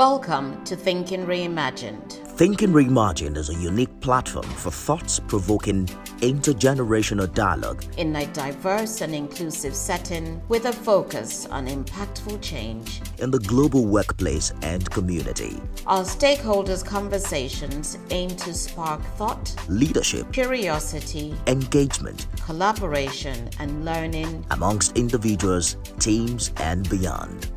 Welcome 0.00 0.64
to 0.64 0.76
Thinking 0.76 1.26
Reimagined. 1.26 2.10
Thinking 2.38 2.72
Reimagined 2.72 3.36
is 3.36 3.50
a 3.50 3.54
unique 3.56 4.00
platform 4.00 4.46
for 4.46 4.70
thoughts 4.70 5.20
provoking 5.20 5.84
intergenerational 6.22 7.30
dialogue 7.34 7.84
in 7.98 8.16
a 8.16 8.24
diverse 8.28 9.02
and 9.02 9.14
inclusive 9.14 9.74
setting 9.74 10.40
with 10.48 10.64
a 10.64 10.72
focus 10.72 11.44
on 11.44 11.66
impactful 11.66 12.40
change 12.40 13.02
in 13.18 13.30
the 13.30 13.40
global 13.40 13.84
workplace 13.84 14.54
and 14.62 14.90
community. 14.90 15.60
Our 15.86 16.04
stakeholders' 16.04 16.82
conversations 16.82 17.98
aim 18.08 18.30
to 18.30 18.54
spark 18.54 19.02
thought, 19.18 19.54
leadership, 19.68 20.32
curiosity, 20.32 21.34
engagement, 21.46 22.26
collaboration, 22.46 23.50
and 23.58 23.84
learning 23.84 24.46
amongst 24.50 24.96
individuals, 24.96 25.76
teams, 25.98 26.52
and 26.56 26.88
beyond. 26.88 27.50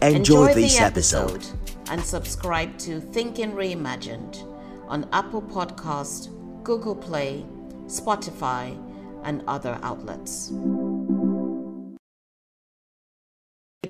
Enjoy, 0.00 0.46
Enjoy 0.46 0.54
this 0.54 0.80
episode. 0.80 1.32
episode 1.32 1.61
and 1.92 2.02
subscribe 2.02 2.78
to 2.78 3.02
Thinking 3.02 3.52
Reimagined 3.52 4.48
on 4.88 5.06
Apple 5.12 5.42
Podcast, 5.42 6.30
Google 6.64 6.96
Play, 6.96 7.44
Spotify, 7.84 8.80
and 9.24 9.44
other 9.46 9.78
outlets. 9.82 10.50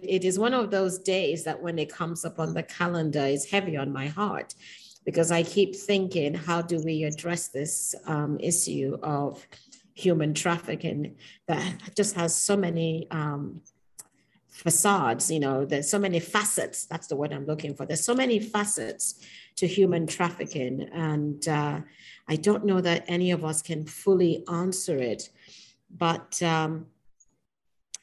It 0.02 0.24
is 0.24 0.36
one 0.36 0.52
of 0.52 0.72
those 0.72 0.98
days 0.98 1.44
that 1.44 1.62
when 1.62 1.78
it 1.78 1.92
comes 1.92 2.24
up 2.24 2.40
on 2.40 2.54
the 2.54 2.64
calendar 2.64 3.24
is 3.24 3.48
heavy 3.48 3.76
on 3.76 3.92
my 3.92 4.08
heart 4.08 4.52
because 5.04 5.30
I 5.30 5.44
keep 5.44 5.76
thinking, 5.76 6.34
how 6.34 6.60
do 6.60 6.82
we 6.84 7.04
address 7.04 7.48
this 7.50 7.94
um, 8.06 8.36
issue 8.40 8.98
of 9.04 9.46
human 9.94 10.34
trafficking 10.34 11.14
that 11.46 11.76
just 11.96 12.16
has 12.16 12.34
so 12.34 12.56
many 12.56 13.06
um, 13.12 13.60
facades 14.62 15.28
you 15.28 15.40
know 15.40 15.64
there's 15.64 15.90
so 15.90 15.98
many 15.98 16.20
facets 16.20 16.86
that's 16.86 17.08
the 17.08 17.16
word 17.16 17.32
i'm 17.32 17.46
looking 17.46 17.74
for. 17.74 17.84
There's 17.84 18.04
so 18.04 18.14
many 18.14 18.38
facets 18.38 19.20
to 19.56 19.66
human 19.66 20.06
trafficking 20.06 20.88
and 20.92 21.48
uh, 21.48 21.80
i 22.28 22.36
don't 22.36 22.64
know 22.64 22.80
that 22.80 23.04
any 23.08 23.32
of 23.32 23.44
us 23.44 23.60
can 23.60 23.84
fully 23.84 24.44
answer 24.48 24.96
it 24.98 25.30
but 25.98 26.40
um, 26.42 26.86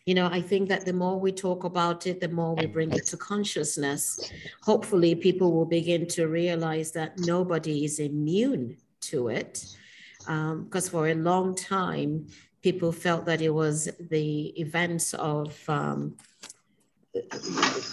you 0.06 0.14
know 0.14 0.28
i 0.28 0.42
think 0.42 0.68
that 0.68 0.86
the 0.86 0.94
more 0.94 1.18
we 1.18 1.32
talk 1.32 1.64
about 1.64 2.06
it 2.06 2.20
the 2.20 2.28
more 2.28 2.56
we 2.56 2.66
bring 2.66 2.92
it 2.92 3.06
to 3.08 3.16
consciousness 3.16 4.32
hopefully 4.62 5.16
people 5.16 5.54
will 5.54 5.66
begin 5.80 6.06
to 6.08 6.28
realize 6.28 6.92
that 6.92 7.18
nobody 7.20 7.86
is 7.86 8.00
immune 8.00 8.76
to 9.00 9.30
it 9.30 9.66
because 10.20 10.86
um, 10.86 10.92
for 10.92 11.08
a 11.08 11.16
long 11.16 11.56
time 11.56 12.28
people 12.62 12.92
felt 12.92 13.26
that 13.26 13.42
it 13.42 13.54
was 13.54 13.90
the 14.10 14.48
events 14.60 15.14
of 15.14 15.58
um, 15.70 16.16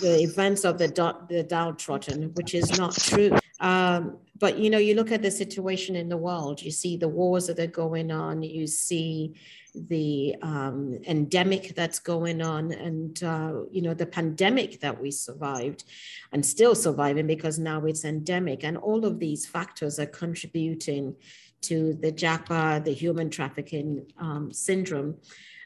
the 0.01 0.21
events 0.23 0.65
of 0.65 0.79
the, 0.79 0.89
the 1.29 1.43
downtrodden, 1.43 2.35
which 2.35 2.55
is 2.55 2.79
not 2.79 2.95
true. 2.95 3.37
Um, 3.61 4.19
but 4.39 4.59
you 4.59 4.71
know, 4.71 4.79
you 4.79 4.95
look 4.95 5.13
at 5.13 5.23
the 5.23 5.31
situation 5.31 5.97
in 5.97 6.09
the 6.09 6.17
world. 6.17 6.63
You 6.63 6.71
see 6.71 6.97
the 6.97 7.09
wars 7.09 7.47
that 7.47 7.59
are 7.59 7.67
going 7.67 8.11
on. 8.11 8.43
You 8.43 8.67
see 8.67 9.35
the 9.75 10.37
um, 10.43 10.99
endemic 11.07 11.75
that's 11.75 11.99
going 11.99 12.43
on, 12.43 12.73
and 12.73 13.23
uh, 13.23 13.63
you 13.71 13.83
know 13.83 13.95
the 13.95 14.07
pandemic 14.07 14.81
that 14.81 15.01
we 15.01 15.11
survived, 15.11 15.85
and 16.33 16.45
still 16.45 16.75
surviving 16.75 17.27
because 17.27 17.59
now 17.59 17.85
it's 17.85 18.05
endemic. 18.05 18.65
And 18.65 18.77
all 18.77 19.05
of 19.05 19.19
these 19.19 19.47
factors 19.47 19.99
are 19.99 20.07
contributing 20.07 21.17
to 21.63 21.95
the 21.95 22.13
JAPA, 22.13 22.85
the 22.85 22.93
human 22.93 23.31
trafficking 23.31 24.07
um, 24.19 24.53
syndrome, 24.53 25.17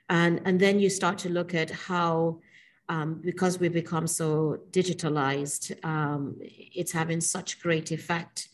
and 0.08 0.40
and 0.44 0.60
then 0.60 0.78
you 0.78 0.90
start 0.90 1.18
to 1.18 1.28
look 1.28 1.54
at 1.54 1.70
how 1.70 2.40
um, 2.90 3.20
because 3.22 3.60
we've 3.60 3.72
become 3.72 4.08
so 4.08 4.58
digitalized, 4.72 5.72
um, 5.84 6.36
it's 6.40 6.90
having 6.90 7.20
such 7.20 7.60
great 7.60 7.92
effect 7.92 8.48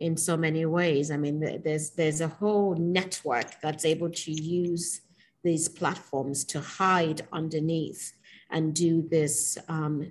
in 0.00 0.16
so 0.16 0.34
many 0.34 0.64
ways. 0.64 1.10
I 1.10 1.18
mean, 1.18 1.60
there's 1.62 1.90
there's 1.90 2.22
a 2.22 2.28
whole 2.28 2.74
network 2.74 3.60
that's 3.60 3.84
able 3.84 4.08
to 4.08 4.32
use 4.32 5.02
these 5.44 5.68
platforms 5.68 6.44
to 6.46 6.60
hide 6.60 7.20
underneath 7.32 8.14
and 8.50 8.74
do 8.74 9.06
this 9.10 9.58
um, 9.68 10.10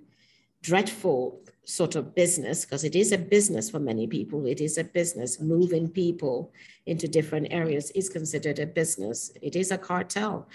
dreadful 0.62 1.42
sort 1.66 1.96
of 1.96 2.14
business 2.14 2.66
because 2.66 2.84
it 2.84 2.96
is 2.96 3.12
a 3.12 3.18
business 3.18 3.72
for 3.72 3.80
many 3.80 4.06
people. 4.06 4.46
It 4.46 4.62
is 4.62 4.78
a 4.78 4.84
business. 4.84 5.42
Moving 5.42 5.88
people 5.90 6.54
into 6.86 7.08
different 7.08 7.48
areas 7.50 7.90
is 7.92 8.10
considered 8.10 8.60
a 8.60 8.68
business. 8.68 9.32
It 9.42 9.56
is 9.56 9.72
a 9.72 9.78
cartel 9.78 10.48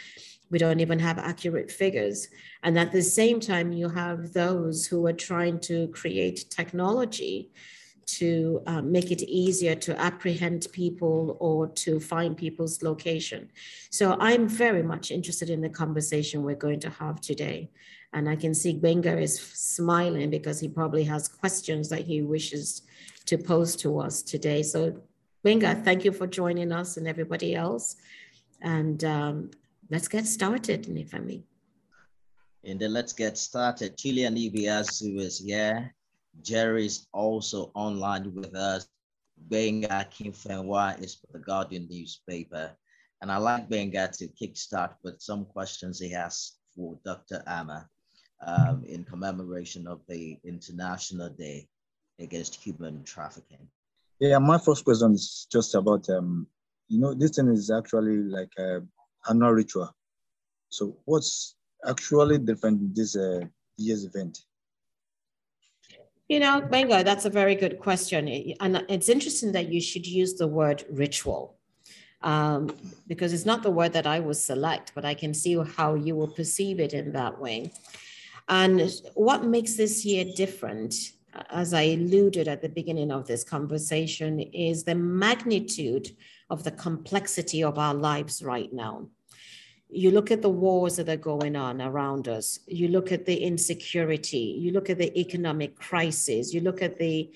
we 0.50 0.58
don't 0.58 0.80
even 0.80 0.98
have 0.98 1.18
accurate 1.18 1.70
figures. 1.70 2.28
And 2.62 2.78
at 2.78 2.92
the 2.92 3.02
same 3.02 3.40
time, 3.40 3.72
you 3.72 3.88
have 3.88 4.32
those 4.32 4.86
who 4.86 5.06
are 5.06 5.12
trying 5.12 5.60
to 5.60 5.88
create 5.88 6.46
technology 6.50 7.50
to 8.06 8.62
uh, 8.66 8.80
make 8.82 9.10
it 9.10 9.22
easier 9.22 9.74
to 9.74 10.00
apprehend 10.00 10.68
people 10.72 11.36
or 11.40 11.66
to 11.66 11.98
find 11.98 12.36
people's 12.36 12.82
location. 12.82 13.50
So 13.90 14.16
I'm 14.20 14.48
very 14.48 14.82
much 14.82 15.10
interested 15.10 15.50
in 15.50 15.60
the 15.60 15.68
conversation 15.68 16.44
we're 16.44 16.54
going 16.54 16.80
to 16.80 16.90
have 16.90 17.20
today. 17.20 17.70
And 18.12 18.28
I 18.28 18.36
can 18.36 18.54
see 18.54 18.74
Gbenga 18.74 19.20
is 19.20 19.38
smiling 19.38 20.30
because 20.30 20.60
he 20.60 20.68
probably 20.68 21.02
has 21.04 21.26
questions 21.28 21.88
that 21.88 22.02
he 22.02 22.22
wishes 22.22 22.82
to 23.26 23.36
pose 23.36 23.74
to 23.76 23.98
us 23.98 24.22
today. 24.22 24.62
So 24.62 25.02
Gbenga, 25.44 25.84
thank 25.84 26.04
you 26.04 26.12
for 26.12 26.28
joining 26.28 26.70
us 26.70 26.96
and 26.96 27.08
everybody 27.08 27.56
else. 27.56 27.96
And 28.62 29.02
um, 29.04 29.50
let's 29.90 30.08
get 30.08 30.26
started, 30.26 30.88
if 30.88 31.14
I. 31.14 31.42
And 32.64 32.80
then 32.80 32.92
let's 32.92 33.12
get 33.12 33.38
started. 33.38 33.96
Chilean 33.96 34.34
Ibiazu 34.34 35.18
is 35.18 35.38
here. 35.38 35.94
Jerry's 36.42 37.06
also 37.12 37.70
online 37.74 38.34
with 38.34 38.54
us. 38.54 38.88
Gbenga 39.48 39.88
Akinfenwa 39.88 41.00
is 41.02 41.14
for 41.14 41.28
the 41.32 41.38
Guardian 41.38 41.86
newspaper. 41.90 42.72
And 43.22 43.30
I 43.30 43.36
like 43.36 43.68
Gbenga 43.68 44.16
to 44.18 44.28
kickstart 44.28 44.94
with 45.02 45.20
some 45.20 45.44
questions 45.44 46.00
he 46.00 46.10
has 46.10 46.52
for 46.74 46.98
Dr. 47.04 47.42
Ama 47.46 47.88
um, 48.46 48.84
in 48.84 49.04
commemoration 49.04 49.86
of 49.86 50.00
the 50.08 50.38
International 50.44 51.30
Day 51.30 51.68
Against 52.18 52.56
Human 52.56 53.04
Trafficking. 53.04 53.68
Yeah, 54.18 54.38
my 54.38 54.58
first 54.58 54.84
question 54.84 55.12
is 55.12 55.46
just 55.52 55.74
about, 55.74 56.08
um, 56.08 56.46
you 56.88 56.98
know, 56.98 57.14
this 57.14 57.36
thing 57.36 57.48
is 57.48 57.70
actually 57.70 58.16
like 58.16 58.50
a 58.58 58.80
annual 59.28 59.52
ritual. 59.52 59.94
So 60.68 60.96
what's 61.04 61.56
actually 61.86 62.38
different 62.38 62.80
in 62.80 62.92
this 62.94 63.16
uh, 63.16 63.40
year's 63.76 64.04
event? 64.04 64.38
You 66.28 66.40
know, 66.40 66.60
Gbenga, 66.60 67.04
that's 67.04 67.24
a 67.24 67.30
very 67.30 67.54
good 67.54 67.78
question. 67.78 68.26
And 68.60 68.84
it's 68.88 69.08
interesting 69.08 69.52
that 69.52 69.72
you 69.72 69.80
should 69.80 70.06
use 70.06 70.34
the 70.34 70.48
word 70.48 70.84
ritual 70.90 71.56
um, 72.22 72.74
because 73.06 73.32
it's 73.32 73.46
not 73.46 73.62
the 73.62 73.70
word 73.70 73.92
that 73.92 74.08
I 74.08 74.18
will 74.18 74.34
select, 74.34 74.92
but 74.94 75.04
I 75.04 75.14
can 75.14 75.32
see 75.32 75.56
how 75.76 75.94
you 75.94 76.16
will 76.16 76.28
perceive 76.28 76.80
it 76.80 76.94
in 76.94 77.12
that 77.12 77.40
way. 77.40 77.70
And 78.48 78.92
what 79.14 79.44
makes 79.44 79.76
this 79.76 80.04
year 80.04 80.24
different, 80.36 80.94
as 81.50 81.72
I 81.72 81.82
alluded 81.82 82.48
at 82.48 82.60
the 82.60 82.68
beginning 82.68 83.12
of 83.12 83.28
this 83.28 83.44
conversation, 83.44 84.40
is 84.40 84.82
the 84.82 84.96
magnitude 84.96 86.16
of 86.50 86.64
the 86.64 86.72
complexity 86.72 87.62
of 87.62 87.78
our 87.78 87.94
lives 87.94 88.42
right 88.42 88.72
now 88.72 89.08
you 89.88 90.10
look 90.10 90.30
at 90.30 90.42
the 90.42 90.48
wars 90.50 90.96
that 90.96 91.08
are 91.08 91.16
going 91.16 91.56
on 91.56 91.80
around 91.80 92.28
us, 92.28 92.58
you 92.66 92.88
look 92.88 93.12
at 93.12 93.24
the 93.24 93.36
insecurity, 93.36 94.56
you 94.58 94.72
look 94.72 94.90
at 94.90 94.98
the 94.98 95.18
economic 95.18 95.76
crisis, 95.76 96.52
you 96.52 96.60
look 96.60 96.82
at 96.82 96.98
the 96.98 97.32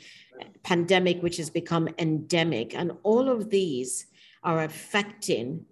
pandemic, 0.62 1.22
which 1.22 1.36
has 1.36 1.50
become 1.50 1.88
endemic, 1.98 2.74
and 2.74 2.92
all 3.02 3.28
of 3.28 3.50
these 3.50 4.06
are 4.42 4.62
affecting 4.64 5.64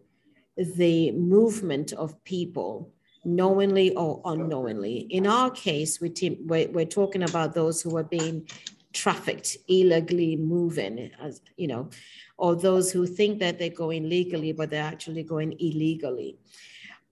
the 0.56 1.10
movement 1.12 1.92
of 1.92 2.22
people 2.24 2.92
knowingly 3.24 3.94
or 3.94 4.20
unknowingly. 4.24 5.06
In 5.10 5.26
our 5.26 5.50
case, 5.50 6.00
we 6.00 6.12
we're, 6.44 6.68
we're 6.70 6.84
talking 6.84 7.22
about 7.22 7.54
those 7.54 7.82
who 7.82 7.96
are 7.96 8.04
being 8.04 8.48
trafficked, 8.92 9.56
illegally 9.68 10.36
moving, 10.36 11.10
as 11.20 11.40
you 11.56 11.66
know, 11.66 11.90
or 12.38 12.54
those 12.54 12.90
who 12.92 13.06
think 13.06 13.40
that 13.40 13.58
they're 13.58 13.68
going 13.68 14.08
legally, 14.08 14.52
but 14.52 14.70
they're 14.70 14.82
actually 14.82 15.24
going 15.24 15.52
illegally. 15.58 16.38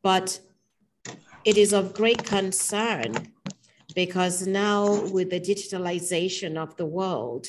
But 0.03 0.41
it 1.45 1.57
is 1.57 1.73
of 1.73 1.93
great 1.93 2.25
concern 2.25 3.33
because 3.95 4.47
now, 4.47 5.05
with 5.11 5.31
the 5.31 5.41
digitalization 5.41 6.57
of 6.57 6.77
the 6.77 6.87
world, 6.87 7.47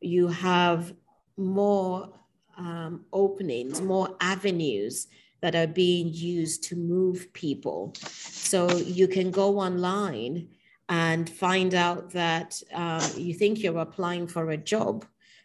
you 0.00 0.28
have 0.28 0.94
more 1.36 2.08
um, 2.56 3.04
openings, 3.12 3.80
more 3.80 4.16
avenues 4.20 5.08
that 5.40 5.54
are 5.54 5.66
being 5.66 6.12
used 6.12 6.62
to 6.64 6.76
move 6.76 7.32
people. 7.32 7.92
So 7.96 8.70
you 8.76 9.08
can 9.08 9.30
go 9.30 9.58
online 9.58 10.48
and 10.88 11.28
find 11.28 11.74
out 11.74 12.10
that 12.10 12.62
um, 12.74 13.02
you 13.16 13.32
think 13.32 13.62
you're 13.62 13.78
applying 13.78 14.26
for 14.26 14.50
a 14.50 14.56
job, 14.56 15.04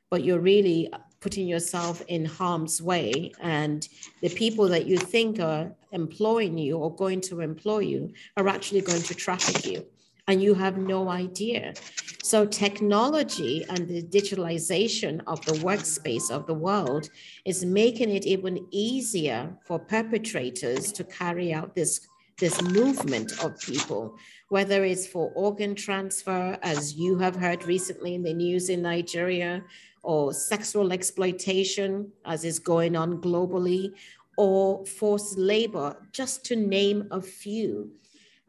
but 0.10 0.24
you're 0.24 0.40
really 0.40 0.92
putting 1.26 1.48
yourself 1.48 2.04
in 2.08 2.24
harm's 2.24 2.84
way 2.84 3.32
and 3.42 3.90
the 4.22 4.30
people 4.30 4.68
that 4.68 4.86
you 4.86 4.96
think 4.96 5.40
are 5.40 5.72
employing 5.92 6.56
you 6.56 6.78
or 6.78 6.96
going 6.96 7.20
to 7.20 7.42
employ 7.42 7.80
you 7.80 8.14
are 8.38 8.48
actually 8.48 8.80
going 8.82 9.02
to 9.02 9.16
traffic 9.16 9.66
you 9.66 9.84
and 10.28 10.44
you 10.44 10.54
have 10.54 10.78
no 10.78 11.10
idea. 11.10 11.74
So, 12.22 12.46
technology 12.46 13.66
and 13.70 13.88
the 13.88 14.04
digitalization 14.04 15.22
of 15.26 15.44
the 15.46 15.54
workspace 15.70 16.30
of 16.30 16.46
the 16.46 16.54
world 16.54 17.10
is 17.44 17.66
making 17.66 18.12
it 18.12 18.28
even 18.28 18.68
easier 18.70 19.52
for 19.66 19.80
perpetrators 19.80 20.92
to 20.92 21.04
carry 21.06 21.52
out 21.54 21.74
this, 21.74 22.08
this 22.38 22.62
movement 22.62 23.44
of 23.44 23.60
people, 23.62 24.16
whether 24.50 24.84
it's 24.84 25.08
for 25.08 25.32
organ 25.36 25.74
transfer, 25.74 26.58
as 26.62 26.94
you 26.94 27.18
have 27.18 27.36
heard 27.36 27.64
recently 27.66 28.14
in 28.14 28.22
the 28.22 28.34
news 28.34 28.70
in 28.70 28.84
Nigeria, 28.84 29.64
or 30.06 30.34
sexual 30.34 30.94
exploitation, 30.94 32.12
as 32.26 32.46
is 32.46 32.60
going 32.60 32.96
on 32.96 33.20
globally, 33.22 33.92
or 34.38 34.86
forced 34.86 35.38
labor, 35.38 35.98
just 36.12 36.46
to 36.46 36.56
name 36.56 37.08
a 37.12 37.22
few. 37.22 37.92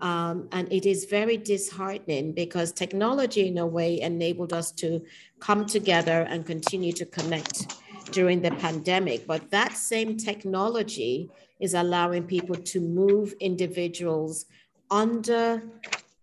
Um, 0.00 0.48
and 0.52 0.70
it 0.70 0.84
is 0.84 1.06
very 1.06 1.38
disheartening 1.38 2.32
because 2.32 2.72
technology, 2.72 3.48
in 3.48 3.56
a 3.58 3.66
way, 3.66 4.00
enabled 4.00 4.52
us 4.52 4.70
to 4.72 5.02
come 5.40 5.64
together 5.64 6.26
and 6.28 6.44
continue 6.44 6.92
to 6.92 7.06
connect 7.06 7.74
during 8.12 8.42
the 8.42 8.50
pandemic. 8.50 9.26
But 9.26 9.50
that 9.50 9.72
same 9.72 10.18
technology 10.18 11.30
is 11.60 11.72
allowing 11.72 12.24
people 12.24 12.56
to 12.56 12.80
move 12.80 13.34
individuals 13.40 14.44
under 14.90 15.62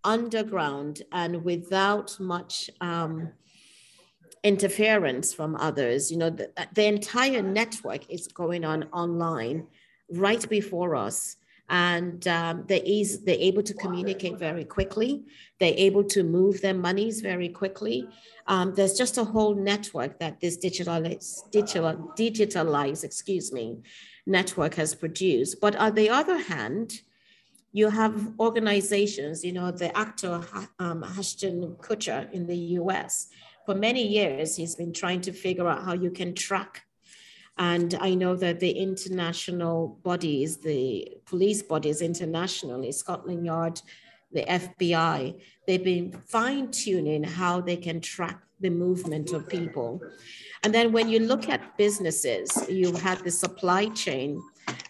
underground 0.04 1.02
and 1.12 1.44
without 1.44 2.20
much 2.20 2.70
um, 2.82 3.32
interference 4.44 5.34
from 5.34 5.56
others. 5.56 6.12
You 6.12 6.18
know, 6.18 6.30
the, 6.30 6.52
the 6.74 6.86
entire 6.86 7.42
network 7.42 8.10
is 8.10 8.28
going 8.28 8.66
on 8.66 8.84
online 8.92 9.68
right 10.10 10.48
before 10.50 10.96
us 10.96 11.38
and 11.70 12.28
um, 12.28 12.66
they're, 12.68 12.82
they're 13.26 13.36
able 13.40 13.64
to 13.64 13.74
communicate 13.74 14.38
very 14.38 14.66
quickly. 14.66 15.24
They're 15.60 15.74
able 15.76 16.04
to 16.06 16.24
move 16.24 16.62
their 16.62 16.74
monies 16.74 17.22
very 17.22 17.50
quickly. 17.50 18.08
Um, 18.48 18.76
there's 18.76 18.96
just 18.96 19.18
a 19.18 19.24
whole 19.24 19.56
network 19.56 20.20
that 20.20 20.42
this 20.42 20.58
digitalized, 20.58 21.50
digital, 21.52 22.12
digitalized, 22.18 23.04
excuse 23.04 23.54
me, 23.54 23.82
network 24.26 24.76
has 24.76 24.94
produced. 24.94 25.62
But 25.62 25.76
on 25.78 25.96
the 25.96 26.10
other 26.10 26.38
hand, 26.38 27.02
you 27.72 27.90
have 27.90 28.34
organizations, 28.40 29.44
you 29.44 29.54
know, 29.54 29.72
the 29.72 29.96
actor 29.98 30.42
um, 30.80 31.04
Ashton 31.04 31.76
Kutcher 31.82 32.32
in 32.32 32.46
the 32.46 32.58
US, 32.80 33.30
for 33.66 33.76
many 33.76 34.06
years, 34.06 34.56
he's 34.56 34.76
been 34.76 34.94
trying 34.94 35.22
to 35.22 35.32
figure 35.32 35.68
out 35.68 35.84
how 35.84 35.94
you 35.94 36.12
can 36.12 36.34
track 36.34 36.84
and 37.58 37.96
I 38.00 38.16
know 38.16 38.36
that 38.36 38.60
the 38.60 38.72
international 38.72 40.00
bodies, 40.04 40.58
the 40.58 41.18
police 41.26 41.62
bodies 41.62 42.02
internationally, 42.02 42.92
Scotland 42.92 43.46
Yard, 43.46 43.82
the 44.32 44.44
FBI, 44.44 45.40
they've 45.68 45.84
been 45.84 46.12
fine 46.12 46.72
tuning 46.72 47.24
how 47.24 47.62
they 47.62 47.78
can 47.78 48.02
track 48.02 48.42
the 48.60 48.72
movement 48.72 49.34
of 49.34 49.48
people. 49.48 50.02
And 50.64 50.74
then 50.74 50.92
when 50.92 51.10
you 51.10 51.20
look 51.20 51.48
at 51.50 51.78
businesses, 51.78 52.68
you 52.70 52.94
have 52.96 53.24
the 53.24 53.30
supply 53.30 53.88
chain. 53.90 54.42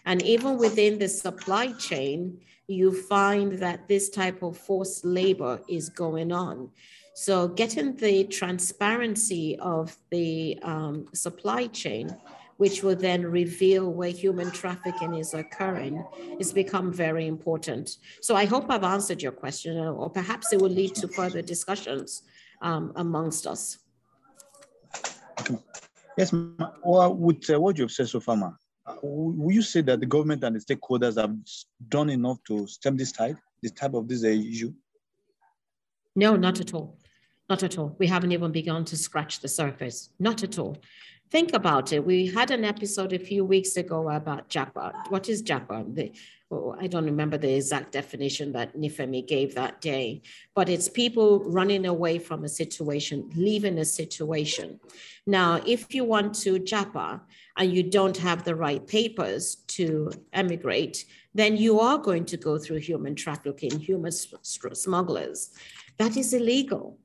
And 0.06 0.22
even 0.22 0.56
within 0.56 0.98
the 0.98 1.08
supply 1.08 1.72
chain, 1.72 2.40
you 2.66 3.02
find 3.02 3.58
that 3.58 3.88
this 3.88 4.08
type 4.08 4.42
of 4.42 4.56
forced 4.56 5.04
labor 5.04 5.60
is 5.68 5.90
going 5.90 6.32
on. 6.32 6.70
So 7.14 7.48
getting 7.48 7.96
the 7.96 8.24
transparency 8.24 9.58
of 9.60 9.96
the 10.10 10.58
um, 10.62 11.06
supply 11.14 11.68
chain 11.68 12.16
which 12.56 12.82
will 12.82 12.96
then 12.96 13.22
reveal 13.22 13.92
where 13.92 14.10
human 14.10 14.50
trafficking 14.50 15.14
is 15.14 15.34
occurring, 15.34 16.04
is 16.38 16.52
become 16.52 16.92
very 16.92 17.26
important. 17.26 17.96
So 18.20 18.36
I 18.36 18.44
hope 18.44 18.66
I've 18.70 18.84
answered 18.84 19.22
your 19.22 19.32
question, 19.32 19.76
or 19.78 20.08
perhaps 20.10 20.52
it 20.52 20.60
will 20.60 20.70
lead 20.70 20.94
to 20.96 21.08
further 21.08 21.42
discussions 21.42 22.22
um, 22.62 22.92
amongst 22.96 23.46
us. 23.46 23.78
Yes, 26.16 26.32
well, 26.32 27.14
with 27.14 27.50
uh, 27.50 27.60
what 27.60 27.76
you've 27.76 27.90
said 27.90 28.08
so 28.08 28.20
far, 28.20 28.36
ma, 28.36 28.52
uh, 28.86 28.94
will 29.02 29.52
you 29.52 29.62
say 29.62 29.80
that 29.80 29.98
the 29.98 30.06
government 30.06 30.44
and 30.44 30.54
the 30.54 30.60
stakeholders 30.60 31.20
have 31.20 31.34
done 31.88 32.08
enough 32.08 32.38
to 32.46 32.68
stem 32.68 32.96
this 32.96 33.10
tide, 33.10 33.36
this 33.62 33.72
type 33.72 33.94
of 33.94 34.06
this 34.06 34.22
uh, 34.22 34.28
issue? 34.28 34.72
No, 36.14 36.36
not 36.36 36.60
at 36.60 36.72
all. 36.72 36.96
Not 37.48 37.62
at 37.62 37.78
all. 37.78 37.94
We 37.98 38.06
haven't 38.06 38.32
even 38.32 38.52
begun 38.52 38.84
to 38.86 38.96
scratch 38.96 39.40
the 39.40 39.48
surface. 39.48 40.10
Not 40.18 40.42
at 40.42 40.58
all 40.58 40.78
think 41.34 41.52
about 41.52 41.92
it. 41.92 42.04
We 42.06 42.26
had 42.26 42.52
an 42.52 42.64
episode 42.64 43.12
a 43.12 43.18
few 43.18 43.44
weeks 43.44 43.76
ago 43.76 44.08
about 44.08 44.48
japa. 44.48 44.92
What 45.08 45.28
is 45.28 45.42
japa? 45.42 45.92
The, 45.92 46.12
oh, 46.52 46.76
I 46.80 46.86
don't 46.86 47.06
remember 47.06 47.36
the 47.36 47.54
exact 47.54 47.90
definition 47.90 48.52
that 48.52 48.76
Nifemi 48.76 49.26
gave 49.26 49.54
that 49.56 49.80
day, 49.80 50.22
but 50.54 50.68
it's 50.68 50.88
people 50.88 51.40
running 51.40 51.86
away 51.86 52.20
from 52.20 52.44
a 52.44 52.48
situation, 52.48 53.30
leaving 53.34 53.78
a 53.78 53.84
situation. 53.84 54.78
Now, 55.26 55.60
if 55.66 55.92
you 55.92 56.04
want 56.04 56.34
to 56.44 56.60
japa 56.60 57.20
and 57.56 57.72
you 57.72 57.82
don't 57.82 58.18
have 58.18 58.44
the 58.44 58.54
right 58.54 58.86
papers 58.86 59.56
to 59.78 60.12
emigrate, 60.32 61.04
then 61.34 61.56
you 61.56 61.80
are 61.80 61.98
going 61.98 62.26
to 62.26 62.36
go 62.36 62.58
through 62.58 62.78
human 62.78 63.16
trafficking, 63.16 63.80
human 63.80 64.12
smugglers. 64.12 65.50
That 65.98 66.16
is 66.16 66.32
illegal 66.32 66.98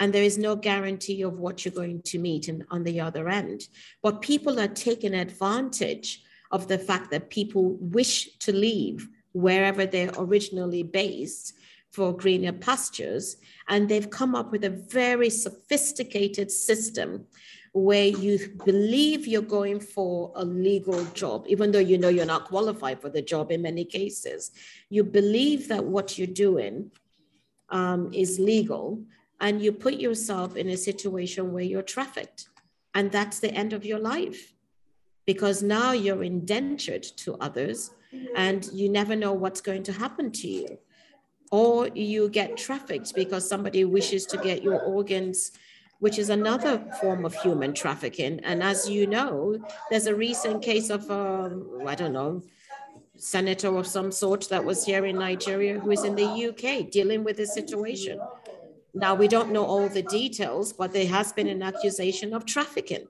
and 0.00 0.12
there 0.12 0.22
is 0.22 0.38
no 0.38 0.54
guarantee 0.54 1.22
of 1.22 1.38
what 1.38 1.64
you're 1.64 1.74
going 1.74 2.02
to 2.02 2.18
meet 2.18 2.48
on 2.70 2.84
the 2.84 3.00
other 3.00 3.28
end. 3.28 3.68
But 4.02 4.22
people 4.22 4.60
are 4.60 4.68
taking 4.68 5.14
advantage 5.14 6.22
of 6.50 6.68
the 6.68 6.78
fact 6.78 7.10
that 7.10 7.30
people 7.30 7.76
wish 7.80 8.36
to 8.38 8.52
leave 8.52 9.08
wherever 9.32 9.86
they're 9.86 10.12
originally 10.16 10.82
based 10.82 11.54
for 11.90 12.16
greener 12.16 12.52
pastures. 12.52 13.36
And 13.68 13.88
they've 13.88 14.08
come 14.08 14.34
up 14.34 14.52
with 14.52 14.64
a 14.64 14.70
very 14.70 15.30
sophisticated 15.30 16.50
system 16.50 17.26
where 17.72 18.06
you 18.06 18.38
believe 18.64 19.26
you're 19.26 19.42
going 19.42 19.80
for 19.80 20.32
a 20.36 20.44
legal 20.44 21.04
job, 21.06 21.44
even 21.48 21.70
though 21.70 21.78
you 21.78 21.98
know 21.98 22.08
you're 22.08 22.24
not 22.24 22.46
qualified 22.46 23.00
for 23.00 23.10
the 23.10 23.22
job 23.22 23.50
in 23.50 23.62
many 23.62 23.84
cases. 23.84 24.52
You 24.90 25.04
believe 25.04 25.68
that 25.68 25.84
what 25.84 26.16
you're 26.16 26.26
doing 26.26 26.90
um, 27.68 28.10
is 28.12 28.38
legal 28.38 29.02
and 29.40 29.62
you 29.62 29.72
put 29.72 29.94
yourself 29.94 30.56
in 30.56 30.68
a 30.68 30.76
situation 30.76 31.52
where 31.52 31.62
you're 31.62 31.82
trafficked 31.82 32.48
and 32.94 33.12
that's 33.12 33.38
the 33.38 33.52
end 33.52 33.72
of 33.72 33.84
your 33.84 33.98
life. 33.98 34.52
Because 35.26 35.62
now 35.62 35.92
you're 35.92 36.24
indentured 36.24 37.02
to 37.18 37.36
others 37.36 37.90
and 38.34 38.66
you 38.72 38.88
never 38.88 39.14
know 39.14 39.32
what's 39.32 39.60
going 39.60 39.82
to 39.84 39.92
happen 39.92 40.32
to 40.32 40.48
you. 40.48 40.78
Or 41.50 41.88
you 41.88 42.28
get 42.30 42.56
trafficked 42.56 43.14
because 43.14 43.48
somebody 43.48 43.84
wishes 43.84 44.26
to 44.26 44.36
get 44.38 44.62
your 44.62 44.80
organs 44.80 45.52
which 46.00 46.16
is 46.16 46.30
another 46.30 46.78
form 47.00 47.24
of 47.24 47.34
human 47.34 47.74
trafficking. 47.74 48.38
And 48.44 48.62
as 48.62 48.88
you 48.88 49.06
know 49.06 49.58
there's 49.90 50.06
a 50.06 50.14
recent 50.14 50.62
case 50.62 50.90
of 50.90 51.10
um, 51.10 51.82
i 51.86 51.94
don't 51.94 52.12
know 52.12 52.42
senator 53.16 53.76
of 53.76 53.86
some 53.86 54.12
sort 54.12 54.48
that 54.48 54.64
was 54.64 54.84
here 54.84 55.04
in 55.04 55.18
nigeria 55.18 55.78
who 55.80 55.90
is 55.90 56.04
in 56.04 56.14
the 56.14 56.28
uk 56.48 56.90
dealing 56.90 57.24
with 57.24 57.36
this 57.36 57.52
situation 57.52 58.20
now, 58.94 59.14
we 59.14 59.28
don't 59.28 59.52
know 59.52 59.64
all 59.64 59.88
the 59.88 60.02
details, 60.02 60.72
but 60.72 60.92
there 60.92 61.06
has 61.06 61.32
been 61.32 61.48
an 61.48 61.62
accusation 61.62 62.32
of 62.32 62.46
trafficking. 62.46 63.06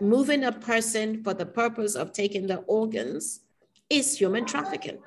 Moving 0.00 0.44
a 0.44 0.52
person 0.52 1.22
for 1.22 1.34
the 1.34 1.46
purpose 1.46 1.94
of 1.94 2.12
taking 2.12 2.46
their 2.46 2.64
organs 2.66 3.40
is 3.88 4.18
human 4.18 4.44
trafficking. 4.44 4.98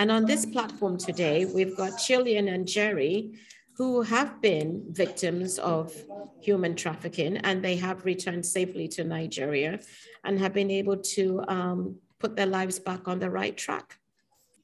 And 0.00 0.10
on 0.10 0.24
this 0.24 0.44
platform 0.44 0.98
today, 0.98 1.44
we've 1.44 1.76
got 1.76 1.98
Chilean 1.98 2.48
and 2.48 2.66
Jerry, 2.66 3.38
who 3.76 4.02
have 4.02 4.42
been 4.42 4.84
victims 4.88 5.58
of 5.60 5.94
human 6.40 6.74
trafficking, 6.74 7.36
and 7.38 7.62
they 7.62 7.76
have 7.76 8.04
returned 8.04 8.44
safely 8.44 8.88
to 8.88 9.04
Nigeria 9.04 9.78
and 10.24 10.40
have 10.40 10.52
been 10.52 10.70
able 10.70 10.96
to 10.96 11.44
um, 11.46 11.96
put 12.18 12.34
their 12.34 12.46
lives 12.46 12.80
back 12.80 13.06
on 13.06 13.20
the 13.20 13.30
right 13.30 13.56
track. 13.56 13.98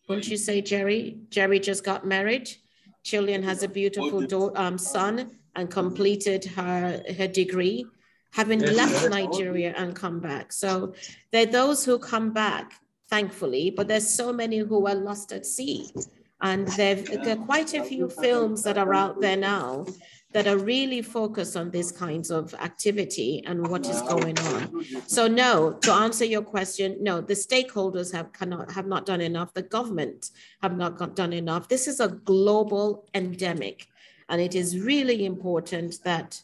Wouldn't 0.09 0.29
you 0.29 0.37
say, 0.37 0.61
Jerry? 0.61 1.21
Jerry 1.29 1.61
just 1.61 1.85
got 1.85 2.05
married 2.05 2.50
Chilean 3.02 3.42
has 3.42 3.62
a 3.62 3.69
beautiful 3.69 4.21
do- 4.21 4.54
um, 4.54 4.78
son 4.78 5.38
and 5.57 5.71
completed 5.71 6.45
her, 6.45 7.02
her 7.16 7.26
degree, 7.26 7.87
having 8.33 8.61
left 8.61 9.11
Nigeria 9.11 9.75
and 9.76 9.95
come 9.97 10.21
back. 10.21 10.52
So 10.52 10.95
there 11.33 11.42
are 11.49 11.50
those 11.50 11.85
who 11.85 11.99
come 11.99 12.33
back, 12.33 12.75
thankfully, 13.09 13.71
but 13.71 13.88
there's 13.88 14.09
so 14.09 14.33
many 14.33 14.59
who 14.59 14.87
are 14.87 14.95
lost 14.95 15.33
at 15.33 15.47
sea. 15.47 15.90
And 16.42 16.66
there 16.69 17.04
are 17.26 17.37
quite 17.37 17.75
a 17.75 17.83
few 17.83 18.09
films 18.09 18.62
that 18.62 18.78
are 18.78 18.95
out 18.95 19.21
there 19.21 19.37
now 19.37 19.85
that 20.33 20.47
are 20.47 20.59
really 20.59 21.03
focused 21.03 21.57
on 21.57 21.71
these 21.71 21.91
kinds 21.91 22.31
of 22.31 22.55
activity 22.55 23.43
and 23.47 23.67
what 23.67 23.87
is 23.89 24.01
going 24.03 24.39
on. 24.39 24.85
So 25.07 25.27
no, 25.27 25.73
to 25.73 25.93
answer 25.93 26.25
your 26.25 26.43
question, 26.43 26.97
no, 27.01 27.21
the 27.21 27.35
stakeholders 27.35 28.13
have 28.13 28.33
cannot 28.33 28.71
have 28.73 28.87
not 28.87 29.07
done 29.07 29.21
enough. 29.21 29.53
The 29.55 29.63
government 29.63 30.31
have 30.63 30.77
not 30.77 31.17
done 31.17 31.33
enough. 31.33 31.69
This 31.69 31.89
is 31.89 32.01
a 32.01 32.09
global 32.09 33.09
endemic, 33.15 33.89
and 34.29 34.41
it 34.41 34.55
is 34.55 34.79
really 34.79 35.27
important 35.27 36.03
that 36.05 36.41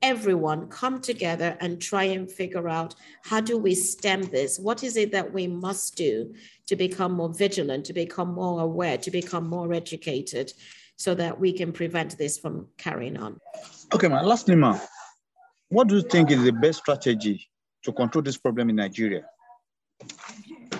everyone 0.00 0.68
come 0.68 1.00
together 1.00 1.56
and 1.60 1.80
try 1.80 2.04
and 2.04 2.30
figure 2.30 2.68
out 2.68 2.94
how 3.24 3.40
do 3.40 3.58
we 3.58 3.74
stem 3.74 4.22
this? 4.22 4.58
What 4.58 4.84
is 4.84 4.96
it 4.96 5.10
that 5.12 5.32
we 5.32 5.48
must 5.48 5.96
do 5.96 6.34
to 6.66 6.76
become 6.76 7.12
more 7.12 7.32
vigilant, 7.32 7.84
to 7.86 7.92
become 7.92 8.32
more 8.32 8.60
aware, 8.60 8.96
to 8.98 9.10
become 9.10 9.48
more 9.48 9.72
educated 9.72 10.52
so 10.98 11.14
that 11.14 11.38
we 11.38 11.52
can 11.52 11.72
prevent 11.72 12.18
this 12.18 12.38
from 12.38 12.66
carrying 12.76 13.16
on? 13.16 13.38
Okay, 13.94 14.08
man. 14.08 14.26
Lastly, 14.26 14.56
ma, 14.56 14.78
what 15.68 15.88
do 15.88 15.96
you 15.96 16.02
think 16.02 16.30
is 16.30 16.42
the 16.42 16.52
best 16.52 16.80
strategy 16.80 17.48
to 17.84 17.92
control 17.92 18.22
this 18.22 18.36
problem 18.36 18.68
in 18.68 18.76
Nigeria? 18.76 19.24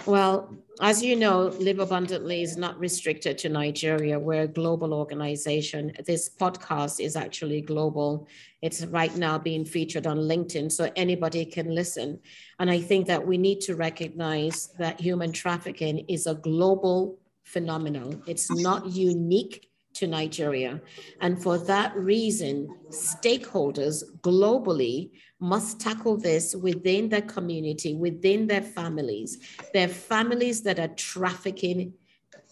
Well, 0.07 0.55
as 0.81 1.03
you 1.03 1.17
know, 1.17 1.49
Live 1.59 1.81
Abundantly 1.81 2.43
is 2.43 2.57
not 2.57 2.79
restricted 2.79 3.37
to 3.39 3.49
Nigeria. 3.49 4.19
We're 4.19 4.43
a 4.43 4.49
global 4.49 4.95
organization. 4.95 5.93
This 6.07 6.29
podcast 6.29 6.99
is 6.99 7.15
actually 7.15 7.61
global. 7.61 8.27
It's 8.63 8.85
right 8.87 9.15
now 9.17 9.39
being 9.39 9.65
featured 9.65 10.07
on 10.07 10.19
LinkedIn, 10.19 10.73
so 10.73 10.91
anybody 10.97 11.45
can 11.45 11.75
listen. 11.75 12.21
And 12.59 12.71
I 12.71 12.81
think 12.81 13.07
that 13.07 13.27
we 13.27 13.39
need 13.39 13.61
to 13.63 13.77
recognize 13.77 14.69
that 14.79 15.01
human 15.01 15.33
trafficking 15.33 16.07
is 16.09 16.27
a 16.27 16.35
global 16.35 17.19
phenomenon. 17.45 18.23
It's 18.27 18.51
not 18.51 18.87
unique 18.87 19.68
to 19.99 20.07
Nigeria. 20.07 20.81
And 21.21 21.43
for 21.43 21.59
that 21.59 21.97
reason, 21.97 22.75
stakeholders 22.91 24.05
globally 24.21 25.11
must 25.41 25.81
tackle 25.81 26.17
this 26.17 26.55
within 26.55 27.09
their 27.09 27.23
community, 27.23 27.95
within 27.95 28.47
their 28.47 28.63
families, 28.63 29.39
their 29.73 29.89
families 29.89 30.63
that 30.63 30.79
are 30.79 30.89
trafficking 30.89 31.95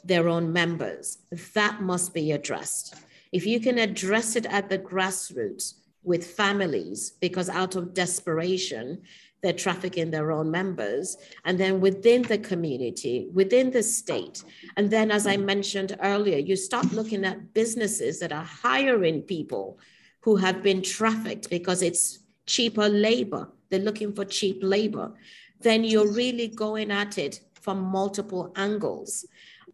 their 0.04 0.28
own 0.28 0.52
members. 0.52 1.18
That 1.54 1.82
must 1.82 2.14
be 2.14 2.32
addressed. 2.32 2.94
If 3.32 3.46
you 3.46 3.58
can 3.60 3.78
address 3.78 4.36
it 4.36 4.46
at 4.46 4.68
the 4.68 4.78
grassroots 4.78 5.74
with 6.04 6.24
families, 6.24 7.10
because 7.20 7.48
out 7.48 7.74
of 7.74 7.92
desperation, 7.92 9.02
they're 9.42 9.52
trafficking 9.52 10.10
their 10.10 10.32
own 10.32 10.50
members, 10.50 11.16
and 11.44 11.58
then 11.58 11.80
within 11.80 12.22
the 12.22 12.38
community, 12.38 13.28
within 13.32 13.70
the 13.70 13.82
state. 13.82 14.42
And 14.76 14.90
then, 14.90 15.10
as 15.10 15.26
I 15.26 15.36
mentioned 15.36 15.96
earlier, 16.02 16.38
you 16.38 16.56
start 16.56 16.92
looking 16.92 17.24
at 17.24 17.52
businesses 17.54 18.18
that 18.20 18.32
are 18.32 18.44
hiring 18.44 19.22
people 19.22 19.78
who 20.20 20.36
have 20.36 20.62
been 20.62 20.82
trafficked 20.82 21.50
because 21.50 21.82
it's 21.82 22.20
cheaper 22.46 22.88
labor. 22.88 23.48
They're 23.70 23.80
looking 23.80 24.12
for 24.12 24.24
cheap 24.24 24.58
labor. 24.62 25.12
Then 25.60 25.84
you're 25.84 26.12
really 26.12 26.48
going 26.48 26.90
at 26.90 27.18
it 27.18 27.40
from 27.60 27.80
multiple 27.80 28.52
angles. 28.56 29.26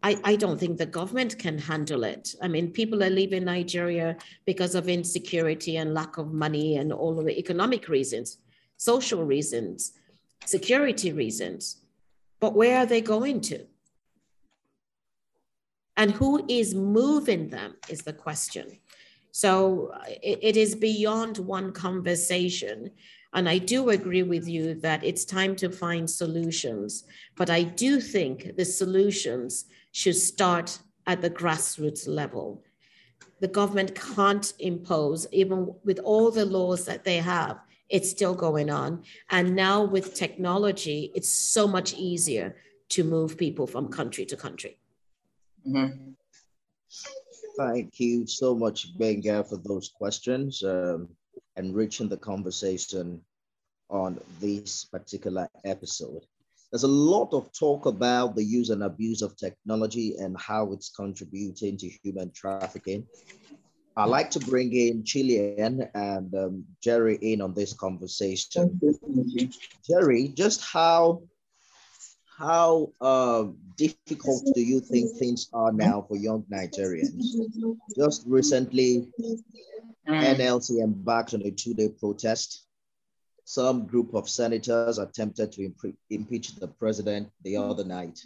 I, 0.02 0.19
I 0.25 0.37
don't 0.37 0.59
think 0.59 0.78
the 0.78 0.87
government 0.87 1.38
can 1.38 1.59
handle 1.59 2.02
it. 2.04 2.35
I 2.42 2.49
mean, 2.49 2.73
people 2.73 3.02
are 3.04 3.11
leaving 3.11 3.45
Nigeria 3.45 4.16
because 4.45 4.75
of 4.75 4.88
insecurity 4.88 5.76
and 5.76 5.95
lack 5.95 6.19
of 6.19 6.33
money 6.33 6.76
and 6.76 6.92
all 6.92 7.19
of 7.19 7.26
the 7.26 7.38
economic 7.38 7.88
reasons, 7.88 8.38
social 8.83 9.25
reasons, 9.25 9.93
security 10.45 11.12
reasons. 11.12 11.77
But 12.41 12.55
where 12.55 12.79
are 12.79 12.87
they 12.87 13.01
going 13.01 13.41
to? 13.43 13.67
And 15.97 16.11
who 16.11 16.45
is 16.49 16.75
moving 16.75 17.51
them 17.51 17.77
is 17.89 18.03
the 18.03 18.12
question. 18.12 18.79
So 19.31 19.93
it, 20.23 20.39
it 20.43 20.57
is 20.57 20.75
beyond 20.75 21.39
one 21.39 21.73
conversation. 21.73 22.91
And 23.35 23.49
I 23.49 23.59
do 23.59 23.91
agree 23.91 24.25
with 24.25 24.49
you 24.49 24.75
that 24.81 25.05
it's 25.05 25.25
time 25.25 25.55
to 25.57 25.71
find 25.71 26.11
solutions. 26.11 27.05
But 27.37 27.51
I 27.51 27.62
do 27.62 28.01
think 28.01 28.57
the 28.57 28.65
solutions 28.65 29.67
should 29.93 30.17
start 30.17 30.79
at 31.07 31.23
the 31.23 31.31
grassroots 31.31 32.09
level. 32.09 32.65
The 33.41 33.49
government 33.49 33.95
can't 33.95 34.53
impose, 34.59 35.27
even 35.31 35.73
with 35.85 36.01
all 36.01 36.31
the 36.31 36.45
laws 36.45 36.85
that 36.87 37.05
they 37.05 37.19
have, 37.19 37.59
it's 37.92 38.11
still 38.11 38.34
going 38.34 38.70
on. 38.70 39.04
And 39.30 39.54
now 39.54 39.84
with 39.84 40.14
technology, 40.14 41.12
it's 41.14 41.28
so 41.28 41.68
much 41.68 41.92
easier 41.92 42.56
to 42.88 43.04
move 43.04 43.37
people 43.37 43.66
from 43.66 43.88
country 43.88 44.25
to 44.26 44.37
country. 44.37 44.78
Mm-hmm. 45.68 46.12
Thank 47.58 48.00
you 48.00 48.26
so 48.26 48.54
much, 48.54 48.96
Gbenga, 48.96 49.46
for 49.46 49.58
those 49.58 49.90
questions, 49.90 50.62
um, 50.64 51.08
enriching 51.56 52.08
the 52.08 52.16
conversation 52.16 53.20
on 53.90 54.18
this 54.40 54.84
particular 54.87 55.46
episode. 55.64 56.22
There's 56.70 56.84
a 56.84 56.88
lot 56.88 57.34
of 57.34 57.52
talk 57.52 57.84
about 57.84 58.34
the 58.34 58.42
use 58.42 58.70
and 58.70 58.82
abuse 58.84 59.20
of 59.20 59.37
technology 59.37 60.16
and 60.18 60.34
how 60.40 60.72
it's 60.72 60.88
contributing 60.88 61.76
to 61.76 61.90
human 62.02 62.30
trafficking. 62.32 63.06
I'd 63.96 64.08
like 64.08 64.30
to 64.32 64.40
bring 64.40 64.72
in 64.72 65.04
Chilean 65.04 65.88
and 65.94 66.34
um, 66.34 66.64
Jerry 66.82 67.16
in 67.20 67.40
on 67.40 67.54
this 67.54 67.72
conversation. 67.72 68.80
Jerry, 69.87 70.28
just 70.28 70.62
how 70.62 71.22
how 72.38 72.92
uh, 73.00 73.44
difficult 73.76 74.42
do 74.54 74.62
you 74.62 74.80
think 74.80 75.16
things 75.18 75.49
are 75.52 75.72
now 75.72 76.04
for 76.08 76.16
young 76.16 76.44
Nigerians? 76.50 77.22
Just 77.96 78.25
recently, 78.26 79.12
NLC 80.08 80.82
embarked 80.82 81.34
on 81.34 81.42
a 81.42 81.50
two-day 81.50 81.90
protest. 82.00 82.66
Some 83.44 83.87
group 83.87 84.14
of 84.14 84.28
senators 84.28 84.99
attempted 84.99 85.52
to 85.52 85.72
impeach 86.11 86.54
the 86.56 86.68
president 86.68 87.28
the 87.42 87.56
other 87.58 87.84
night. 87.84 88.18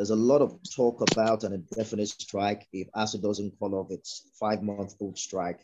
There's 0.00 0.08
a 0.08 0.16
lot 0.16 0.40
of 0.40 0.58
talk 0.74 1.02
about 1.12 1.44
an 1.44 1.52
indefinite 1.52 2.08
strike 2.08 2.66
if 2.72 2.90
ASUU 2.92 3.20
doesn't 3.20 3.58
call 3.58 3.74
off 3.74 3.90
its 3.90 4.30
five-month-old 4.40 5.18
strike. 5.18 5.60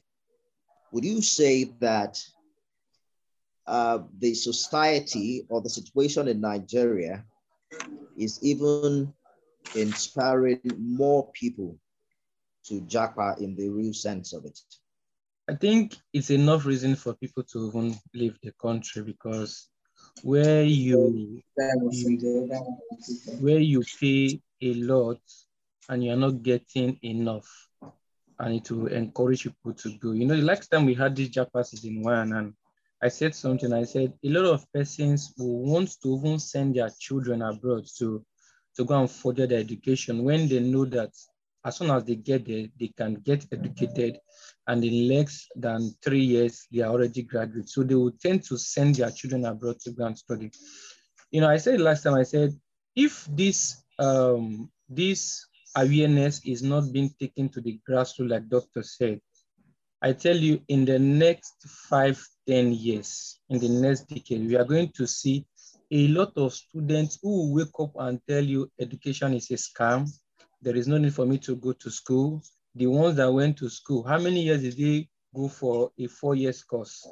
Would 0.92 1.06
you 1.06 1.22
say 1.22 1.72
that 1.80 2.22
uh, 3.66 4.00
the 4.18 4.34
society 4.34 5.46
or 5.48 5.62
the 5.62 5.70
situation 5.70 6.28
in 6.28 6.42
Nigeria 6.42 7.24
is 8.18 8.38
even 8.42 9.10
inspiring 9.74 10.60
more 10.76 11.30
people 11.32 11.78
to 12.66 12.82
japa 12.82 13.40
in 13.40 13.56
the 13.56 13.70
real 13.70 13.94
sense 13.94 14.34
of 14.34 14.44
it. 14.44 14.60
I 15.48 15.54
think 15.54 15.96
it's 16.12 16.28
enough 16.28 16.66
reason 16.66 16.94
for 16.94 17.14
people 17.14 17.42
to 17.44 17.68
even 17.68 17.98
leave 18.12 18.36
the 18.42 18.52
country 18.60 19.02
because 19.02 19.70
where 20.22 20.62
you, 20.64 21.42
where 23.40 23.58
you 23.58 23.82
pay 24.00 24.40
a 24.62 24.74
lot 24.74 25.20
and 25.88 26.04
you're 26.04 26.16
not 26.16 26.42
getting 26.42 26.98
enough 27.02 27.68
and 28.38 28.54
it 28.54 28.70
will 28.70 28.88
encourage 28.88 29.44
people 29.44 29.72
to 29.72 29.96
go. 29.98 30.12
You 30.12 30.26
know, 30.26 30.36
the 30.36 30.42
last 30.42 30.70
time 30.70 30.86
we 30.86 30.94
had 30.94 31.16
this 31.16 31.28
Japa 31.30 31.84
in 31.84 32.02
one 32.02 32.32
and 32.32 32.54
I 33.02 33.08
said 33.08 33.34
something. 33.34 33.72
I 33.72 33.84
said 33.84 34.12
a 34.24 34.28
lot 34.28 34.46
of 34.46 34.72
persons 34.72 35.32
will 35.38 35.62
want 35.62 35.96
to 36.02 36.16
even 36.18 36.38
send 36.38 36.74
their 36.76 36.90
children 36.98 37.42
abroad 37.42 37.86
to, 37.98 38.24
to 38.76 38.84
go 38.84 39.00
and 39.00 39.10
further 39.10 39.46
their 39.46 39.60
education 39.60 40.24
when 40.24 40.48
they 40.48 40.60
know 40.60 40.84
that 40.86 41.10
as 41.66 41.76
soon 41.76 41.90
as 41.90 42.04
they 42.04 42.14
get 42.14 42.46
there, 42.46 42.66
they 42.78 42.92
can 42.96 43.14
get 43.14 43.44
educated 43.52 44.18
and 44.68 44.84
in 44.84 45.08
less 45.08 45.46
than 45.56 45.92
three 46.02 46.24
years, 46.24 46.66
they 46.72 46.82
are 46.82 46.92
already 46.92 47.22
graduates. 47.22 47.74
So 47.74 47.82
they 47.82 47.94
will 47.96 48.12
tend 48.12 48.44
to 48.44 48.56
send 48.56 48.94
their 48.94 49.10
children 49.10 49.44
abroad 49.44 49.80
to 49.80 49.90
go 49.90 50.06
and 50.06 50.16
study. 50.16 50.50
You 51.30 51.40
know, 51.40 51.48
I 51.48 51.56
said 51.56 51.80
last 51.80 52.04
time, 52.04 52.14
I 52.14 52.22
said, 52.22 52.52
if 52.94 53.26
this, 53.26 53.82
um, 53.98 54.70
this 54.88 55.44
awareness 55.76 56.40
is 56.44 56.62
not 56.62 56.92
being 56.92 57.10
taken 57.20 57.48
to 57.50 57.60
the 57.60 57.80
grassroots, 57.88 58.30
like 58.30 58.48
Doctor 58.48 58.82
said, 58.82 59.20
I 60.02 60.12
tell 60.12 60.36
you, 60.36 60.60
in 60.68 60.84
the 60.84 60.98
next 60.98 61.54
five, 61.88 62.24
10 62.48 62.72
years, 62.72 63.40
in 63.48 63.58
the 63.58 63.68
next 63.68 64.08
decade, 64.08 64.46
we 64.46 64.56
are 64.56 64.64
going 64.64 64.92
to 64.96 65.06
see 65.06 65.46
a 65.90 66.08
lot 66.08 66.32
of 66.36 66.52
students 66.52 67.18
who 67.22 67.54
wake 67.54 67.78
up 67.78 67.92
and 67.96 68.20
tell 68.28 68.42
you 68.42 68.70
education 68.80 69.34
is 69.34 69.50
a 69.50 69.54
scam. 69.54 70.08
There 70.62 70.76
is 70.76 70.88
no 70.88 70.98
need 70.98 71.14
for 71.14 71.26
me 71.26 71.38
to 71.38 71.56
go 71.56 71.72
to 71.72 71.90
school. 71.90 72.42
The 72.74 72.86
ones 72.86 73.16
that 73.16 73.32
went 73.32 73.58
to 73.58 73.68
school, 73.70 74.02
how 74.02 74.18
many 74.18 74.42
years 74.42 74.62
did 74.62 74.76
they 74.76 75.08
go 75.34 75.48
for 75.48 75.92
a 75.98 76.06
four 76.06 76.34
years 76.34 76.62
course? 76.62 77.06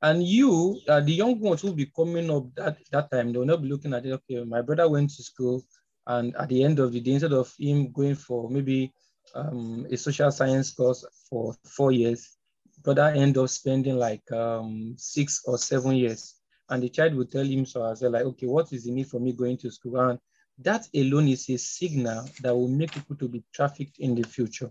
And 0.00 0.22
you, 0.22 0.80
uh, 0.88 1.00
the 1.00 1.12
young 1.12 1.40
ones 1.40 1.62
who 1.62 1.68
will 1.68 1.74
be 1.74 1.86
coming 1.94 2.30
up 2.30 2.54
that, 2.54 2.78
that 2.92 3.10
time, 3.10 3.32
they 3.32 3.38
will 3.38 3.46
not 3.46 3.62
be 3.62 3.68
looking 3.68 3.94
at 3.94 4.06
it, 4.06 4.12
okay, 4.12 4.44
my 4.44 4.62
brother 4.62 4.88
went 4.88 5.10
to 5.10 5.22
school 5.22 5.64
and 6.08 6.34
at 6.36 6.48
the 6.48 6.64
end 6.64 6.78
of 6.78 6.92
the 6.92 7.00
day, 7.00 7.12
instead 7.12 7.34
of 7.34 7.54
him 7.58 7.92
going 7.92 8.14
for 8.14 8.48
maybe 8.48 8.92
um, 9.34 9.86
a 9.90 9.96
social 9.96 10.30
science 10.30 10.70
course 10.70 11.04
for 11.28 11.54
four 11.64 11.92
years, 11.92 12.38
I 12.86 13.12
end 13.16 13.36
up 13.36 13.50
spending 13.50 13.96
like 13.96 14.30
um, 14.32 14.94
six 14.96 15.42
or 15.44 15.58
seven 15.58 15.96
years. 15.96 16.36
And 16.70 16.82
the 16.82 16.88
child 16.88 17.14
will 17.14 17.26
tell 17.26 17.44
him 17.44 17.66
so 17.66 17.82
I 17.82 17.94
well, 18.00 18.10
like, 18.12 18.24
okay, 18.24 18.46
what 18.46 18.72
is 18.72 18.84
the 18.84 18.90
need 18.90 19.08
for 19.08 19.20
me 19.20 19.32
going 19.32 19.58
to 19.58 19.70
school? 19.70 19.98
And 20.00 20.18
that 20.58 20.88
alone 20.94 21.28
is 21.28 21.48
a 21.48 21.56
signal 21.56 22.28
that 22.42 22.54
will 22.54 22.68
make 22.68 22.92
people 22.92 23.16
to 23.16 23.28
be 23.28 23.44
trafficked 23.54 23.98
in 23.98 24.14
the 24.14 24.26
future. 24.26 24.70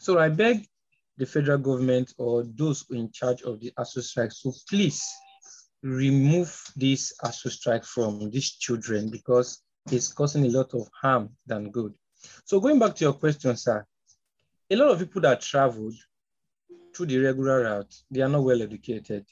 So 0.00 0.18
I 0.18 0.28
beg 0.28 0.66
the 1.16 1.26
federal 1.26 1.58
government 1.58 2.12
or 2.18 2.44
those 2.44 2.84
in 2.90 3.10
charge 3.12 3.42
of 3.42 3.60
the 3.60 3.72
ASUU 3.78 4.02
strike, 4.02 4.32
so 4.32 4.52
please 4.68 5.04
remove 5.82 6.60
this 6.76 7.12
ASUU 7.22 7.50
strike 7.50 7.84
from 7.84 8.30
these 8.30 8.52
children 8.52 9.10
because 9.10 9.62
it's 9.90 10.12
causing 10.12 10.46
a 10.46 10.48
lot 10.48 10.72
of 10.74 10.88
harm 11.00 11.30
than 11.46 11.70
good. 11.70 11.94
So 12.46 12.58
going 12.58 12.78
back 12.78 12.94
to 12.96 13.04
your 13.04 13.12
question, 13.12 13.56
sir, 13.56 13.84
a 14.70 14.76
lot 14.76 14.90
of 14.90 14.98
people 14.98 15.20
that 15.22 15.42
traveled, 15.42 15.94
through 16.94 17.06
the 17.06 17.18
regular 17.18 17.62
route, 17.62 17.94
they 18.10 18.22
are 18.22 18.28
not 18.28 18.44
well 18.44 18.62
educated. 18.62 19.26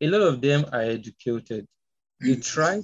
A 0.00 0.06
lot 0.06 0.22
of 0.22 0.40
them 0.40 0.64
are 0.72 0.82
educated. 0.82 1.66
They 2.20 2.36
try 2.36 2.82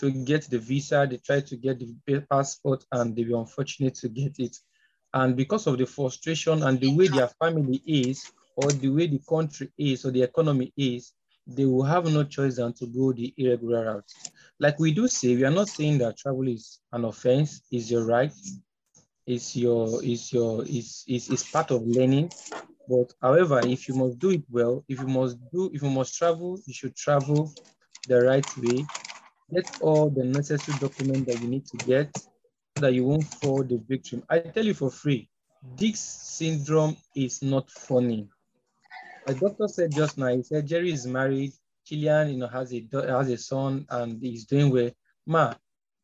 to 0.00 0.10
get 0.10 0.48
the 0.50 0.58
visa, 0.58 1.06
they 1.08 1.18
try 1.18 1.40
to 1.40 1.56
get 1.56 1.78
the 1.78 2.20
passport, 2.30 2.84
and 2.92 3.16
they 3.16 3.24
were 3.24 3.40
unfortunate 3.40 3.94
to 3.96 4.08
get 4.08 4.38
it. 4.38 4.56
And 5.12 5.36
because 5.36 5.66
of 5.66 5.78
the 5.78 5.86
frustration 5.86 6.62
and 6.62 6.80
the 6.80 6.94
way 6.94 7.08
their 7.08 7.28
family 7.40 7.82
is, 7.86 8.30
or 8.56 8.70
the 8.70 8.88
way 8.88 9.06
the 9.06 9.20
country 9.28 9.70
is, 9.78 10.04
or 10.04 10.10
the 10.10 10.22
economy 10.22 10.72
is, 10.76 11.12
they 11.46 11.64
will 11.64 11.84
have 11.84 12.04
no 12.04 12.24
choice 12.24 12.56
than 12.56 12.72
to 12.74 12.86
go 12.86 13.12
the 13.12 13.32
irregular 13.36 13.84
route. 13.86 14.12
Like 14.60 14.78
we 14.78 14.92
do 14.92 15.08
say, 15.08 15.34
we 15.34 15.44
are 15.44 15.50
not 15.50 15.68
saying 15.68 15.98
that 15.98 16.18
travel 16.18 16.46
is 16.46 16.80
an 16.92 17.04
offense, 17.04 17.62
is 17.72 17.90
your 17.90 18.04
right, 18.04 18.32
is 19.26 19.56
your 19.56 20.02
is 20.04 20.32
your 20.32 20.62
is 20.64 21.04
is, 21.06 21.30
is 21.30 21.44
part 21.44 21.70
of 21.70 21.82
learning. 21.86 22.30
But 22.88 23.12
however, 23.20 23.60
if 23.60 23.88
you 23.88 23.94
must 23.94 24.18
do 24.18 24.30
it 24.30 24.42
well, 24.50 24.84
if 24.88 24.98
you 25.00 25.06
must 25.06 25.36
do, 25.52 25.70
if 25.72 25.82
you 25.82 25.90
must 25.90 26.16
travel, 26.16 26.58
you 26.66 26.74
should 26.74 26.96
travel 26.96 27.52
the 28.08 28.22
right 28.22 28.56
way. 28.58 28.86
Get 29.52 29.80
all 29.80 30.10
the 30.10 30.24
necessary 30.24 30.78
document 30.78 31.26
that 31.26 31.40
you 31.40 31.48
need 31.48 31.66
to 31.66 31.76
get 31.78 32.14
that 32.76 32.92
you 32.92 33.04
won't 33.04 33.24
fall 33.24 33.64
the 33.64 33.78
victim. 33.88 34.22
I 34.28 34.40
tell 34.40 34.64
you 34.64 34.74
for 34.74 34.90
free, 34.90 35.28
Dix 35.76 36.00
syndrome 36.00 36.96
is 37.14 37.42
not 37.42 37.70
funny 37.70 38.28
a 39.28 39.34
doctor 39.34 39.68
said 39.68 39.92
just 39.92 40.16
now, 40.16 40.28
he 40.28 40.42
said 40.42 40.66
Jerry 40.66 40.90
is 40.90 41.06
married, 41.06 41.52
Killian, 41.86 42.30
you 42.30 42.38
know, 42.38 42.48
has 42.48 42.72
a 42.72 42.88
has 42.92 43.28
a 43.28 43.36
son 43.36 43.86
and 43.90 44.20
he's 44.22 44.46
doing 44.46 44.70
well. 44.70 44.90
Ma, 45.26 45.54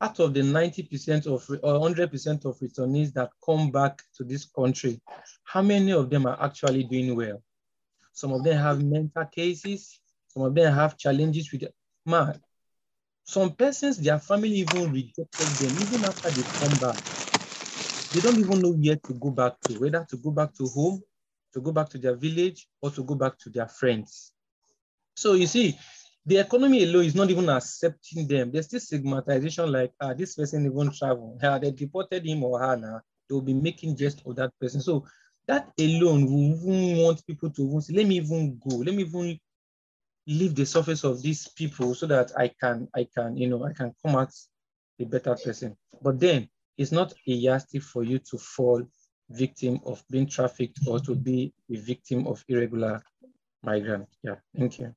out 0.00 0.20
of 0.20 0.34
the 0.34 0.42
90% 0.42 1.26
of 1.26 1.48
or 1.62 1.80
100% 1.80 2.44
of 2.44 2.58
returnees 2.58 3.14
that 3.14 3.30
come 3.44 3.70
back 3.70 4.02
to 4.16 4.24
this 4.24 4.44
country, 4.44 5.00
how 5.44 5.62
many 5.62 5.92
of 5.92 6.10
them 6.10 6.26
are 6.26 6.36
actually 6.42 6.84
doing 6.84 7.16
well? 7.16 7.42
Some 8.12 8.32
of 8.32 8.44
them 8.44 8.58
have 8.58 8.84
mental 8.84 9.24
cases, 9.24 10.00
some 10.28 10.42
of 10.42 10.54
them 10.54 10.72
have 10.74 10.98
challenges 10.98 11.50
with 11.50 11.62
it. 11.62 11.74
Some 13.24 13.54
persons, 13.54 13.98
their 13.98 14.18
family 14.18 14.56
even 14.60 14.92
rejected 14.92 15.58
them, 15.58 15.78
even 15.78 16.04
after 16.04 16.30
they 16.30 16.44
come 16.58 16.78
back. 16.78 16.98
They 18.12 18.20
don't 18.20 18.38
even 18.38 18.62
know 18.62 18.72
where 18.72 18.96
to 18.96 19.14
go 19.14 19.30
back 19.30 19.60
to, 19.62 19.74
whether 19.80 20.06
to 20.10 20.16
go 20.18 20.30
back 20.30 20.54
to 20.54 20.66
home 20.68 21.02
to 21.54 21.60
go 21.60 21.72
back 21.72 21.88
to 21.90 21.98
their 21.98 22.16
village 22.16 22.68
or 22.82 22.90
to 22.90 23.02
go 23.04 23.14
back 23.14 23.38
to 23.38 23.50
their 23.50 23.68
friends. 23.68 24.32
So 25.16 25.34
you 25.34 25.46
see, 25.46 25.78
the 26.26 26.38
economy 26.38 26.84
alone 26.84 27.04
is 27.04 27.14
not 27.14 27.30
even 27.30 27.48
accepting 27.48 28.26
them. 28.26 28.50
There's 28.52 28.66
still 28.66 28.80
stigmatization 28.80 29.70
like, 29.70 29.92
ah, 30.00 30.14
this 30.14 30.34
person 30.34 30.66
even 30.66 30.90
travel. 30.92 31.38
Ah, 31.42 31.58
they 31.58 31.70
deported 31.70 32.26
him 32.26 32.44
or 32.44 32.58
her 32.60 32.76
now. 32.76 33.00
They'll 33.28 33.40
be 33.42 33.54
making 33.54 33.96
jest 33.96 34.22
of 34.26 34.36
that 34.36 34.52
person. 34.60 34.80
So 34.80 35.06
that 35.46 35.72
alone 35.78 36.26
will 36.26 36.56
even 36.56 37.02
want 37.02 37.26
people 37.26 37.50
to 37.50 37.62
even 37.62 37.80
say, 37.80 37.94
let 37.94 38.06
me 38.06 38.16
even 38.16 38.58
go, 38.58 38.76
let 38.76 38.94
me 38.94 39.04
even 39.04 39.38
leave 40.26 40.54
the 40.54 40.66
surface 40.66 41.04
of 41.04 41.22
these 41.22 41.48
people 41.48 41.94
so 41.94 42.06
that 42.06 42.32
I 42.36 42.48
can, 42.60 42.88
I 42.94 43.06
can, 43.16 43.36
you 43.36 43.48
know, 43.48 43.64
I 43.64 43.72
can 43.72 43.94
come 44.04 44.16
out 44.16 44.32
a 45.00 45.04
better 45.04 45.36
person. 45.36 45.76
But 46.02 46.20
then 46.20 46.48
it's 46.78 46.92
not 46.92 47.12
a 47.12 47.32
yardstick 47.32 47.82
for 47.82 48.02
you 48.02 48.18
to 48.30 48.38
fall 48.38 48.82
victim 49.30 49.80
of 49.84 50.02
being 50.10 50.26
trafficked 50.26 50.80
or 50.86 51.00
to 51.00 51.14
be 51.14 51.52
a 51.70 51.76
victim 51.76 52.26
of 52.26 52.44
irregular 52.48 53.02
migrant. 53.62 54.08
Yeah, 54.22 54.36
thank 54.56 54.78
you. 54.78 54.94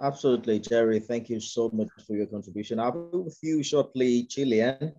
Absolutely, 0.00 0.58
Jerry. 0.58 0.98
Thank 0.98 1.28
you 1.28 1.40
so 1.40 1.70
much 1.72 1.88
for 2.06 2.16
your 2.16 2.26
contribution. 2.26 2.80
I'll 2.80 2.92
be 2.92 3.18
with 3.18 3.38
you 3.42 3.62
shortly, 3.62 4.24
Chilean. 4.24 4.92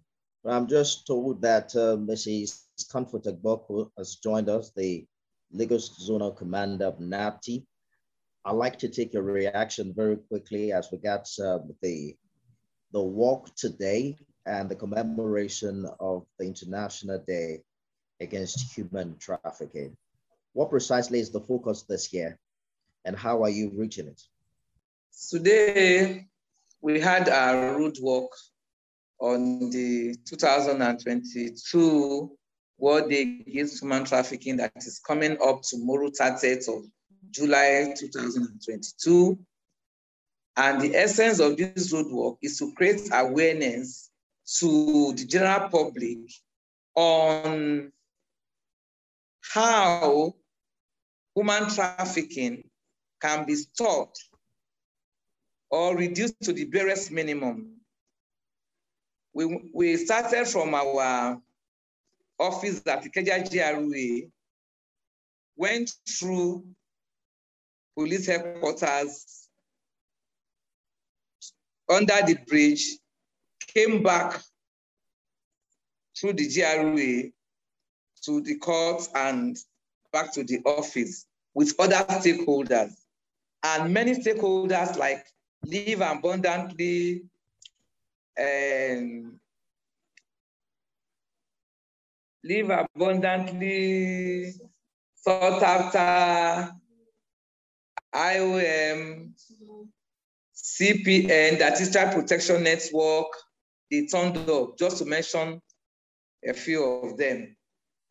I'm 0.46 0.68
just 0.68 1.08
told 1.08 1.42
that 1.42 1.76
uh, 1.76 1.96
Mrs. 1.98 2.66
Comfort 2.92 3.24
Agboko 3.24 3.90
has 3.98 4.16
joined 4.16 4.50
us, 4.50 4.72
the 4.76 5.06
Lagos 5.52 6.08
Zonal 6.08 6.36
Commander 6.36 6.86
of 6.86 7.00
NAPTIP. 7.00 7.64
I'd 8.46 8.52
like 8.52 8.78
to 8.80 8.90
take 8.90 9.14
your 9.14 9.24
reaction 9.24 9.94
very 9.96 10.18
quickly 10.18 10.74
as 10.74 10.92
regards 10.92 11.40
uh, 11.40 11.60
the, 11.82 12.18
the 12.92 13.02
walk 13.02 13.56
today 13.56 14.18
and 14.46 14.70
the 14.70 14.76
commemoration 14.76 15.88
of 16.00 16.26
the 16.38 16.46
International 16.46 17.24
Day 17.26 17.62
against 18.20 18.76
human 18.76 19.18
trafficking. 19.18 19.96
What 20.52 20.70
precisely 20.70 21.20
is 21.20 21.32
the 21.32 21.40
focus 21.40 21.84
this 21.84 22.12
year 22.12 22.38
and 23.06 23.16
how 23.16 23.44
are 23.44 23.50
you 23.50 23.72
reaching 23.78 24.08
it? 24.08 24.22
Today, 25.30 26.28
we 26.82 27.00
had 27.00 27.30
a 27.30 27.76
road 27.78 27.96
walk 28.02 28.36
on 29.20 29.70
the 29.70 30.18
2022 30.26 32.32
World 32.78 33.10
Day 33.10 33.42
Against 33.48 33.82
Human 33.82 34.04
Trafficking 34.04 34.58
that 34.58 34.74
is 34.76 35.00
coming 35.00 35.38
up 35.42 35.62
tomorrow, 35.62 36.10
30th 36.10 36.68
of 36.68 36.84
July 37.34 37.94
2022. 37.98 39.38
And 40.56 40.80
the 40.82 40.96
essence 40.96 41.40
of 41.40 41.58
this 41.58 41.92
road 41.92 42.12
walk 42.12 42.38
is 42.44 42.60
to 42.60 42.72
create 42.74 43.02
awareness 43.12 44.12
to 44.60 45.14
the 45.14 45.26
general 45.26 45.68
public 45.70 46.20
on 46.96 47.92
how 49.42 50.36
human 51.36 51.70
trafficking 51.70 52.70
can 53.20 53.46
be 53.46 53.56
stopped 53.56 54.24
or 55.72 55.98
reduced 55.98 56.40
to 56.44 56.54
the 56.54 56.66
barest 56.66 57.10
minimum. 57.10 57.78
We, 59.34 59.72
we 59.74 59.98
started 59.98 60.48
from 60.48 60.76
our 60.76 61.42
office 62.40 62.84
at 62.86 63.04
Ikeja 63.04 63.50
GRA, 63.50 64.30
went 65.56 65.92
through 66.08 66.64
police 67.96 68.28
headquarters, 68.28 69.48
under 71.90 72.16
the 72.26 72.38
bridge, 72.48 72.98
came 73.68 74.04
back 74.04 74.42
through 76.18 76.34
the 76.34 76.48
GRA 76.48 77.32
to 78.24 78.42
the 78.42 78.56
court 78.60 79.08
and 79.16 79.58
back 80.12 80.34
to 80.34 80.44
the 80.44 80.60
office 80.66 81.26
with 81.54 81.74
other 81.80 81.96
stakeholders. 81.96 82.94
And 83.64 83.94
many 83.94 84.16
stakeholders 84.16 84.98
like 84.98 85.26
Live 85.66 86.02
Abundantly, 86.02 87.24
and 88.38 89.40
Live 92.44 92.70
Abundantly, 92.70 94.54
Sought 95.16 95.64
After, 95.64 96.76
IOM, 98.14 99.32
CPN, 100.56 101.60
that 101.60 101.80
is 101.82 101.92
Child 101.92 102.14
Protection 102.16 102.64
Network, 102.64 103.28
they 103.90 104.06
turned 104.06 104.38
up, 104.50 104.78
just 104.78 104.98
to 105.00 105.06
mention 105.06 105.62
a 106.48 106.54
few 106.54 106.84
of 106.84 107.18
them 107.18 107.56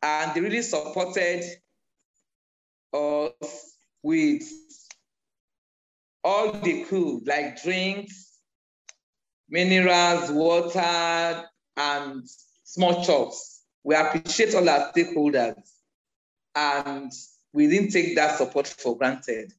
and 0.03 0.33
they 0.35 0.41
really 0.41 0.61
supported 0.61 1.43
us 2.93 3.77
with 4.03 4.43
all 6.23 6.51
they 6.51 6.83
could, 6.83 7.25
like 7.25 7.61
drinks, 7.63 8.37
minerals, 9.49 10.29
water, 10.29 11.45
and 11.77 12.23
small 12.63 13.03
chops. 13.03 13.61
We 13.83 13.95
appreciate 13.95 14.53
all 14.55 14.67
our 14.67 14.91
stakeholders, 14.91 15.55
and 16.53 17.11
we 17.53 17.67
didn't 17.67 17.91
take 17.91 18.15
that 18.15 18.37
support 18.37 18.67
for 18.67 18.97
granted. 18.97 19.53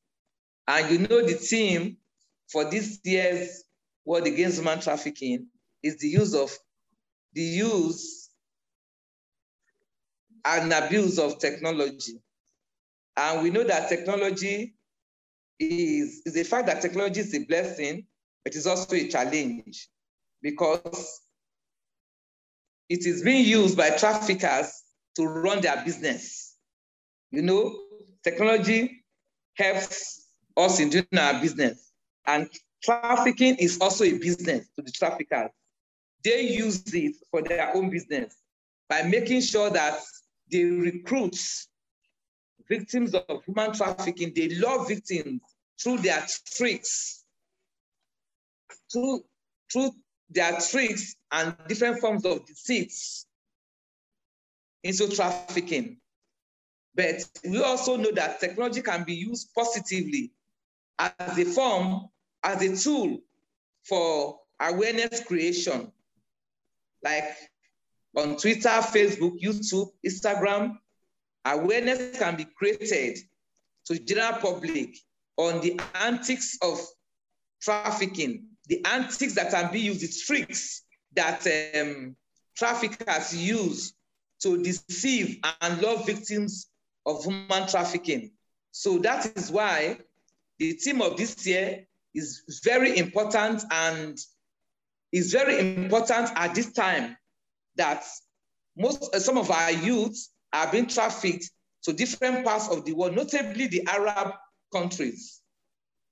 And 0.67 0.91
you 0.91 1.07
know, 1.07 1.27
the 1.27 1.35
team 1.37 1.99
for 2.51 2.65
this 2.71 2.99
year's 3.05 3.65
World 4.05 4.27
Against 4.27 4.59
Human 4.59 4.81
Trafficking 4.81 5.47
is 5.83 5.99
the 5.99 6.09
use 6.09 6.35
of 6.35 6.57
the 7.33 7.43
use 7.43 8.31
and 10.45 10.73
abuse 10.73 11.19
of 11.19 11.39
technology. 11.39 12.21
And 13.17 13.43
we 13.43 13.51
know 13.51 13.65
that 13.65 13.89
technology 13.89 14.75
is, 15.59 16.23
is 16.27 16.35
the 16.35 16.43
fact 16.45 16.67
that 16.67 16.83
technology 16.83 17.21
is 17.21 17.35
a 17.35 17.45
blessing, 17.45 18.07
but 18.45 18.55
it 18.55 18.59
is 18.59 18.67
also 18.67 18.95
a 18.95 19.09
challenge 19.09 19.89
because 20.43 21.21
it 22.89 23.07
is 23.07 23.23
being 23.23 23.47
used 23.47 23.77
by 23.77 23.91
traffickers 23.91 24.83
to 25.17 25.27
run 25.27 25.61
their 25.61 25.83
business. 25.85 26.57
You 27.31 27.43
know, 27.43 27.75
technology 28.23 29.05
helps 29.57 30.24
us 30.57 30.81
in 30.81 30.91
doing 30.91 31.07
our 31.19 31.41
business. 31.41 31.93
And 32.27 32.49
trafficking 32.83 33.57
is 33.57 33.79
also 33.81 34.05
a 34.05 34.19
business 34.19 34.69
to 34.77 34.83
the 34.83 34.91
traffickers. 34.91 35.51
They 36.23 36.43
use 36.43 36.83
it 36.95 37.17
for 37.31 37.43
their 37.43 37.77
own 37.77 37.91
business 37.91 38.35
by 38.89 39.03
making 39.03 39.43
sure 39.43 39.71
that 39.71 39.99
they 40.51 40.65
recruit 40.65 41.37
victims 42.69 43.15
of 43.15 43.45
human 43.45 43.73
trafficking. 43.73 44.33
They 44.35 44.49
love 44.57 44.89
victims 44.89 45.41
through 45.83 45.99
their 45.99 46.25
tricks, 46.57 47.25
through, 48.91 49.25
through 49.73 49.91
their 50.31 50.59
tricks 50.61 51.15
and 51.33 51.55
different 51.69 52.01
forms 52.01 52.25
of 52.25 52.47
deceits 52.47 53.27
into 54.83 55.09
trafficking. 55.09 55.99
But 56.95 57.25
we 57.45 57.63
also 57.63 57.97
know 57.97 58.13
that 58.13 58.41
technology 58.41 58.81
can 58.81 59.05
be 59.05 59.15
used 59.15 59.49
positively 59.55 60.31
as 60.99 61.39
a 61.39 61.45
form, 61.45 62.09
as 62.43 62.63
a 62.63 62.77
tool 62.77 63.19
for 63.85 64.39
awareness 64.61 65.23
creation. 65.25 65.91
Like 67.03 67.25
on 68.17 68.37
Twitter, 68.37 68.69
Facebook, 68.69 69.41
YouTube, 69.43 69.91
Instagram, 70.07 70.79
awareness 71.45 72.19
can 72.19 72.37
be 72.37 72.45
created 72.45 73.19
to 73.87 73.99
general 73.99 74.39
public 74.41 74.97
on 75.37 75.61
the 75.61 75.79
antics 75.95 76.59
of 76.63 76.81
trafficking, 77.61 78.47
the 78.69 78.85
antics 78.85 79.35
that 79.35 79.51
can 79.51 79.73
be 79.73 79.81
used, 79.81 80.01
the 80.01 80.25
tricks 80.27 80.83
that 81.15 81.47
um, 81.81 82.17
traffickers 82.57 83.37
use 83.37 83.95
to 84.41 84.63
deceive 84.63 85.41
and 85.61 85.83
lure 85.83 85.99
victims 86.05 86.69
of 87.07 87.25
human 87.25 87.67
trafficking. 87.69 88.31
So 88.71 88.99
that 88.99 89.37
is 89.37 89.51
why 89.51 89.99
the 90.65 90.73
theme 90.73 91.03
of 91.03 91.19
this 91.19 91.47
year 91.47 91.87
is 92.15 92.61
very 92.65 92.97
important 92.97 93.63
and 93.71 94.19
is 95.13 95.31
very 95.31 95.59
important 95.59 96.31
at 96.37 96.55
this 96.55 96.73
time 96.73 97.17
that 97.77 98.03
most 98.75 99.15
uh, 99.15 99.19
some 99.19 99.37
of 99.37 99.51
our 99.51 99.71
youths 99.71 100.31
are 100.55 100.71
being 100.71 100.87
trafficked 100.87 101.51
to 101.83 101.93
different 101.93 102.47
parts 102.47 102.69
of 102.69 102.87
the 102.87 102.95
world, 102.95 103.15
notably 103.15 103.67
the 103.67 103.87
Arab 103.87 104.33
countries. 104.73 105.43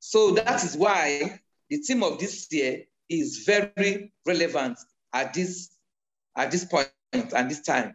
So 0.00 0.32
that 0.32 0.62
is 0.62 0.76
why 0.76 1.40
the 1.70 1.78
theme 1.78 2.02
of 2.02 2.18
this 2.18 2.52
year 2.52 2.82
is 3.08 3.44
very 3.46 4.12
relevant 4.26 4.78
at 5.14 5.32
this, 5.32 5.70
at 6.36 6.50
this 6.50 6.66
point 6.66 6.90
and 7.12 7.50
this 7.50 7.62
time. 7.62 7.94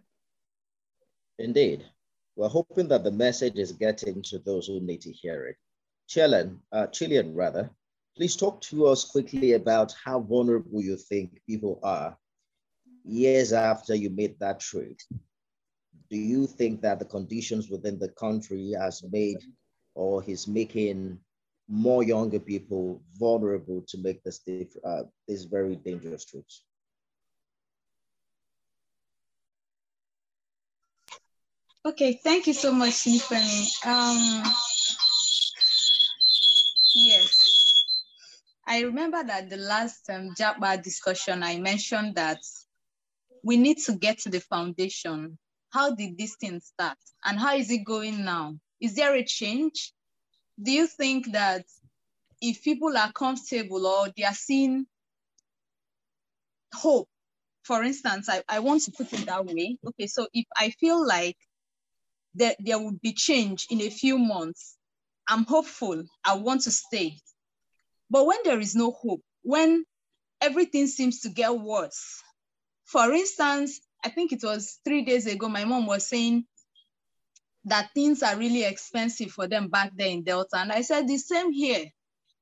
Indeed. 1.37 1.85
We're 2.35 2.49
hoping 2.49 2.87
that 2.87 3.03
the 3.03 3.11
message 3.11 3.57
is 3.57 3.71
getting 3.73 4.23
to 4.23 4.39
those 4.39 4.65
who 4.65 4.79
need 4.79 5.01
to 5.01 5.11
hear 5.11 5.45
it. 5.45 5.57
Chilean, 6.07 6.59
uh, 6.71 6.87
Chilean 6.87 7.33
rather, 7.35 7.69
please 8.15 8.35
talk 8.35 8.61
to 8.61 8.87
us 8.87 9.03
quickly 9.03 9.53
about 9.53 9.93
how 10.03 10.19
vulnerable 10.19 10.81
you 10.81 10.95
think 10.95 11.41
people 11.47 11.79
are 11.83 12.17
years 13.03 13.53
after 13.53 13.95
you 13.95 14.09
made 14.09 14.39
that 14.39 14.59
trip. 14.59 14.97
Do 16.09 16.17
you 16.17 16.47
think 16.47 16.81
that 16.81 16.99
the 16.99 17.05
conditions 17.05 17.69
within 17.69 17.99
the 17.99 18.09
country 18.09 18.73
has 18.79 19.03
made 19.11 19.39
or 19.95 20.23
is 20.25 20.47
making 20.47 21.19
more 21.67 22.03
younger 22.03 22.39
people 22.39 23.01
vulnerable 23.19 23.83
to 23.89 23.97
make 23.97 24.23
this, 24.23 24.39
uh, 24.85 25.03
these 25.27 25.43
very 25.45 25.75
dangerous 25.75 26.25
trips? 26.25 26.63
Okay, 31.85 32.19
thank 32.23 32.47
you 32.47 32.53
so 32.53 32.71
much, 32.71 33.03
Tiffany. 33.03 33.67
Um, 33.85 34.43
yes, 36.95 37.83
I 38.67 38.81
remember 38.81 39.23
that 39.23 39.49
the 39.49 39.57
last 39.57 40.09
um, 40.09 40.33
JAPA 40.37 40.83
discussion, 40.83 41.41
I 41.41 41.57
mentioned 41.57 42.15
that 42.15 42.39
we 43.43 43.55
need 43.55 43.77
to 43.85 43.93
get 43.93 44.19
to 44.19 44.29
the 44.29 44.41
foundation. 44.41 45.37
How 45.69 45.95
did 45.95 46.17
this 46.17 46.35
thing 46.35 46.59
start? 46.59 46.97
And 47.23 47.39
how 47.39 47.55
is 47.55 47.71
it 47.71 47.85
going 47.85 48.25
now? 48.25 48.55
Is 48.81 48.95
there 48.95 49.15
a 49.15 49.23
change? 49.23 49.93
Do 50.61 50.71
you 50.71 50.87
think 50.87 51.31
that 51.31 51.65
if 52.41 52.61
people 52.63 52.97
are 52.97 53.11
comfortable 53.11 53.85
or 53.87 54.09
they 54.15 54.23
are 54.23 54.33
seeing 54.33 54.85
hope, 56.73 57.07
for 57.63 57.83
instance, 57.83 58.29
I, 58.29 58.43
I 58.49 58.59
want 58.59 58.83
to 58.83 58.91
put 58.91 59.11
it 59.13 59.25
that 59.25 59.45
way. 59.45 59.77
Okay, 59.85 60.07
so 60.07 60.27
if 60.33 60.45
I 60.55 60.71
feel 60.71 61.05
like 61.05 61.37
that 62.35 62.55
there 62.59 62.79
would 62.79 63.01
be 63.01 63.13
change 63.13 63.67
in 63.69 63.81
a 63.81 63.89
few 63.89 64.17
months. 64.17 64.77
I'm 65.27 65.45
hopeful. 65.45 66.03
I 66.23 66.35
want 66.35 66.61
to 66.61 66.71
stay. 66.71 67.17
But 68.09 68.25
when 68.25 68.37
there 68.43 68.59
is 68.59 68.75
no 68.75 68.91
hope, 68.91 69.21
when 69.41 69.85
everything 70.41 70.87
seems 70.87 71.21
to 71.21 71.29
get 71.29 71.57
worse, 71.59 72.21
for 72.85 73.11
instance, 73.11 73.81
I 74.03 74.09
think 74.09 74.31
it 74.31 74.43
was 74.43 74.79
three 74.85 75.03
days 75.03 75.27
ago, 75.27 75.49
my 75.49 75.65
mom 75.65 75.85
was 75.85 76.07
saying 76.07 76.45
that 77.65 77.89
things 77.93 78.23
are 78.23 78.37
really 78.37 78.63
expensive 78.63 79.31
for 79.31 79.47
them 79.47 79.67
back 79.67 79.91
there 79.95 80.07
in 80.07 80.23
Delta. 80.23 80.57
And 80.57 80.71
I 80.71 80.81
said 80.81 81.07
the 81.07 81.17
same 81.17 81.51
here. 81.51 81.85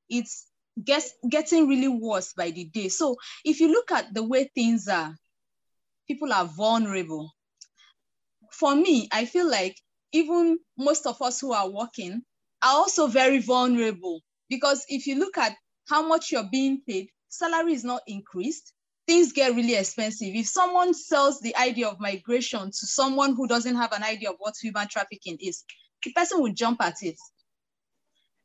It's 0.08 0.48
gets, 0.84 1.14
getting 1.28 1.68
really 1.68 1.88
worse 1.88 2.34
by 2.34 2.52
the 2.52 2.66
day. 2.66 2.90
So 2.90 3.18
if 3.44 3.60
you 3.60 3.70
look 3.70 3.92
at 3.92 4.14
the 4.14 4.24
way 4.24 4.52
things 4.54 4.88
are, 4.88 5.16
people 6.08 6.32
are 6.32 6.46
vulnerable. 6.46 7.32
For 8.52 8.76
me, 8.76 9.10
I 9.12 9.26
feel 9.26 9.50
like 9.50 9.80
even 10.12 10.60
most 10.78 11.08
of 11.08 11.22
us 11.22 11.42
who 11.42 11.54
are 11.54 11.70
working 11.70 12.22
are 12.62 12.76
also 12.76 13.08
very 13.08 13.40
vulnerable 13.40 14.22
because 14.50 14.86
if 14.90 15.08
you 15.08 15.20
look 15.20 15.38
at 15.38 15.56
how 15.88 16.08
much 16.08 16.32
you're 16.32 16.50
being 16.52 16.82
paid, 16.88 17.10
salary 17.30 17.74
is 17.74 17.84
not 17.84 18.02
increased. 18.08 18.74
Things 19.08 19.34
get 19.34 19.56
really 19.56 19.76
expensive. 19.76 20.34
If 20.34 20.48
someone 20.48 20.94
sells 20.94 21.40
the 21.40 21.56
idea 21.58 21.88
of 21.88 22.00
migration 22.00 22.68
to 22.68 22.88
someone 22.88 23.36
who 23.36 23.48
doesn't 23.48 23.76
have 23.76 23.92
an 23.92 24.04
idea 24.04 24.32
of 24.32 24.36
what 24.40 24.56
human 24.62 24.88
trafficking 24.88 25.38
is, 25.40 25.64
the 26.04 26.12
person 26.14 26.42
will 26.42 26.54
jump 26.54 26.82
at 26.82 26.96
it. 27.02 27.18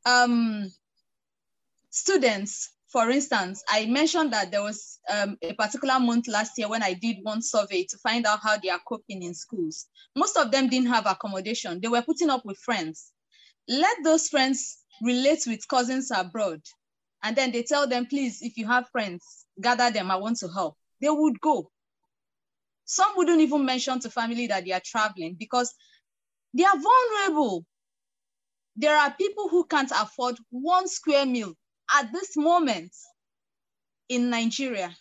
Um, 0.05 0.71
students 1.91 2.71
for 2.91 3.09
instance, 3.09 3.63
I 3.69 3.87
mentioned 3.87 4.33
that 4.33 4.51
there 4.51 4.63
was 4.63 4.99
um, 5.09 5.39
a 5.43 5.53
particular 5.55 6.01
month 6.01 6.27
last 6.27 6.59
year 6.59 6.69
when 6.69 6.83
I 6.83 6.95
did 6.95 7.19
one 7.23 7.41
survey 7.41 7.85
to 7.85 7.99
find 7.99 8.27
out 8.27 8.41
how 8.43 8.57
they 8.59 8.69
are 8.69 8.81
coping 8.87 9.23
in 9.23 9.33
schools. 9.33 9.87
Most 10.17 10.37
of 10.37 10.51
them 10.51 10.69
didn't 10.69 10.89
have 10.89 11.07
accommodation. 11.07 11.81
They 11.81 11.87
were 11.87 12.03
putting 12.03 12.31
up 12.31 12.45
with 12.45 12.59
friends. 12.59 13.13
Let 13.69 13.99
those 14.03 14.27
friends 14.29 14.79
relate 15.03 15.43
with 15.47 15.67
cousins 15.69 16.11
abroad. 16.11 16.61
And 17.23 17.37
then 17.37 17.53
they 17.53 17.63
tell 17.63 17.87
them, 17.87 18.07
please, 18.07 18.41
if 18.43 18.57
you 18.57 18.67
have 18.67 18.89
friends, 18.91 19.47
gather 19.61 19.91
them, 19.91 20.11
I 20.11 20.17
want 20.17 20.39
to 20.39 20.49
help. 20.49 20.77
They 21.01 21.11
would 21.11 21.41
go. 21.41 21.71
Some 22.85 23.13
wouldn't 23.17 23.41
even 23.41 23.65
mention 23.65 24.01
to 24.01 24.11
family 24.11 24.47
that 24.49 24.65
they 24.65 24.73
are 24.73 24.83
traveling 24.85 25.37
because 25.39 25.73
they 26.55 26.65
are 26.65 26.79
vulnerable. 26.79 27.65
There 28.77 28.97
are 28.97 29.13
people 29.13 29.49
who 29.49 29.65
can't 29.67 29.91
afford 29.91 30.39
one 30.51 30.89
square 30.89 31.27
meal 31.27 31.55
at 31.95 32.13
this 32.13 32.37
moment 32.37 32.93
in 34.09 34.31
Nigeria, 34.31 34.95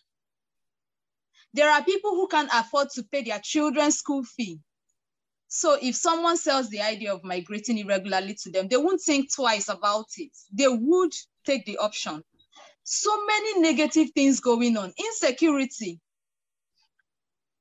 there 1.53 1.69
are 1.69 1.83
people 1.83 2.11
who 2.11 2.27
can't 2.27 2.49
afford 2.53 2.89
to 2.91 3.03
pay 3.03 3.23
their 3.23 3.39
children's 3.39 3.97
school 3.97 4.23
fee. 4.23 4.59
So 5.49 5.77
if 5.81 5.95
someone 5.95 6.37
sells 6.37 6.69
the 6.69 6.81
idea 6.81 7.13
of 7.13 7.23
migrating 7.23 7.79
irregularly 7.79 8.35
to 8.43 8.51
them, 8.51 8.67
they 8.67 8.77
won't 8.77 9.01
think 9.01 9.33
twice 9.33 9.67
about 9.67 10.05
it. 10.17 10.31
They 10.53 10.67
would 10.67 11.11
take 11.45 11.65
the 11.65 11.77
option. 11.77 12.23
So 12.83 13.25
many 13.25 13.59
negative 13.59 14.11
things 14.15 14.39
going 14.39 14.77
on. 14.77 14.93
Insecurity. 14.97 15.99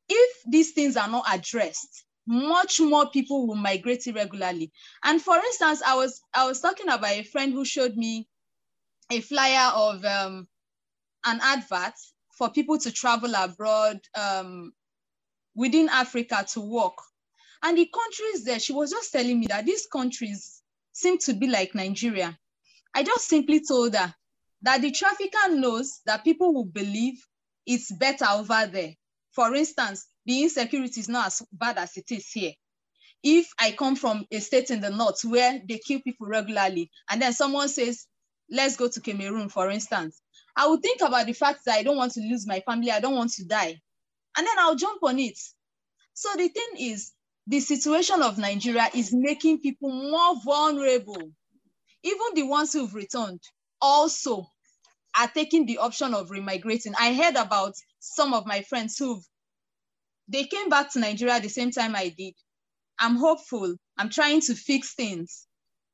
If 0.08 0.36
these 0.46 0.72
things 0.72 0.96
are 0.96 1.08
not 1.08 1.24
addressed, 1.30 2.04
much 2.26 2.78
more 2.78 3.08
people 3.10 3.46
will 3.46 3.54
migrate 3.54 4.06
irregularly. 4.06 4.70
And 5.02 5.20
for 5.20 5.36
instance, 5.36 5.82
I 5.82 5.94
was 5.96 6.20
I 6.34 6.46
was 6.46 6.60
talking 6.60 6.88
about 6.88 7.10
a 7.10 7.22
friend 7.22 7.54
who 7.54 7.64
showed 7.64 7.96
me 7.96 8.28
a 9.10 9.20
flyer 9.20 9.72
of 9.74 10.04
um, 10.04 10.46
an 11.24 11.40
advert 11.42 11.94
for 12.36 12.50
people 12.50 12.78
to 12.78 12.92
travel 12.92 13.34
abroad 13.34 14.00
um, 14.14 14.72
within 15.54 15.88
Africa 15.88 16.46
to 16.52 16.60
work. 16.60 16.98
And 17.62 17.76
the 17.76 17.90
countries 17.92 18.44
there, 18.44 18.58
she 18.60 18.72
was 18.72 18.90
just 18.90 19.12
telling 19.12 19.40
me 19.40 19.46
that 19.48 19.66
these 19.66 19.86
countries 19.86 20.62
seem 20.92 21.18
to 21.18 21.34
be 21.34 21.46
like 21.46 21.74
Nigeria. 21.74 22.38
I 22.94 23.02
just 23.02 23.28
simply 23.28 23.62
told 23.66 23.94
her 23.94 24.14
that 24.62 24.82
the 24.82 24.90
trafficker 24.90 25.50
knows 25.50 26.00
that 26.06 26.24
people 26.24 26.52
will 26.54 26.64
believe 26.64 27.24
it's 27.66 27.92
better 27.92 28.26
over 28.30 28.66
there. 28.66 28.94
For 29.32 29.54
instance, 29.54 30.06
the 30.24 30.42
insecurity 30.42 31.00
is 31.00 31.08
not 31.08 31.28
as 31.28 31.42
bad 31.52 31.78
as 31.78 31.96
it 31.96 32.10
is 32.10 32.30
here. 32.30 32.52
If 33.22 33.48
I 33.58 33.72
come 33.72 33.96
from 33.96 34.26
a 34.30 34.38
state 34.40 34.70
in 34.70 34.80
the 34.80 34.90
north 34.90 35.24
where 35.24 35.60
they 35.68 35.78
kill 35.78 36.00
people 36.00 36.28
regularly, 36.28 36.90
and 37.10 37.20
then 37.20 37.32
someone 37.32 37.68
says 37.68 38.06
let's 38.50 38.76
go 38.76 38.88
to 38.88 39.00
Cameroon, 39.00 39.48
for 39.48 39.70
instance, 39.70 40.20
I 40.56 40.66
would 40.66 40.82
think 40.82 41.00
about 41.02 41.26
the 41.26 41.32
fact 41.32 41.60
that 41.66 41.76
I 41.76 41.82
don't 41.82 41.96
want 41.96 42.12
to 42.12 42.20
lose 42.20 42.46
my 42.46 42.60
family, 42.60 42.90
I 42.90 43.00
don't 43.00 43.14
want 43.16 43.32
to 43.34 43.44
die. 43.44 43.80
And 44.36 44.46
then 44.46 44.58
I'll 44.58 44.76
jump 44.76 45.02
on 45.02 45.18
it. 45.18 45.38
So 46.14 46.30
the 46.36 46.48
thing 46.48 46.68
is, 46.78 47.12
the 47.48 47.60
situation 47.60 48.22
of 48.22 48.38
Nigeria 48.38 48.88
is 48.94 49.14
making 49.14 49.60
people 49.60 49.90
more 49.90 50.36
vulnerable. 50.44 51.32
Even 52.04 52.26
the 52.34 52.44
ones 52.44 52.72
who've 52.74 52.94
returned 52.94 53.40
also 53.82 54.46
are 55.18 55.28
taking 55.28 55.66
the 55.66 55.78
option 55.78 56.14
of 56.14 56.30
remigrating. 56.30 56.94
I 56.98 57.14
heard 57.14 57.36
about 57.36 57.74
some 58.00 58.34
of 58.34 58.46
my 58.46 58.62
friends 58.62 58.98
who've, 58.98 59.24
they 60.28 60.44
came 60.44 60.68
back 60.70 60.92
to 60.92 61.00
Nigeria 61.00 61.34
at 61.36 61.42
the 61.44 61.48
same 61.50 61.70
time 61.72 61.96
I 61.96 62.10
did. 62.16 62.34
I'm 63.00 63.16
hopeful. 63.16 63.76
I'm 63.98 64.10
trying 64.10 64.42
to 64.42 64.54
fix 64.54 64.94
things. 64.94 65.46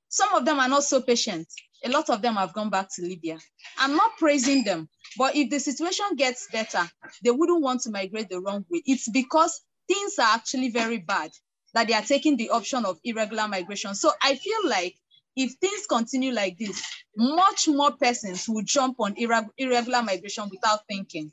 Some 0.08 0.34
of 0.34 0.44
them 0.44 0.60
are 0.60 0.68
not 0.68 0.84
so 0.84 1.02
patient 1.02 1.48
a 1.84 1.90
lot 1.90 2.08
of 2.10 2.22
them 2.22 2.34
have 2.36 2.54
gone 2.54 2.70
back 2.70 2.88
to 2.94 3.02
Libya. 3.02 3.38
I'm 3.78 3.94
not 3.96 4.12
praising 4.18 4.64
them, 4.64 4.88
but 5.18 5.36
if 5.36 5.50
the 5.50 5.60
situation 5.60 6.06
gets 6.16 6.48
better, 6.50 6.82
they 7.22 7.30
wouldn't 7.30 7.62
want 7.62 7.82
to 7.82 7.90
migrate 7.90 8.30
the 8.30 8.40
wrong 8.40 8.64
way. 8.70 8.82
It's 8.86 9.08
because 9.10 9.60
things 9.86 10.18
are 10.18 10.34
actually 10.34 10.70
very 10.70 10.98
bad. 10.98 11.30
That 11.74 11.88
they 11.88 11.94
are 11.94 12.02
taking 12.02 12.36
the 12.36 12.50
option 12.50 12.84
of 12.84 12.98
irregular 13.04 13.48
migration. 13.48 13.94
So 13.94 14.12
I 14.22 14.36
feel 14.36 14.68
like 14.68 14.94
if 15.36 15.52
things 15.54 15.86
continue 15.88 16.32
like 16.32 16.56
this, 16.56 16.82
much 17.16 17.68
more 17.68 17.92
persons 17.92 18.48
will 18.48 18.62
jump 18.62 18.96
on 19.00 19.14
irregular 19.16 20.02
migration 20.02 20.48
without 20.50 20.80
thinking. 20.88 21.32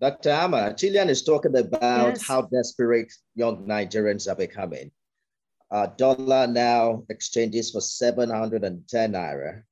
Dr. 0.00 0.30
Ama, 0.30 0.74
Chilean 0.74 1.08
is 1.10 1.22
talking 1.22 1.56
about 1.56 2.14
yes. 2.14 2.26
how 2.26 2.42
desperate 2.42 3.12
young 3.34 3.66
Nigerians 3.66 4.30
are 4.30 4.36
becoming. 4.36 4.90
Uh, 5.70 5.86
dollar 5.86 6.46
now 6.46 7.02
exchanges 7.08 7.70
for 7.70 7.80
710 7.80 9.12
naira. 9.12 9.62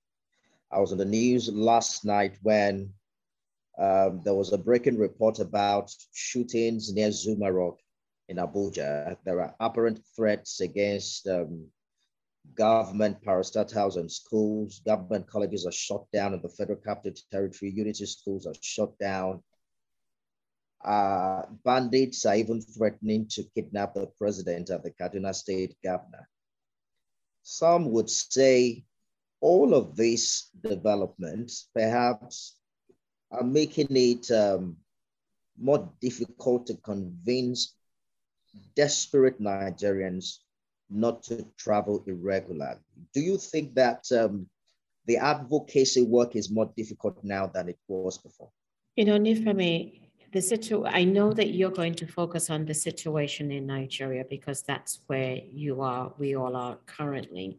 I 0.73 0.79
was 0.81 0.93
on 0.93 0.99
the 0.99 1.05
news 1.05 1.49
last 1.49 2.05
night 2.05 2.39
when 2.43 2.93
um, 3.79 4.21
there 4.25 4.35
was 4.35 4.53
a 4.53 4.59
breaking 4.59 4.99
report 4.99 5.41
about 5.41 5.93
shootings 6.13 6.93
near 6.93 7.11
Zuma 7.11 7.53
Rock 7.53 7.79
in 8.31 8.37
Abuja. 8.37 9.17
There 9.25 9.41
are 9.41 9.55
apparent 9.59 10.01
threats 10.17 10.61
against 10.61 11.27
um, 11.27 11.67
government 12.55 13.19
parastatals 13.27 13.97
and 13.97 14.11
schools. 14.11 14.81
Government 14.87 15.27
colleges 15.27 15.67
are 15.67 15.73
shut 15.73 16.05
down 16.13 16.33
in 16.35 16.41
the 16.41 16.49
Federal 16.49 16.79
Capital 16.79 17.21
Territory. 17.31 17.73
Unity 17.73 18.07
schools 18.07 18.47
are 18.47 18.55
shut 18.63 18.97
down. 18.99 19.43
Uh, 20.83 21.43
bandits 21.65 22.25
are 22.25 22.37
even 22.37 22.61
threatening 22.63 23.27
to 23.29 23.43
kidnap 23.55 23.95
the 23.95 24.07
president 24.17 24.71
of 24.71 24.83
the 24.83 24.93
Kaduna 24.93 25.35
State 25.35 25.77
governor. 25.85 26.27
Some 27.43 27.91
would 27.91 28.09
say 28.09 28.85
all 29.41 29.75
of 29.75 29.97
these 29.97 30.49
developments 30.63 31.69
perhaps 31.75 32.57
are 33.33 33.43
making 33.43 33.89
it 33.91 34.31
um, 34.31 34.77
more 35.59 35.91
difficult 36.01 36.67
to 36.69 36.75
convince 36.77 37.75
desperate 38.75 39.41
Nigerians 39.41 40.39
not 40.91 41.23
to 41.25 41.47
travel 41.57 42.03
irregularly. 42.07 42.81
Do 43.15 43.21
you 43.21 43.39
think 43.39 43.75
that 43.75 44.05
um, 44.13 44.47
the 45.07 45.17
advocacy 45.17 46.03
work 46.03 46.37
is 46.37 46.51
more 46.51 46.71
difficult 46.77 47.23
now 47.23 47.47
than 47.47 47.69
it 47.69 47.79
was 47.89 48.19
before? 48.19 48.51
You 48.97 49.05
know, 49.05 49.19
Nifemi, 49.19 50.01
the 50.33 50.41
situ- 50.41 50.85
I 50.85 51.05
know 51.05 51.33
that 51.33 51.51
you're 51.51 51.71
going 51.71 51.95
to 51.95 52.07
focus 52.07 52.51
on 52.51 52.67
the 52.67 52.75
situation 52.75 53.51
in 53.51 53.67
Nigeria 53.67 54.25
because 54.29 54.63
that's 54.63 55.01
where 55.07 55.39
you 55.51 55.81
are, 55.81 56.13
we 56.19 56.35
all 56.35 56.57
are 56.57 56.79
currently. 56.87 57.59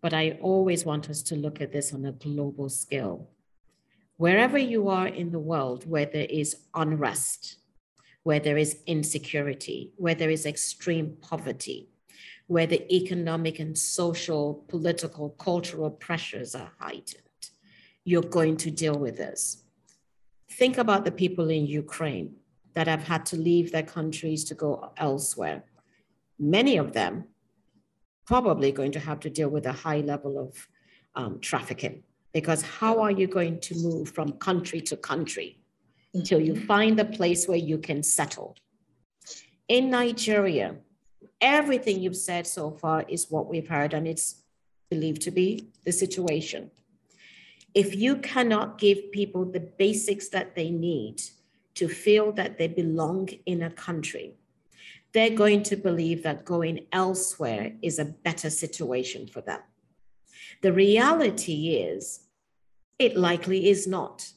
But 0.00 0.12
I 0.12 0.38
always 0.42 0.84
want 0.84 1.08
us 1.08 1.22
to 1.24 1.36
look 1.36 1.60
at 1.60 1.72
this 1.72 1.94
on 1.94 2.04
a 2.04 2.12
global 2.12 2.68
scale. 2.68 3.30
Wherever 4.16 4.58
you 4.58 4.88
are 4.88 5.08
in 5.08 5.30
the 5.30 5.38
world 5.38 5.88
where 5.88 6.06
there 6.06 6.26
is 6.28 6.56
unrest, 6.74 7.56
where 8.24 8.40
there 8.40 8.56
is 8.56 8.78
insecurity, 8.86 9.92
where 9.96 10.14
there 10.14 10.30
is 10.30 10.46
extreme 10.46 11.16
poverty, 11.20 11.88
where 12.46 12.66
the 12.66 12.82
economic 12.94 13.60
and 13.60 13.78
social, 13.78 14.64
political, 14.68 15.30
cultural 15.30 15.90
pressures 15.90 16.54
are 16.54 16.72
heightened, 16.78 17.20
you're 18.04 18.22
going 18.22 18.56
to 18.56 18.70
deal 18.70 18.98
with 18.98 19.16
this. 19.16 19.62
Think 20.50 20.78
about 20.78 21.04
the 21.04 21.12
people 21.12 21.50
in 21.50 21.66
Ukraine 21.66 22.36
that 22.74 22.88
have 22.88 23.04
had 23.04 23.24
to 23.26 23.36
leave 23.36 23.72
their 23.72 23.82
countries 23.82 24.44
to 24.44 24.54
go 24.54 24.92
elsewhere. 24.96 25.64
Many 26.38 26.76
of 26.76 26.92
them 26.92 27.24
probably 28.26 28.72
going 28.72 28.92
to 28.92 29.00
have 29.00 29.20
to 29.20 29.30
deal 29.30 29.48
with 29.48 29.66
a 29.66 29.72
high 29.72 30.00
level 30.00 30.38
of 30.38 30.68
um, 31.14 31.40
trafficking 31.40 32.02
because 32.32 32.62
how 32.62 33.00
are 33.00 33.10
you 33.10 33.26
going 33.26 33.60
to 33.60 33.74
move 33.76 34.08
from 34.10 34.32
country 34.32 34.80
to 34.80 34.96
country 34.96 35.58
until 36.14 36.40
you 36.40 36.54
find 36.54 36.98
a 36.98 37.04
place 37.04 37.46
where 37.46 37.58
you 37.58 37.78
can 37.78 38.02
settle? 38.02 38.56
In 39.68 39.90
Nigeria, 39.90 40.76
everything 41.40 42.00
you've 42.00 42.16
said 42.16 42.46
so 42.46 42.70
far 42.70 43.04
is 43.08 43.30
what 43.30 43.48
we've 43.48 43.68
heard, 43.68 43.94
and 43.94 44.06
it's 44.06 44.42
believed 44.90 45.22
to 45.22 45.30
be 45.30 45.68
the 45.84 45.92
situation. 45.92 46.70
If 47.74 47.96
you 47.96 48.16
cannot 48.16 48.78
give 48.78 49.10
people 49.10 49.44
the 49.44 49.60
basics 49.60 50.28
that 50.28 50.54
they 50.54 50.70
need 50.70 51.22
to 51.74 51.88
feel 51.88 52.30
that 52.32 52.56
they 52.56 52.68
belong 52.68 53.28
in 53.46 53.62
a 53.62 53.70
country, 53.70 54.36
they're 55.12 55.30
going 55.30 55.62
to 55.64 55.76
believe 55.76 56.22
that 56.22 56.44
going 56.44 56.86
elsewhere 56.92 57.72
is 57.82 57.98
a 57.98 58.04
better 58.04 58.50
situation 58.50 59.26
for 59.26 59.40
them. 59.40 59.60
The 60.62 60.72
reality 60.72 61.76
is, 61.76 62.20
it 62.98 63.16
likely 63.16 63.68
is 63.68 63.86
not. 63.86 64.33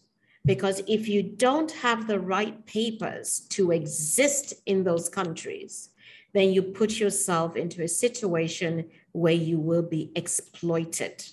Because 0.47 0.81
if 0.87 1.09
you 1.09 1.21
don't 1.21 1.71
have 1.71 2.07
the 2.07 2.21
right 2.21 2.65
papers 2.65 3.41
to 3.49 3.71
exist 3.71 4.53
in 4.65 4.85
those 4.85 5.09
countries, 5.09 5.89
then 6.33 6.53
you 6.53 6.61
put 6.63 7.01
yourself 7.01 7.57
into 7.57 7.83
a 7.83 7.87
situation 7.87 8.89
where 9.11 9.33
you 9.33 9.59
will 9.59 9.81
be 9.81 10.09
exploited. 10.15 11.25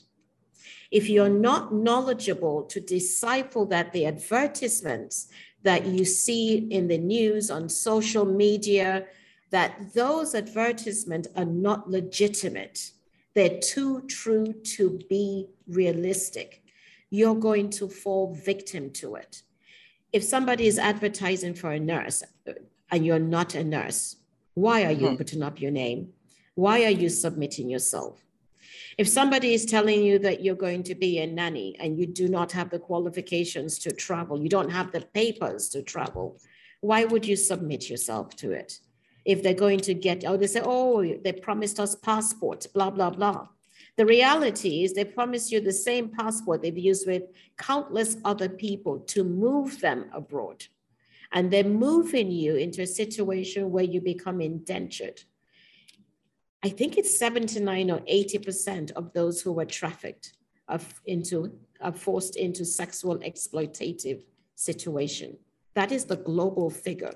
If 0.90 1.08
you're 1.08 1.28
not 1.28 1.72
knowledgeable 1.72 2.64
to 2.64 2.80
decipher 2.80 3.64
that 3.66 3.92
the 3.92 4.06
advertisements 4.06 5.28
that 5.62 5.86
you 5.86 6.04
see 6.04 6.56
in 6.56 6.88
the 6.88 6.98
news, 6.98 7.52
on 7.52 7.68
social 7.68 8.24
media, 8.24 9.06
that 9.50 9.94
those 9.94 10.34
advertisements 10.34 11.28
are 11.36 11.44
not 11.44 11.88
legitimate, 11.88 12.90
they're 13.34 13.60
too 13.60 14.02
true 14.08 14.52
to 14.76 14.98
be 15.08 15.46
realistic, 15.68 16.63
you're 17.14 17.36
going 17.36 17.70
to 17.70 17.88
fall 17.88 18.34
victim 18.34 18.90
to 18.90 19.14
it. 19.14 19.42
If 20.12 20.24
somebody 20.24 20.66
is 20.66 20.78
advertising 20.78 21.54
for 21.54 21.70
a 21.70 21.78
nurse 21.78 22.24
and 22.90 23.06
you're 23.06 23.20
not 23.36 23.54
a 23.54 23.62
nurse, 23.62 24.16
why 24.54 24.84
are 24.84 24.90
you 24.90 25.06
mm-hmm. 25.06 25.16
putting 25.16 25.42
up 25.42 25.60
your 25.60 25.70
name? 25.70 26.08
Why 26.56 26.84
are 26.84 26.96
you 27.02 27.08
submitting 27.08 27.70
yourself? 27.70 28.20
If 28.98 29.08
somebody 29.08 29.54
is 29.54 29.64
telling 29.64 30.02
you 30.02 30.18
that 30.20 30.42
you're 30.42 30.54
going 30.56 30.82
to 30.84 30.94
be 30.94 31.18
a 31.18 31.26
nanny 31.26 31.76
and 31.78 31.98
you 31.98 32.06
do 32.06 32.28
not 32.28 32.50
have 32.52 32.70
the 32.70 32.78
qualifications 32.80 33.78
to 33.80 33.92
travel, 33.92 34.40
you 34.40 34.48
don't 34.48 34.70
have 34.70 34.90
the 34.90 35.00
papers 35.00 35.68
to 35.70 35.82
travel, 35.82 36.40
why 36.80 37.04
would 37.04 37.26
you 37.26 37.36
submit 37.36 37.88
yourself 37.88 38.34
to 38.36 38.50
it? 38.50 38.80
If 39.24 39.42
they're 39.42 39.54
going 39.54 39.80
to 39.80 39.94
get, 39.94 40.24
oh, 40.26 40.36
they 40.36 40.48
say, 40.48 40.62
oh, 40.64 41.02
they 41.24 41.32
promised 41.32 41.78
us 41.78 41.94
passports, 41.94 42.66
blah, 42.66 42.90
blah, 42.90 43.10
blah. 43.10 43.48
The 43.96 44.06
reality 44.06 44.82
is 44.82 44.92
they 44.92 45.04
promise 45.04 45.52
you 45.52 45.60
the 45.60 45.72
same 45.72 46.08
passport 46.08 46.62
they've 46.62 46.76
used 46.76 47.06
with 47.06 47.24
countless 47.56 48.16
other 48.24 48.48
people 48.48 48.98
to 49.00 49.22
move 49.22 49.80
them 49.80 50.06
abroad 50.12 50.66
and 51.34 51.50
they're 51.50 51.64
moving 51.64 52.30
you 52.30 52.54
into 52.54 52.82
a 52.82 52.86
situation 52.86 53.70
where 53.70 53.84
you 53.84 54.00
become 54.00 54.40
indentured. 54.40 55.20
I 56.62 56.68
think 56.68 56.96
it's 56.96 57.18
79 57.18 57.90
or 57.90 57.98
80% 58.00 58.92
of 58.92 59.12
those 59.12 59.42
who 59.42 59.52
were 59.52 59.64
trafficked 59.64 60.32
are, 60.68 60.80
into, 61.04 61.58
are 61.80 61.92
forced 61.92 62.36
into 62.36 62.64
sexual 62.64 63.18
exploitative 63.18 64.22
situation. 64.54 65.36
That 65.74 65.90
is 65.90 66.04
the 66.04 66.16
global 66.16 66.70
figure. 66.70 67.14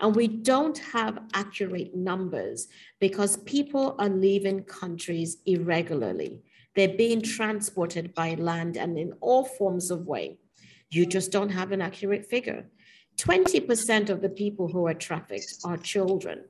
And 0.00 0.14
we 0.14 0.28
don't 0.28 0.78
have 0.78 1.22
accurate 1.34 1.94
numbers 1.94 2.68
because 3.00 3.36
people 3.38 3.94
are 3.98 4.08
leaving 4.08 4.64
countries 4.64 5.38
irregularly. 5.46 6.40
They're 6.74 6.96
being 6.96 7.22
transported 7.22 8.14
by 8.14 8.34
land 8.34 8.76
and 8.76 8.98
in 8.98 9.12
all 9.20 9.44
forms 9.44 9.90
of 9.90 10.06
way. 10.06 10.38
You 10.90 11.06
just 11.06 11.30
don't 11.30 11.50
have 11.50 11.72
an 11.72 11.80
accurate 11.80 12.26
figure. 12.26 12.66
20% 13.18 14.10
of 14.10 14.20
the 14.20 14.28
people 14.28 14.68
who 14.68 14.86
are 14.86 14.94
trafficked 14.94 15.56
are 15.64 15.76
children. 15.76 16.44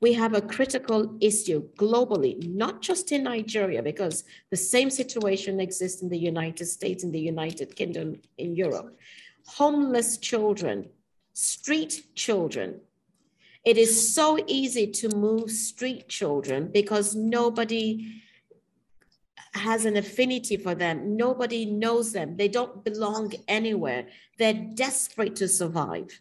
We 0.00 0.12
have 0.12 0.34
a 0.34 0.42
critical 0.42 1.16
issue 1.20 1.68
globally, 1.78 2.46
not 2.46 2.82
just 2.82 3.12
in 3.12 3.24
Nigeria, 3.24 3.82
because 3.82 4.24
the 4.50 4.56
same 4.56 4.90
situation 4.90 5.58
exists 5.58 6.02
in 6.02 6.08
the 6.08 6.18
United 6.18 6.66
States, 6.66 7.02
in 7.02 7.12
the 7.12 7.20
United 7.20 7.74
Kingdom, 7.74 8.20
in 8.38 8.54
Europe. 8.54 8.96
Homeless 9.46 10.18
children, 10.18 10.88
street 11.36 12.14
children. 12.14 12.80
It 13.62 13.76
is 13.76 14.14
so 14.14 14.38
easy 14.46 14.86
to 14.92 15.14
move 15.14 15.50
street 15.50 16.08
children 16.08 16.70
because 16.72 17.14
nobody 17.14 18.22
has 19.52 19.84
an 19.84 19.96
affinity 19.96 20.56
for 20.56 20.74
them. 20.74 21.14
Nobody 21.14 21.66
knows 21.66 22.12
them. 22.12 22.38
They 22.38 22.48
don't 22.48 22.82
belong 22.82 23.34
anywhere. 23.48 24.06
They're 24.38 24.54
desperate 24.74 25.36
to 25.36 25.48
survive. 25.48 26.20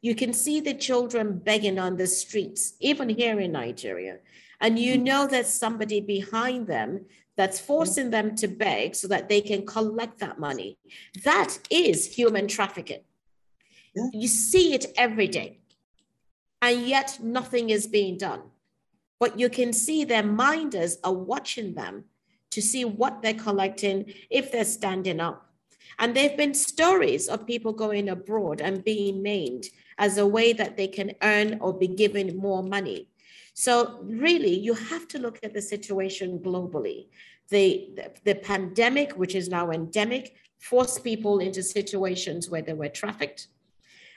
You 0.00 0.14
can 0.14 0.32
see 0.32 0.60
the 0.60 0.74
children 0.74 1.38
begging 1.38 1.78
on 1.78 1.96
the 1.98 2.06
streets, 2.06 2.72
even 2.80 3.10
here 3.10 3.40
in 3.40 3.52
Nigeria. 3.52 4.18
And 4.62 4.78
you 4.78 4.96
know 4.96 5.26
there's 5.26 5.48
somebody 5.48 6.00
behind 6.00 6.68
them 6.68 7.04
that's 7.36 7.60
forcing 7.60 8.08
them 8.10 8.34
to 8.36 8.48
beg 8.48 8.94
so 8.94 9.08
that 9.08 9.28
they 9.28 9.42
can 9.42 9.66
collect 9.66 10.20
that 10.20 10.38
money. 10.38 10.78
That 11.24 11.58
is 11.70 12.14
human 12.14 12.48
trafficking. 12.48 13.02
Yeah. 13.94 14.08
You 14.12 14.28
see 14.28 14.74
it 14.74 14.86
every 14.96 15.28
day. 15.28 15.60
And 16.60 16.86
yet 16.86 17.18
nothing 17.22 17.70
is 17.70 17.86
being 17.86 18.18
done. 18.18 18.42
But 19.20 19.38
you 19.38 19.48
can 19.48 19.72
see 19.72 20.04
their 20.04 20.22
minders 20.22 20.98
are 21.04 21.12
watching 21.12 21.74
them 21.74 22.04
to 22.50 22.62
see 22.62 22.84
what 22.84 23.22
they're 23.22 23.34
collecting, 23.34 24.12
if 24.30 24.50
they're 24.50 24.64
standing 24.64 25.20
up. 25.20 25.50
And 25.98 26.14
there 26.14 26.28
have 26.28 26.36
been 26.36 26.54
stories 26.54 27.28
of 27.28 27.46
people 27.46 27.72
going 27.72 28.08
abroad 28.08 28.60
and 28.60 28.84
being 28.84 29.22
maimed 29.22 29.66
as 29.98 30.18
a 30.18 30.26
way 30.26 30.52
that 30.52 30.76
they 30.76 30.88
can 30.88 31.12
earn 31.22 31.58
or 31.60 31.72
be 31.72 31.86
given 31.86 32.36
more 32.36 32.62
money. 32.62 33.08
So 33.54 34.00
really, 34.02 34.58
you 34.58 34.74
have 34.74 35.06
to 35.08 35.18
look 35.18 35.38
at 35.42 35.54
the 35.54 35.62
situation 35.62 36.40
globally. 36.40 37.06
The, 37.50 37.90
the, 37.94 38.10
the 38.24 38.34
pandemic, 38.34 39.12
which 39.12 39.34
is 39.34 39.48
now 39.48 39.70
endemic, 39.70 40.34
forced 40.58 41.04
people 41.04 41.38
into 41.38 41.62
situations 41.62 42.50
where 42.50 42.62
they 42.62 42.72
were 42.72 42.88
trafficked. 42.88 43.48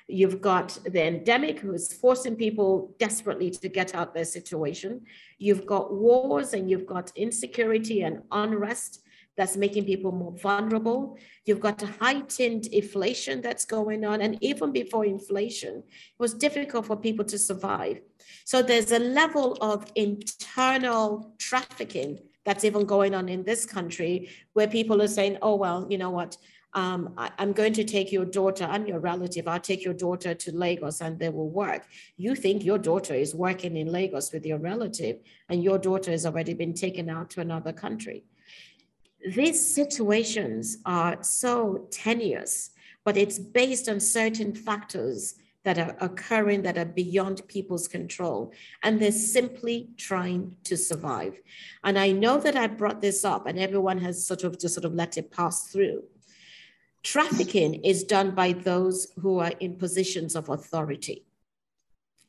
You've 0.07 0.39
got 0.39 0.77
the 0.85 1.05
endemic 1.05 1.59
who 1.59 1.73
is 1.73 1.91
forcing 1.93 2.35
people 2.35 2.95
desperately 2.97 3.51
to 3.51 3.67
get 3.67 3.93
out 3.93 4.13
their 4.13 4.25
situation. 4.25 5.01
You've 5.37 5.65
got 5.65 5.93
wars 5.93 6.53
and 6.53 6.69
you've 6.69 6.85
got 6.85 7.11
insecurity 7.15 8.03
and 8.03 8.21
unrest 8.31 9.01
that's 9.35 9.55
making 9.55 9.85
people 9.85 10.11
more 10.11 10.31
vulnerable. 10.31 11.17
You've 11.45 11.59
got 11.59 11.83
a 11.83 11.87
heightened 11.87 12.67
inflation 12.67 13.41
that's 13.41 13.65
going 13.65 14.03
on. 14.03 14.21
And 14.21 14.37
even 14.41 14.71
before 14.71 15.05
inflation, 15.05 15.83
it 15.85 16.19
was 16.19 16.33
difficult 16.33 16.87
for 16.87 16.95
people 16.95 17.23
to 17.25 17.37
survive. 17.37 18.01
So 18.45 18.63
there's 18.63 18.91
a 18.91 18.99
level 18.99 19.57
of 19.61 19.91
internal 19.95 21.35
trafficking 21.37 22.19
that's 22.45 22.63
even 22.63 22.85
going 22.85 23.13
on 23.13 23.29
in 23.29 23.43
this 23.43 23.65
country 23.65 24.29
where 24.53 24.67
people 24.67 25.01
are 25.01 25.07
saying, 25.07 25.37
oh, 25.41 25.55
well, 25.55 25.85
you 25.89 25.97
know 25.97 26.09
what? 26.09 26.37
Um, 26.73 27.13
I, 27.17 27.31
am 27.39 27.53
going 27.53 27.73
to 27.73 27.83
take 27.83 28.11
your 28.11 28.25
daughter, 28.25 28.65
I'm 28.65 28.85
your 28.85 28.99
relative, 28.99 29.47
I'll 29.47 29.59
take 29.59 29.83
your 29.83 29.93
daughter 29.93 30.33
to 30.33 30.55
Lagos 30.55 31.01
and 31.01 31.17
they 31.17 31.29
will 31.29 31.49
work. 31.49 31.87
You 32.17 32.35
think 32.35 32.63
your 32.63 32.77
daughter 32.77 33.15
is 33.15 33.33
working 33.33 33.77
in 33.77 33.87
Lagos 33.87 34.31
with 34.31 34.45
your 34.45 34.59
relative 34.59 35.17
and 35.49 35.63
your 35.63 35.77
daughter 35.77 36.11
has 36.11 36.25
already 36.25 36.53
been 36.53 36.73
taken 36.73 37.09
out 37.09 37.29
to 37.31 37.41
another 37.41 37.73
country. 37.73 38.25
These 39.25 39.73
situations 39.73 40.77
are 40.85 41.17
so 41.23 41.87
tenuous, 41.89 42.71
but 43.03 43.17
it's 43.17 43.39
based 43.39 43.89
on 43.89 43.99
certain 43.99 44.53
factors 44.53 45.35
that 45.67 45.77
are 45.77 45.97
occurring 45.99 46.61
that 46.61 46.77
are 46.77 46.85
beyond 46.85 47.45
people's 47.49 47.89
control. 47.89 48.53
And 48.83 49.01
they're 49.01 49.11
simply 49.11 49.89
trying 49.97 50.55
to 50.63 50.77
survive. 50.77 51.41
And 51.83 51.99
I 51.99 52.11
know 52.11 52.39
that 52.39 52.55
I 52.55 52.67
brought 52.67 53.01
this 53.01 53.25
up 53.25 53.47
and 53.47 53.59
everyone 53.59 53.97
has 53.97 54.25
sort 54.25 54.45
of 54.45 54.57
just 54.57 54.75
sort 54.75 54.85
of 54.85 54.93
let 54.93 55.17
it 55.17 55.29
pass 55.29 55.67
through. 55.69 56.03
Trafficking 57.07 57.75
is 57.85 58.03
done 58.03 58.31
by 58.31 58.51
those 58.51 59.13
who 59.21 59.39
are 59.39 59.53
in 59.61 59.75
positions 59.75 60.35
of 60.35 60.49
authority. 60.49 61.23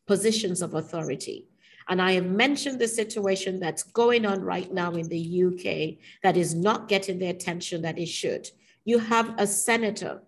Positions 0.06 0.62
of 0.62 0.74
authority. 0.74 1.48
And 1.88 2.00
I 2.00 2.12
have 2.12 2.26
mentioned 2.26 2.78
the 2.78 2.86
situation 2.86 3.58
that's 3.58 3.82
going 3.82 4.24
on 4.24 4.40
right 4.40 4.72
now 4.72 4.92
in 4.92 5.08
the 5.08 5.44
UK 5.46 5.98
that 6.22 6.36
is 6.36 6.54
not 6.54 6.86
getting 6.86 7.18
the 7.18 7.26
attention 7.26 7.82
that 7.82 7.98
it 7.98 8.06
should. 8.06 8.52
You 8.84 9.00
have 9.00 9.34
a 9.36 9.48
senator 9.48 10.22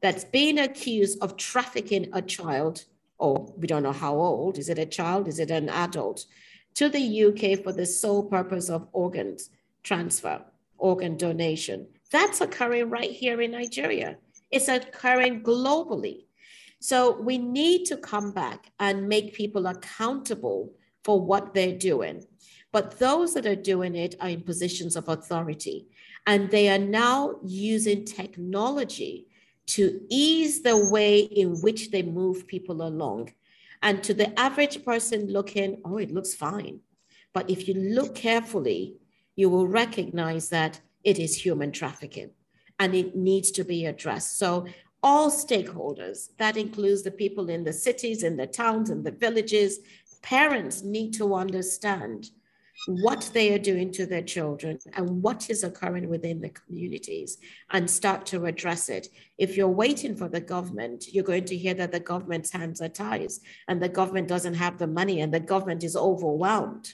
that's 0.00 0.24
being 0.24 0.58
accused 0.58 1.22
of 1.22 1.36
trafficking 1.36 2.08
a 2.12 2.22
child, 2.22 2.86
or 3.18 3.54
we 3.56 3.68
don't 3.68 3.84
know 3.84 3.92
how 3.92 4.16
old, 4.16 4.58
is 4.58 4.68
it 4.68 4.80
a 4.80 4.86
child, 4.86 5.28
is 5.28 5.38
it 5.38 5.52
an 5.52 5.68
adult, 5.68 6.26
to 6.74 6.88
the 6.88 7.24
UK 7.26 7.62
for 7.62 7.72
the 7.72 7.86
sole 7.86 8.24
purpose 8.24 8.68
of 8.68 8.88
organs 8.92 9.50
transfer, 9.84 10.42
organ 10.76 11.16
donation. 11.16 11.86
That's 12.12 12.42
occurring 12.42 12.90
right 12.90 13.10
here 13.10 13.40
in 13.40 13.52
Nigeria. 13.52 14.18
It's 14.50 14.68
occurring 14.68 15.42
globally. 15.42 16.26
So 16.78 17.18
we 17.20 17.38
need 17.38 17.86
to 17.86 17.96
come 17.96 18.32
back 18.32 18.70
and 18.78 19.08
make 19.08 19.34
people 19.34 19.66
accountable 19.66 20.72
for 21.04 21.20
what 21.20 21.54
they're 21.54 21.78
doing. 21.78 22.24
But 22.70 22.98
those 22.98 23.34
that 23.34 23.46
are 23.46 23.56
doing 23.56 23.94
it 23.94 24.14
are 24.20 24.28
in 24.28 24.42
positions 24.42 24.94
of 24.94 25.08
authority. 25.08 25.88
And 26.26 26.50
they 26.50 26.68
are 26.68 26.78
now 26.78 27.36
using 27.44 28.04
technology 28.04 29.28
to 29.68 30.00
ease 30.10 30.62
the 30.62 30.90
way 30.90 31.20
in 31.20 31.60
which 31.62 31.90
they 31.90 32.02
move 32.02 32.46
people 32.46 32.82
along. 32.82 33.32
And 33.80 34.02
to 34.04 34.14
the 34.14 34.38
average 34.38 34.84
person 34.84 35.32
looking, 35.32 35.80
oh, 35.84 35.96
it 35.96 36.12
looks 36.12 36.34
fine. 36.34 36.80
But 37.32 37.48
if 37.48 37.68
you 37.68 37.74
look 37.74 38.14
carefully, 38.14 38.96
you 39.34 39.48
will 39.48 39.66
recognize 39.66 40.50
that 40.50 40.80
it 41.04 41.18
is 41.18 41.44
human 41.44 41.72
trafficking 41.72 42.30
and 42.78 42.94
it 42.94 43.14
needs 43.16 43.50
to 43.52 43.64
be 43.64 43.86
addressed. 43.86 44.38
So, 44.38 44.66
all 45.04 45.30
stakeholders, 45.30 46.28
that 46.38 46.56
includes 46.56 47.02
the 47.02 47.10
people 47.10 47.50
in 47.50 47.64
the 47.64 47.72
cities, 47.72 48.22
in 48.22 48.36
the 48.36 48.46
towns, 48.46 48.88
in 48.88 49.02
the 49.02 49.10
villages, 49.10 49.80
parents 50.22 50.82
need 50.82 51.12
to 51.14 51.34
understand 51.34 52.30
what 52.86 53.30
they 53.32 53.52
are 53.52 53.58
doing 53.58 53.92
to 53.92 54.06
their 54.06 54.22
children 54.22 54.78
and 54.94 55.22
what 55.22 55.50
is 55.50 55.62
occurring 55.62 56.08
within 56.08 56.40
the 56.40 56.48
communities 56.48 57.38
and 57.70 57.88
start 57.88 58.26
to 58.26 58.46
address 58.46 58.88
it. 58.88 59.08
If 59.38 59.56
you're 59.56 59.68
waiting 59.68 60.16
for 60.16 60.28
the 60.28 60.40
government, 60.40 61.12
you're 61.12 61.24
going 61.24 61.44
to 61.46 61.56
hear 61.56 61.74
that 61.74 61.92
the 61.92 62.00
government's 62.00 62.52
hands 62.52 62.80
are 62.80 62.88
tied 62.88 63.30
and 63.68 63.80
the 63.80 63.88
government 63.88 64.28
doesn't 64.28 64.54
have 64.54 64.78
the 64.78 64.86
money 64.86 65.20
and 65.20 65.32
the 65.32 65.40
government 65.40 65.84
is 65.84 65.96
overwhelmed. 65.96 66.92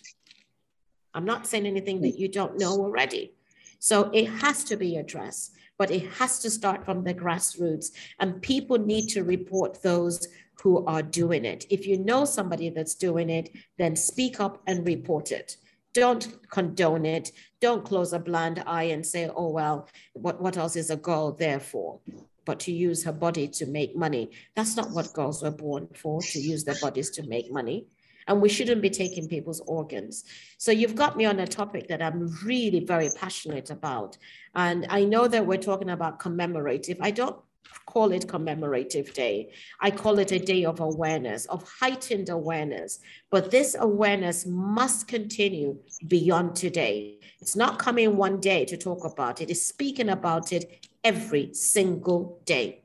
I'm 1.15 1.25
not 1.25 1.47
saying 1.47 1.67
anything 1.67 2.03
that 2.03 2.19
you 2.19 2.29
don't 2.29 2.59
know 2.59 2.73
already. 2.73 3.33
So 3.79 4.11
it 4.13 4.27
has 4.27 4.65
to 4.65 4.77
be 4.77 4.97
addressed, 4.97 5.53
but 5.79 5.91
it 5.91 6.07
has 6.13 6.41
to 6.41 6.51
start 6.51 6.85
from 6.85 7.05
the 7.05 7.15
grassroots 7.15 7.93
and 8.21 8.43
people 8.43 8.79
need 8.79 9.09
to 9.11 9.25
report 9.25 9.83
those 9.83 10.27
who 10.63 10.85
are 10.87 11.03
doing 11.03 11.45
it. 11.45 11.67
If 11.71 11.87
you 11.87 11.99
know 11.99 12.25
somebody 12.25 12.71
that's 12.71 12.95
doing 12.95 13.31
it, 13.31 13.51
then 13.79 13.95
speak 13.95 14.41
up 14.41 14.61
and 14.67 14.87
report 14.87 15.31
it 15.31 15.57
don't 15.99 16.29
condone 16.51 17.05
it. 17.05 17.33
Don't 17.61 17.85
close 17.85 18.13
a 18.13 18.19
blind 18.19 18.63
eye 18.67 18.85
and 18.85 19.05
say, 19.05 19.29
oh, 19.35 19.51
well, 19.51 19.89
what, 20.13 20.41
what 20.41 20.57
else 20.57 20.77
is 20.77 20.91
a 20.91 20.97
girl 20.97 21.33
there 21.33 21.61
for? 21.61 22.01
But 22.45 22.61
to 22.61 22.73
use 22.73 23.05
her 23.05 23.13
body 23.13 23.49
to 23.49 23.67
make 23.67 23.97
money. 23.97 24.31
That's 24.55 24.77
not 24.77 24.93
what 24.93 25.13
girls 25.13 25.43
were 25.43 25.51
born 25.51 25.89
for, 25.95 26.23
to 26.23 26.39
use 26.39 26.65
their 26.65 26.79
bodies 26.81 27.11
to 27.11 27.27
make 27.27 27.53
money. 27.53 27.87
And 28.29 28.41
we 28.41 28.49
shouldn't 28.49 28.83
be 28.83 28.91
taking 28.91 29.27
people's 29.27 29.61
organs. 29.61 30.25
So 30.59 30.71
you've 30.71 30.95
got 30.95 31.17
me 31.17 31.25
on 31.25 31.41
a 31.41 31.47
topic 31.47 31.89
that 31.89 32.01
I'm 32.01 32.33
really 32.45 32.81
very 32.81 33.09
passionate 33.17 33.71
about. 33.71 34.17
And 34.55 34.87
I 34.89 35.05
know 35.05 35.27
that 35.27 35.47
we're 35.47 35.57
talking 35.57 35.91
about 35.91 36.21
commemorative. 36.21 36.99
I 37.01 37.11
don't 37.11 37.37
call 37.87 38.13
it 38.13 38.29
commemorative 38.29 39.13
day. 39.15 39.51
I 39.81 39.91
call 39.91 40.19
it 40.19 40.31
a 40.31 40.39
day 40.39 40.65
of 40.65 40.81
awareness, 40.81 41.47
of 41.47 41.67
heightened 41.81 42.29
awareness. 42.29 43.01
But 43.31 43.51
this 43.51 43.77
awareness 43.79 44.47
must 44.47 45.09
continue 45.09 45.79
beyond 46.07 46.55
today. 46.55 47.19
It's 47.41 47.57
not 47.57 47.79
coming 47.79 48.17
one 48.17 48.41
day 48.41 48.65
to 48.67 48.77
talk 48.77 49.05
about 49.05 49.41
it, 49.41 49.51
it's 49.51 49.63
speaking 49.63 50.11
about 50.11 50.53
it 50.53 50.87
every 51.03 51.55
single 51.55 52.41
day. 52.45 52.83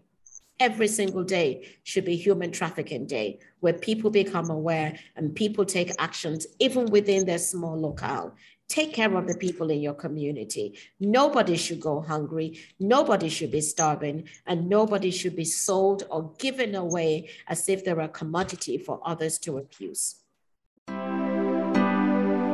Every 0.59 0.87
single 0.87 1.23
day 1.23 1.67
should 1.83 2.05
be 2.05 2.15
human 2.15 2.51
trafficking 2.51 3.07
day, 3.07 3.39
where 3.59 3.73
people 3.73 4.11
become 4.11 4.49
aware 4.49 4.97
and 5.15 5.35
people 5.35 5.65
take 5.65 5.91
actions, 5.99 6.45
even 6.59 6.85
within 6.85 7.25
their 7.25 7.39
small 7.39 7.79
locale. 7.79 8.35
Take 8.69 8.93
care 8.93 9.15
of 9.15 9.27
the 9.27 9.35
people 9.35 9.69
in 9.71 9.81
your 9.81 9.93
community. 9.93 10.77
Nobody 10.99 11.57
should 11.57 11.79
go 11.79 12.01
hungry. 12.01 12.59
Nobody 12.79 13.29
should 13.29 13.51
be 13.51 13.61
starving. 13.61 14.29
And 14.47 14.69
nobody 14.69 15.11
should 15.11 15.35
be 15.35 15.43
sold 15.45 16.03
or 16.09 16.33
given 16.37 16.75
away 16.75 17.29
as 17.47 17.67
if 17.67 17.83
they're 17.83 17.99
a 17.99 18.07
commodity 18.07 18.77
for 18.77 19.01
others 19.05 19.37
to 19.39 19.57
abuse. 19.57 20.15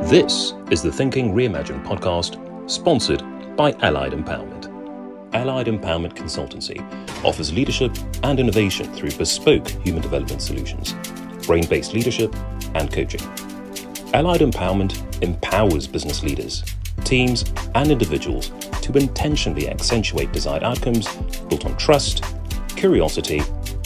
This 0.10 0.54
is 0.72 0.82
the 0.82 0.92
Thinking 0.92 1.34
Reimagined 1.34 1.86
podcast, 1.86 2.40
sponsored 2.70 3.24
by 3.56 3.74
Allied 3.74 4.14
Empowerment. 4.14 4.79
Allied 5.34 5.68
Empowerment 5.68 6.16
Consultancy 6.16 6.80
offers 7.24 7.54
leadership 7.54 7.96
and 8.24 8.40
innovation 8.40 8.92
through 8.94 9.12
bespoke 9.12 9.68
human 9.84 10.02
development 10.02 10.42
solutions, 10.42 10.96
brain 11.46 11.66
based 11.68 11.94
leadership, 11.94 12.36
and 12.74 12.92
coaching. 12.92 13.22
Allied 14.14 14.42
Empowerment 14.42 15.22
empowers 15.22 15.86
business 15.86 16.24
leaders, 16.24 16.64
teams, 17.04 17.46
and 17.76 17.92
individuals 17.92 18.52
to 18.82 18.98
intentionally 18.98 19.70
accentuate 19.70 20.32
desired 20.32 20.64
outcomes 20.64 21.08
built 21.48 21.66
on 21.66 21.78
trust, 21.78 22.24
curiosity, 22.76 23.42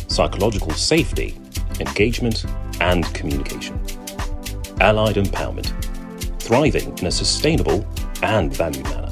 psychological 0.08 0.72
safety, 0.72 1.38
engagement, 1.82 2.46
and 2.80 3.04
communication. 3.14 3.78
Allied 4.80 5.18
Empowerment, 5.18 5.74
thriving 6.42 6.98
in 7.00 7.08
a 7.08 7.12
sustainable 7.12 7.86
and 8.22 8.56
valued 8.56 8.84
manner. 8.86 9.03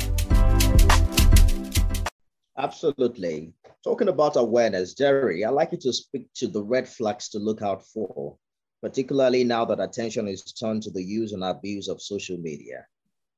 Absolutely. 2.57 3.53
Talking 3.83 4.09
about 4.09 4.35
awareness, 4.35 4.93
Jerry, 4.93 5.45
I'd 5.45 5.51
like 5.51 5.71
you 5.71 5.77
to 5.79 5.93
speak 5.93 6.27
to 6.35 6.47
the 6.47 6.61
red 6.61 6.87
flags 6.87 7.29
to 7.29 7.39
look 7.39 7.61
out 7.61 7.85
for 7.87 8.37
particularly 8.81 9.43
now 9.43 9.63
that 9.65 9.79
attention 9.79 10.27
is 10.27 10.43
turned 10.43 10.81
to 10.83 10.91
the 10.91 11.03
use 11.03 11.33
and 11.33 11.43
abuse 11.43 11.87
of 11.87 12.01
social 12.01 12.37
media. 12.37 12.85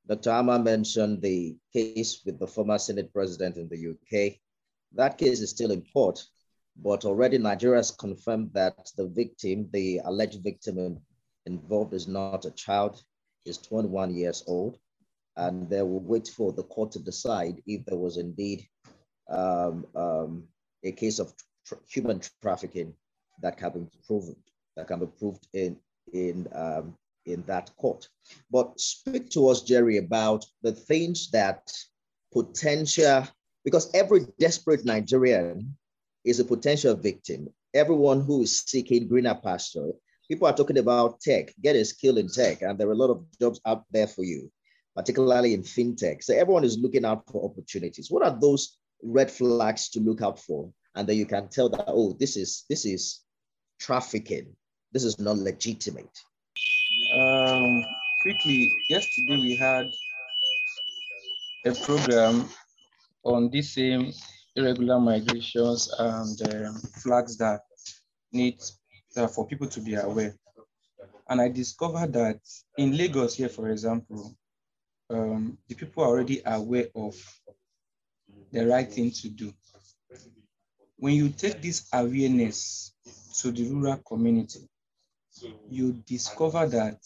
Dr. 0.07 0.31
Amma 0.31 0.59
mentioned 0.59 1.21
the 1.21 1.55
case 1.73 2.21
with 2.25 2.39
the 2.39 2.47
former 2.47 2.77
Senate 2.77 3.13
president 3.13 3.57
in 3.57 3.69
the 3.69 3.91
UK. 3.91 4.37
That 4.93 5.17
case 5.17 5.41
is 5.41 5.49
still 5.49 5.71
in 5.71 5.83
court, 5.93 6.23
but 6.77 7.05
already 7.05 7.37
Nigeria 7.37 7.79
has 7.79 7.91
confirmed 7.91 8.51
that 8.53 8.89
the 8.97 9.07
victim, 9.07 9.69
the 9.71 10.01
alleged 10.05 10.43
victim 10.43 10.99
involved 11.45 11.93
is 11.93 12.07
not 12.07 12.45
a 12.45 12.51
child, 12.51 13.01
is 13.45 13.57
21 13.57 14.15
years 14.15 14.43
old, 14.47 14.77
and 15.35 15.69
they 15.69 15.81
will 15.81 15.99
wait 15.99 16.27
for 16.27 16.53
the 16.53 16.63
court 16.63 16.91
to 16.91 16.99
decide 16.99 17.61
if 17.65 17.85
there 17.85 17.97
was 17.97 18.17
indeed 18.17 18.65
um, 19.33 19.85
um, 19.95 20.43
a 20.83 20.91
case 20.91 21.19
of 21.19 21.33
tra 21.65 21.77
human 21.87 22.21
trafficking 22.41 22.93
that 23.41 23.57
can 23.57 23.71
be 23.71 23.87
proven 24.07 24.35
that 24.75 24.87
can 24.87 24.99
be 24.99 25.07
proved 25.19 25.47
in 25.53 25.77
in 26.13 26.47
um, 26.53 26.95
in 27.25 27.43
that 27.47 27.75
court. 27.77 28.07
But 28.51 28.79
speak 28.79 29.29
to 29.31 29.47
us, 29.47 29.61
Jerry, 29.61 29.97
about 29.97 30.45
the 30.61 30.73
things 30.73 31.29
that 31.31 31.71
potential, 32.31 33.27
because 33.63 33.89
every 33.93 34.25
desperate 34.39 34.83
Nigerian 34.85 35.77
is 36.25 36.39
a 36.39 36.45
potential 36.45 36.95
victim. 36.95 37.47
Everyone 37.73 38.21
who 38.21 38.43
is 38.43 38.61
seeking 38.61 39.07
greener 39.07 39.35
pasture, 39.35 39.91
people 40.27 40.47
are 40.47 40.55
talking 40.55 40.77
about 40.77 41.21
tech, 41.21 41.53
get 41.61 41.75
a 41.75 41.85
skill 41.85 42.17
in 42.17 42.27
tech, 42.27 42.61
and 42.61 42.77
there 42.77 42.87
are 42.89 42.93
a 42.93 42.95
lot 43.03 43.09
of 43.09 43.25
jobs 43.39 43.59
out 43.65 43.85
there 43.91 44.07
for 44.07 44.23
you, 44.23 44.51
particularly 44.95 45.53
in 45.53 45.63
fintech. 45.63 46.23
So 46.23 46.35
everyone 46.35 46.63
is 46.63 46.77
looking 46.77 47.05
out 47.05 47.23
for 47.31 47.49
opportunities. 47.49 48.11
What 48.11 48.23
are 48.23 48.37
those 48.39 48.77
red 49.01 49.31
flags 49.31 49.89
to 49.89 49.99
look 49.99 50.21
out 50.21 50.39
for? 50.39 50.71
And 50.95 51.07
then 51.07 51.17
you 51.17 51.25
can 51.25 51.47
tell 51.47 51.69
that, 51.69 51.85
oh, 51.87 52.13
this 52.19 52.37
is 52.37 52.65
this 52.69 52.85
is 52.85 53.21
trafficking. 53.79 54.55
This 54.91 55.03
is 55.03 55.19
not 55.19 55.37
legitimate. 55.37 56.19
Um, 57.15 57.83
quickly, 58.21 58.71
yesterday 58.89 59.37
we 59.37 59.55
had 59.55 59.87
a 61.65 61.73
program 61.73 62.47
on 63.23 63.49
this 63.49 63.73
same 63.73 64.11
irregular 64.55 64.99
migrations 64.99 65.89
and 65.97 66.53
um, 66.53 66.75
flags 67.01 67.37
that 67.37 67.61
need 68.31 68.59
uh, 69.17 69.27
for 69.27 69.47
people 69.47 69.67
to 69.67 69.79
be 69.79 69.95
aware. 69.95 70.35
And 71.29 71.41
I 71.41 71.49
discovered 71.49 72.13
that 72.13 72.39
in 72.77 72.97
Lagos 72.97 73.35
here, 73.35 73.49
for 73.49 73.69
example, 73.69 74.35
um, 75.09 75.57
the 75.67 75.75
people 75.75 76.03
are 76.03 76.07
already 76.07 76.41
aware 76.45 76.87
of 76.95 77.15
the 78.53 78.65
right 78.67 78.89
thing 78.89 79.11
to 79.11 79.29
do. 79.29 79.51
When 80.97 81.15
you 81.15 81.29
take 81.29 81.61
this 81.61 81.87
awareness 81.91 82.93
to 83.41 83.51
the 83.51 83.67
rural 83.69 83.97
community, 83.97 84.69
you 85.69 85.93
discover 86.05 86.67
that 86.67 86.99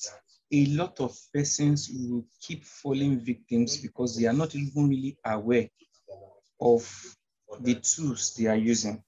a 0.52 0.66
lot 0.68 1.00
of 1.00 1.18
persons 1.34 1.90
will 1.92 2.26
keep 2.42 2.64
falling 2.66 3.20
victims 3.20 3.78
because 3.78 4.18
they 4.18 4.28
are 4.28 4.34
not 4.34 4.54
even 4.56 4.90
really 4.90 5.18
aware 5.26 5.68
of 6.60 6.84
the 7.62 7.76
tools 7.76 8.34
they 8.36 8.48
are 8.48 8.56
using. 8.56 9.02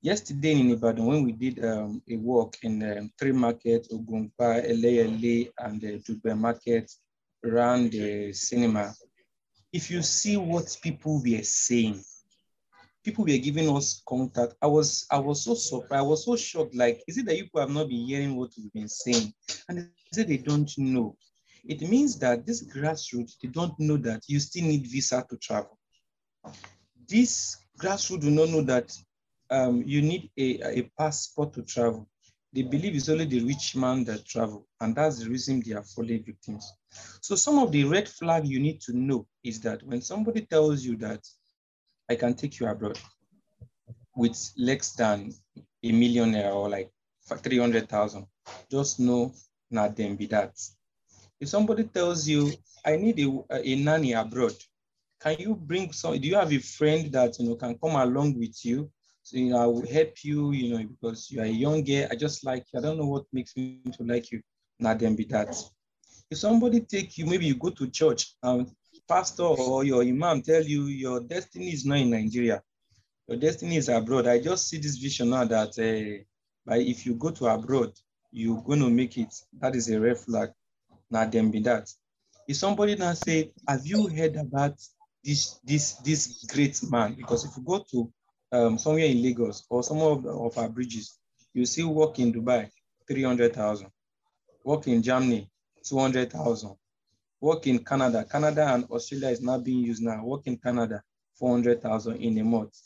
Yesterday 0.00 0.52
in 0.52 0.70
Ibadan, 0.70 1.06
when 1.06 1.24
we 1.24 1.32
did 1.32 1.64
um, 1.64 2.02
a 2.10 2.16
walk 2.16 2.56
in 2.62 2.82
um, 2.98 3.10
three 3.18 3.32
markets, 3.32 3.88
Ogunpa, 3.88 4.62
LALA, 4.68 5.50
and 5.58 5.80
the 5.80 5.98
Dugbe 6.00 6.38
market 6.38 6.92
around 7.44 7.90
the 7.90 8.32
cinema, 8.32 8.94
if 9.74 9.90
you 9.90 10.02
see 10.02 10.36
what 10.36 10.78
people 10.82 11.20
were 11.20 11.42
saying, 11.42 12.00
people 13.02 13.24
were 13.24 13.36
giving 13.36 13.68
us 13.76 14.00
contact. 14.06 14.54
I 14.62 14.68
was 14.68 15.04
I 15.10 15.18
was 15.18 15.42
so 15.42 15.54
surprised. 15.56 16.00
I 16.00 16.02
was 16.02 16.24
so 16.24 16.36
shocked. 16.36 16.76
Like, 16.76 17.02
is 17.08 17.18
it 17.18 17.26
that 17.26 17.36
you 17.36 17.48
have 17.56 17.70
not 17.70 17.88
been 17.88 18.06
hearing 18.06 18.36
what 18.36 18.52
we've 18.56 18.72
been 18.72 18.88
saying? 18.88 19.34
And 19.68 19.78
they 19.78 19.86
said 20.12 20.28
they 20.28 20.36
don't 20.36 20.70
know. 20.78 21.16
It 21.64 21.80
means 21.80 22.20
that 22.20 22.46
this 22.46 22.62
grassroots, 22.62 23.32
they 23.42 23.48
don't 23.48 23.74
know 23.80 23.96
that 23.96 24.22
you 24.28 24.38
still 24.38 24.62
need 24.62 24.86
visa 24.86 25.26
to 25.28 25.36
travel. 25.38 25.76
This 27.08 27.56
grassroots 27.76 28.20
do 28.20 28.30
not 28.30 28.50
know 28.50 28.62
that 28.62 28.96
um, 29.50 29.82
you 29.84 30.02
need 30.02 30.30
a, 30.38 30.78
a 30.78 30.82
passport 30.96 31.52
to 31.54 31.62
travel. 31.62 32.08
They 32.52 32.62
believe 32.62 32.94
it's 32.94 33.08
only 33.08 33.24
the 33.24 33.44
rich 33.44 33.74
man 33.74 34.04
that 34.04 34.24
travel, 34.24 34.68
and 34.80 34.94
that's 34.94 35.18
the 35.18 35.28
reason 35.28 35.64
they 35.66 35.74
are 35.74 35.82
falling 35.82 36.22
victims. 36.22 36.72
So 37.22 37.34
some 37.34 37.58
of 37.58 37.72
the 37.72 37.82
red 37.82 38.08
flag 38.08 38.46
you 38.46 38.60
need 38.60 38.80
to 38.82 38.96
know 38.96 39.26
is 39.44 39.60
that 39.60 39.82
when 39.82 40.00
somebody 40.00 40.40
tells 40.40 40.84
you 40.84 40.96
that 40.96 41.20
I 42.10 42.16
can 42.16 42.34
take 42.34 42.58
you 42.58 42.66
abroad 42.66 42.98
with 44.16 44.52
less 44.56 44.92
than 44.92 45.32
a 45.82 45.92
millionaire 45.92 46.52
or 46.52 46.68
like 46.68 46.90
300,000. 47.26 48.26
Just 48.70 49.00
know 49.00 49.32
not 49.70 49.96
them 49.96 50.16
be 50.16 50.26
that. 50.26 50.58
If 51.40 51.48
somebody 51.48 51.84
tells 51.84 52.28
you, 52.28 52.52
I 52.84 52.96
need 52.96 53.18
a, 53.20 53.44
a 53.62 53.76
nanny 53.76 54.12
abroad, 54.12 54.54
can 55.20 55.36
you 55.38 55.54
bring 55.54 55.92
some, 55.92 56.18
do 56.18 56.28
you 56.28 56.36
have 56.36 56.52
a 56.52 56.58
friend 56.58 57.10
that, 57.12 57.38
you 57.38 57.48
know, 57.48 57.56
can 57.56 57.78
come 57.78 57.96
along 57.96 58.38
with 58.38 58.64
you? 58.64 58.90
So, 59.22 59.38
you 59.38 59.50
know, 59.50 59.58
I 59.58 59.66
will 59.66 59.86
help 59.86 60.22
you, 60.22 60.52
you 60.52 60.76
know, 60.76 60.84
because 60.84 61.30
you 61.30 61.40
are 61.40 61.44
a 61.44 61.48
young 61.48 61.82
girl. 61.82 62.08
I 62.10 62.14
just 62.14 62.44
like 62.44 62.66
you. 62.72 62.78
I 62.78 62.82
don't 62.82 62.98
know 62.98 63.06
what 63.06 63.24
makes 63.32 63.56
me 63.56 63.80
to 63.92 64.04
like 64.04 64.30
you. 64.30 64.42
Not 64.78 64.98
them 64.98 65.16
be 65.16 65.24
that. 65.24 65.56
If 66.30 66.38
somebody 66.38 66.80
take 66.80 67.16
you, 67.16 67.24
maybe 67.24 67.46
you 67.46 67.54
go 67.54 67.70
to 67.70 67.88
church 67.88 68.34
and 68.42 68.70
pastor 69.08 69.44
or 69.44 69.84
your 69.84 70.02
imam 70.02 70.42
tell 70.42 70.62
you 70.62 70.84
your 70.86 71.20
destiny 71.20 71.72
is 71.72 71.84
not 71.84 71.98
in 71.98 72.10
Nigeria, 72.10 72.62
your 73.28 73.38
destiny 73.38 73.76
is 73.76 73.88
abroad. 73.88 74.26
I 74.26 74.40
just 74.40 74.68
see 74.68 74.78
this 74.78 74.96
vision 74.96 75.30
now 75.30 75.44
that 75.44 75.78
uh, 75.78 76.74
if 76.74 77.06
you 77.06 77.14
go 77.14 77.30
to 77.30 77.46
abroad, 77.46 77.92
you're 78.30 78.62
going 78.62 78.80
to 78.80 78.90
make 78.90 79.16
it. 79.18 79.32
That 79.60 79.76
is 79.76 79.88
a 79.90 80.00
red 80.00 80.18
flag. 80.18 80.50
Now, 81.10 81.24
then 81.26 81.50
be 81.50 81.60
that. 81.60 81.88
If 82.48 82.56
somebody 82.56 82.96
now 82.96 83.12
say, 83.14 83.52
have 83.68 83.86
you 83.86 84.08
heard 84.08 84.36
about 84.36 84.74
this 85.22 85.58
this 85.64 85.94
this 86.04 86.44
great 86.52 86.78
man? 86.90 87.14
Because 87.14 87.44
if 87.44 87.56
you 87.56 87.62
go 87.62 87.84
to 87.90 88.12
um, 88.52 88.78
somewhere 88.78 89.06
in 89.06 89.22
Lagos 89.22 89.64
or 89.70 89.82
some 89.82 89.98
of, 89.98 90.26
of 90.26 90.58
our 90.58 90.68
bridges, 90.68 91.18
you 91.54 91.64
see 91.64 91.84
work 91.84 92.18
in 92.18 92.32
Dubai, 92.32 92.68
300,000. 93.08 93.88
Work 94.64 94.86
in 94.88 95.02
Germany, 95.02 95.48
200,000 95.84 96.76
work 97.40 97.66
in 97.66 97.78
Canada. 97.84 98.24
Canada 98.30 98.66
and 98.72 98.84
Australia 98.90 99.28
is 99.28 99.42
not 99.42 99.64
being 99.64 99.80
used 99.80 100.02
now. 100.02 100.24
Work 100.24 100.46
in 100.46 100.56
Canada, 100.56 101.02
400,000 101.34 102.16
in 102.16 102.38
a 102.38 102.44
month. 102.44 102.78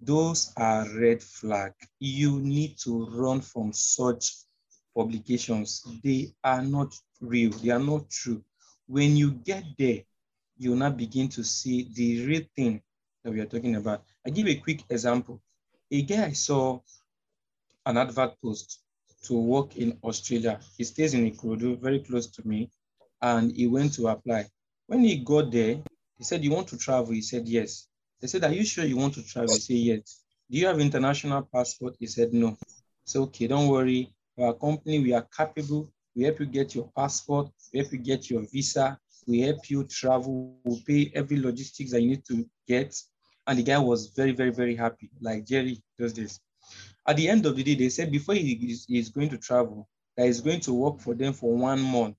Those 0.00 0.52
are 0.56 0.86
red 0.98 1.22
flag. 1.22 1.72
You 1.98 2.38
need 2.40 2.78
to 2.84 3.06
run 3.06 3.40
from 3.40 3.72
such 3.72 4.34
publications. 4.94 5.82
They 6.04 6.34
are 6.44 6.62
not 6.62 6.94
real. 7.20 7.50
They 7.50 7.70
are 7.70 7.78
not 7.78 8.10
true. 8.10 8.42
When 8.86 9.16
you 9.16 9.32
get 9.32 9.64
there, 9.78 10.02
you'll 10.58 10.76
not 10.76 10.96
begin 10.96 11.28
to 11.30 11.42
see 11.42 11.90
the 11.94 12.26
real 12.26 12.42
thing 12.54 12.82
that 13.24 13.32
we 13.32 13.40
are 13.40 13.46
talking 13.46 13.76
about. 13.76 14.04
I 14.26 14.30
give 14.30 14.46
a 14.46 14.54
quick 14.56 14.84
example. 14.90 15.42
A 15.90 16.02
guy 16.02 16.32
saw 16.32 16.80
an 17.84 17.96
advert 17.96 18.40
post 18.42 18.80
to 19.24 19.34
work 19.34 19.76
in 19.76 19.98
Australia. 20.04 20.60
He 20.76 20.84
stays 20.84 21.14
in 21.14 21.30
Ikorodu, 21.30 21.80
very 21.80 22.00
close 22.00 22.26
to 22.28 22.46
me 22.46 22.70
and 23.22 23.52
he 23.52 23.66
went 23.66 23.94
to 23.94 24.08
apply. 24.08 24.46
When 24.86 25.00
he 25.00 25.18
got 25.18 25.50
there, 25.50 25.80
he 26.18 26.24
said, 26.24 26.44
you 26.44 26.50
want 26.50 26.68
to 26.68 26.78
travel? 26.78 27.12
He 27.12 27.22
said, 27.22 27.48
yes. 27.48 27.88
They 28.20 28.26
said, 28.26 28.44
are 28.44 28.52
you 28.52 28.64
sure 28.64 28.84
you 28.84 28.96
want 28.96 29.14
to 29.14 29.26
travel? 29.26 29.54
He 29.54 29.60
said, 29.60 29.76
yes. 29.76 30.22
Do 30.50 30.58
you 30.58 30.66
have 30.66 30.80
international 30.80 31.48
passport? 31.52 31.96
He 31.98 32.06
said, 32.06 32.32
no. 32.32 32.56
So, 33.04 33.22
okay, 33.24 33.46
don't 33.46 33.68
worry. 33.68 34.12
Our 34.38 34.54
company, 34.54 35.00
we 35.00 35.12
are 35.12 35.26
capable. 35.36 35.90
We 36.14 36.24
help 36.24 36.40
you 36.40 36.46
get 36.46 36.74
your 36.74 36.90
passport. 36.96 37.48
We 37.72 37.80
help 37.80 37.92
you 37.92 37.98
get 37.98 38.30
your 38.30 38.42
visa. 38.52 38.98
We 39.26 39.40
help 39.40 39.68
you 39.68 39.84
travel. 39.84 40.56
We'll 40.64 40.80
pay 40.86 41.10
every 41.14 41.38
logistics 41.38 41.90
that 41.90 42.00
you 42.00 42.10
need 42.10 42.24
to 42.26 42.48
get. 42.68 42.94
And 43.46 43.58
the 43.58 43.62
guy 43.62 43.78
was 43.78 44.08
very, 44.08 44.32
very, 44.32 44.50
very 44.50 44.76
happy. 44.76 45.10
Like 45.20 45.44
Jerry 45.44 45.82
does 45.98 46.14
this. 46.14 46.40
At 47.06 47.16
the 47.16 47.28
end 47.28 47.46
of 47.46 47.56
the 47.56 47.62
day, 47.62 47.74
they 47.74 47.88
said 47.88 48.10
before 48.10 48.34
he 48.34 48.52
is, 48.52 48.86
he 48.88 48.98
is 48.98 49.08
going 49.08 49.28
to 49.30 49.38
travel, 49.38 49.88
that 50.16 50.26
he's 50.26 50.40
going 50.40 50.60
to 50.60 50.72
work 50.72 51.00
for 51.00 51.14
them 51.14 51.32
for 51.32 51.54
one 51.54 51.80
month 51.80 52.16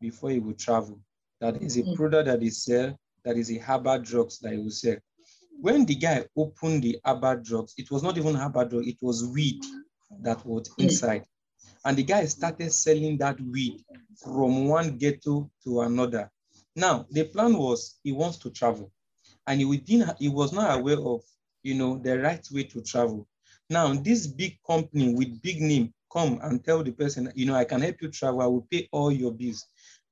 before 0.00 0.30
he 0.30 0.38
will 0.38 0.54
travel. 0.54 1.00
That 1.40 1.62
is 1.62 1.76
a 1.76 1.82
mm. 1.82 1.96
product 1.96 2.26
that 2.26 2.42
is 2.42 2.64
sell, 2.64 2.98
that 3.24 3.36
is 3.36 3.50
a 3.50 3.58
herbal 3.58 4.00
drugs 4.00 4.38
that 4.40 4.52
he 4.52 4.58
will 4.58 4.70
sell. 4.70 4.96
When 5.60 5.84
the 5.86 5.94
guy 5.94 6.24
opened 6.36 6.82
the 6.82 6.98
herbal 7.04 7.42
drugs, 7.42 7.74
it 7.76 7.90
was 7.90 8.02
not 8.02 8.16
even 8.18 8.34
herbal 8.34 8.66
drug, 8.66 8.86
it 8.86 8.98
was 9.00 9.26
weed 9.26 9.62
that 10.22 10.44
was 10.46 10.68
mm. 10.70 10.84
inside. 10.84 11.24
And 11.84 11.96
the 11.96 12.02
guy 12.02 12.24
started 12.26 12.72
selling 12.72 13.18
that 13.18 13.40
weed 13.40 13.84
from 14.22 14.68
one 14.68 14.96
ghetto 14.96 15.50
to 15.64 15.80
another. 15.82 16.30
Now, 16.74 17.06
the 17.10 17.24
plan 17.24 17.56
was 17.56 17.98
he 18.02 18.12
wants 18.12 18.38
to 18.38 18.50
travel. 18.50 18.90
And 19.46 19.60
he, 19.60 19.76
didn't, 19.76 20.16
he 20.18 20.28
was 20.28 20.52
not 20.52 20.78
aware 20.78 20.98
of, 20.98 21.22
you 21.62 21.74
know, 21.74 21.98
the 21.98 22.18
right 22.18 22.44
way 22.50 22.64
to 22.64 22.82
travel. 22.82 23.26
Now, 23.70 23.94
this 23.94 24.26
big 24.26 24.58
company 24.66 25.14
with 25.14 25.40
big 25.42 25.60
name 25.60 25.92
come 26.12 26.38
and 26.42 26.64
tell 26.64 26.82
the 26.82 26.92
person, 26.92 27.32
you 27.34 27.46
know, 27.46 27.54
I 27.54 27.64
can 27.64 27.80
help 27.80 28.02
you 28.02 28.10
travel. 28.10 28.42
I 28.42 28.46
will 28.46 28.66
pay 28.70 28.88
all 28.92 29.12
your 29.12 29.32
bills. 29.32 29.66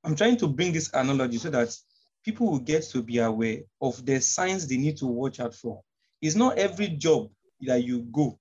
I'm 0.05 0.15
trying 0.15 0.37
to 0.37 0.47
bring 0.47 0.71
this 0.71 0.91
analogy 0.93 1.39
so 1.39 1.49
that 1.49 1.75
people 2.23 2.51
will 2.51 2.59
get 2.59 2.83
to 2.83 3.01
be 3.01 3.17
aware 3.17 3.59
of 3.81 4.05
the 4.05 4.21
signs 4.21 4.67
they 4.67 4.77
need 4.77 4.97
to 4.97 5.07
watch 5.07 5.39
out 5.39 5.55
for. 5.55 5.81
It's 6.21 6.35
not 6.35 6.57
every 6.59 6.89
job 6.89 7.29
that 7.61 7.83
you 7.83 8.01
go 8.11 8.37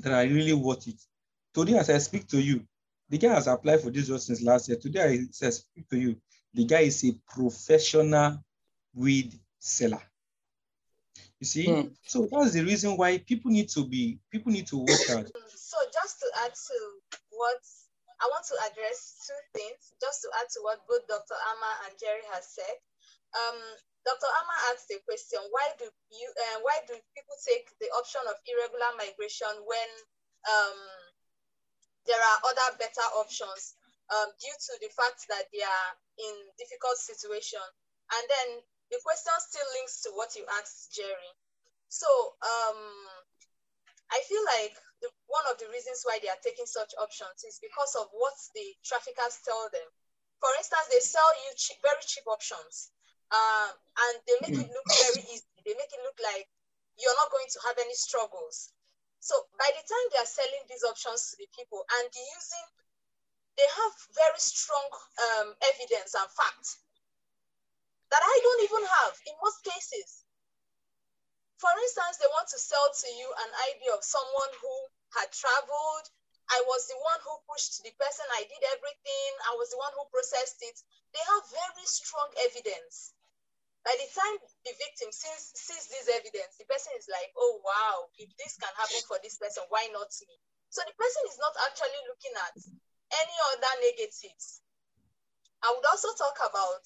that 0.00 0.12
are 0.12 0.26
really 0.26 0.54
worth 0.54 0.88
it. 0.88 1.00
Today, 1.52 1.76
as 1.76 1.90
I 1.90 1.98
speak 1.98 2.26
to 2.28 2.40
you, 2.40 2.64
the 3.10 3.18
guy 3.18 3.34
has 3.34 3.46
applied 3.46 3.82
for 3.82 3.90
this 3.90 4.08
job 4.08 4.20
since 4.20 4.40
last 4.40 4.68
year. 4.68 4.78
Today, 4.78 5.20
I 5.42 5.50
speak 5.50 5.88
to 5.90 5.98
you, 5.98 6.16
the 6.54 6.64
guy 6.64 6.80
is 6.80 7.04
a 7.04 7.12
professional 7.28 8.42
weed 8.94 9.38
seller. 9.58 10.00
You 11.40 11.46
see, 11.46 11.66
mm. 11.66 11.90
so 12.06 12.28
that's 12.30 12.52
the 12.52 12.64
reason 12.64 12.96
why 12.96 13.18
people 13.18 13.50
need 13.50 13.68
to 13.70 13.86
be 13.86 14.18
people 14.30 14.52
need 14.52 14.66
to 14.68 14.78
work 14.78 15.10
out. 15.10 15.26
So 15.56 15.76
just 15.92 16.20
to 16.20 16.26
add 16.44 16.52
to 16.54 16.74
what 17.30 17.60
I 18.20 18.28
want 18.28 18.44
to 18.52 18.56
address 18.68 19.24
two 19.24 19.40
things, 19.56 19.80
just 20.00 20.20
to 20.22 20.28
add 20.40 20.48
to 20.52 20.60
what 20.60 20.84
both 20.84 21.08
Dr. 21.08 21.36
Amma 21.36 21.72
and 21.88 21.96
Jerry 21.96 22.24
has 22.36 22.44
said. 22.52 22.76
Um, 23.32 23.58
Dr. 24.04 24.28
Amma 24.28 24.56
asked 24.72 24.92
a 24.92 25.00
question: 25.08 25.40
Why 25.50 25.72
do 25.80 25.88
you? 26.12 26.28
Uh, 26.28 26.58
why 26.62 26.84
do 26.84 26.94
people 27.16 27.38
take 27.44 27.68
the 27.80 27.88
option 27.96 28.20
of 28.28 28.36
irregular 28.44 28.92
migration 29.00 29.52
when 29.64 29.90
um, 30.48 30.78
there 32.04 32.20
are 32.20 32.38
other 32.44 32.76
better 32.76 33.06
options? 33.16 33.80
um, 34.10 34.28
due 34.42 34.56
to 34.58 34.72
the 34.82 34.90
fact 34.90 35.26
that 35.30 35.46
they 35.54 35.62
are 35.62 35.90
in 36.18 36.34
difficult 36.58 36.98
situation. 36.98 37.62
And 38.10 38.24
then 38.26 38.48
the 38.90 38.98
question 39.06 39.34
still 39.38 39.68
links 39.78 40.02
to 40.06 40.10
what 40.18 40.34
you 40.34 40.42
asked, 40.58 40.90
Jerry. 40.94 41.32
So 41.86 42.10
um, 42.42 42.80
I 44.10 44.18
feel 44.26 44.42
like 44.58 44.74
the, 45.00 45.08
one 45.26 45.46
of 45.48 45.56
the 45.58 45.68
reasons 45.72 46.04
why 46.04 46.20
they 46.20 46.28
are 46.28 46.42
taking 46.44 46.68
such 46.68 46.92
options 47.00 47.44
is 47.44 47.60
because 47.60 47.96
of 47.96 48.08
what 48.12 48.36
the 48.54 48.66
traffickers 48.84 49.40
tell 49.44 49.68
them. 49.72 49.88
For 50.40 50.52
instance, 50.56 50.88
they 50.88 51.00
sell 51.00 51.30
you 51.44 51.50
cheap, 51.56 51.80
very 51.84 52.00
cheap 52.04 52.24
options, 52.28 52.92
um, 53.32 53.72
and 53.72 54.14
they 54.24 54.36
make 54.44 54.56
it 54.56 54.68
look 54.72 54.88
very 54.88 55.22
easy. 55.28 55.44
They 55.64 55.76
make 55.76 55.92
it 55.92 56.02
look 56.04 56.16
like 56.20 56.48
you're 56.96 57.16
not 57.20 57.32
going 57.32 57.48
to 57.48 57.60
have 57.68 57.76
any 57.80 57.96
struggles. 57.96 58.72
So 59.20 59.36
by 59.60 59.68
the 59.68 59.84
time 59.84 60.06
they 60.12 60.20
are 60.24 60.28
selling 60.28 60.64
these 60.68 60.84
options 60.84 61.32
to 61.32 61.34
the 61.36 61.48
people 61.52 61.84
and 62.00 62.08
using, 62.08 62.66
they 63.56 63.68
have 63.68 63.94
very 64.16 64.40
strong 64.40 64.88
um, 65.36 65.52
evidence 65.60 66.16
and 66.16 66.28
facts 66.32 66.80
that 68.10 68.22
I 68.24 68.36
don't 68.42 68.64
even 68.64 68.84
have 68.88 69.14
in 69.28 69.34
most 69.44 69.60
cases. 69.62 70.24
For 71.60 71.68
instance, 71.84 72.16
they 72.16 72.32
want 72.32 72.48
to 72.48 72.58
sell 72.58 72.88
to 72.88 73.08
you 73.20 73.28
an 73.28 73.52
idea 73.68 73.92
of 73.92 74.00
someone 74.00 74.52
who 74.64 74.74
had 75.12 75.28
traveled. 75.28 76.06
I 76.48 76.64
was 76.64 76.88
the 76.88 76.96
one 76.96 77.20
who 77.20 77.36
pushed 77.44 77.84
the 77.84 77.92
person. 78.00 78.24
I 78.32 78.48
did 78.48 78.64
everything. 78.72 79.30
I 79.44 79.54
was 79.60 79.68
the 79.68 79.76
one 79.76 79.92
who 79.92 80.08
processed 80.08 80.64
it. 80.64 80.80
They 81.12 81.20
have 81.20 81.44
very 81.52 81.84
strong 81.84 82.32
evidence. 82.48 83.12
By 83.84 83.92
the 83.92 84.08
time 84.08 84.40
the 84.64 84.72
victim 84.72 85.12
sees, 85.12 85.52
sees 85.52 85.84
this 85.92 86.08
evidence, 86.08 86.56
the 86.56 86.64
person 86.64 86.96
is 86.96 87.08
like, 87.12 87.32
oh, 87.36 87.60
wow, 87.60 88.08
if 88.16 88.32
this 88.40 88.56
can 88.56 88.72
happen 88.76 89.00
for 89.04 89.20
this 89.20 89.36
person, 89.36 89.64
why 89.68 89.84
not 89.92 90.08
me? 90.28 90.36
So 90.72 90.80
the 90.84 90.96
person 90.96 91.22
is 91.28 91.36
not 91.40 91.56
actually 91.68 92.00
looking 92.08 92.36
at 92.40 92.56
any 93.20 93.36
other 93.52 93.74
negatives. 93.84 94.64
I 95.60 95.72
would 95.76 95.84
also 95.84 96.08
talk 96.16 96.40
about 96.40 96.84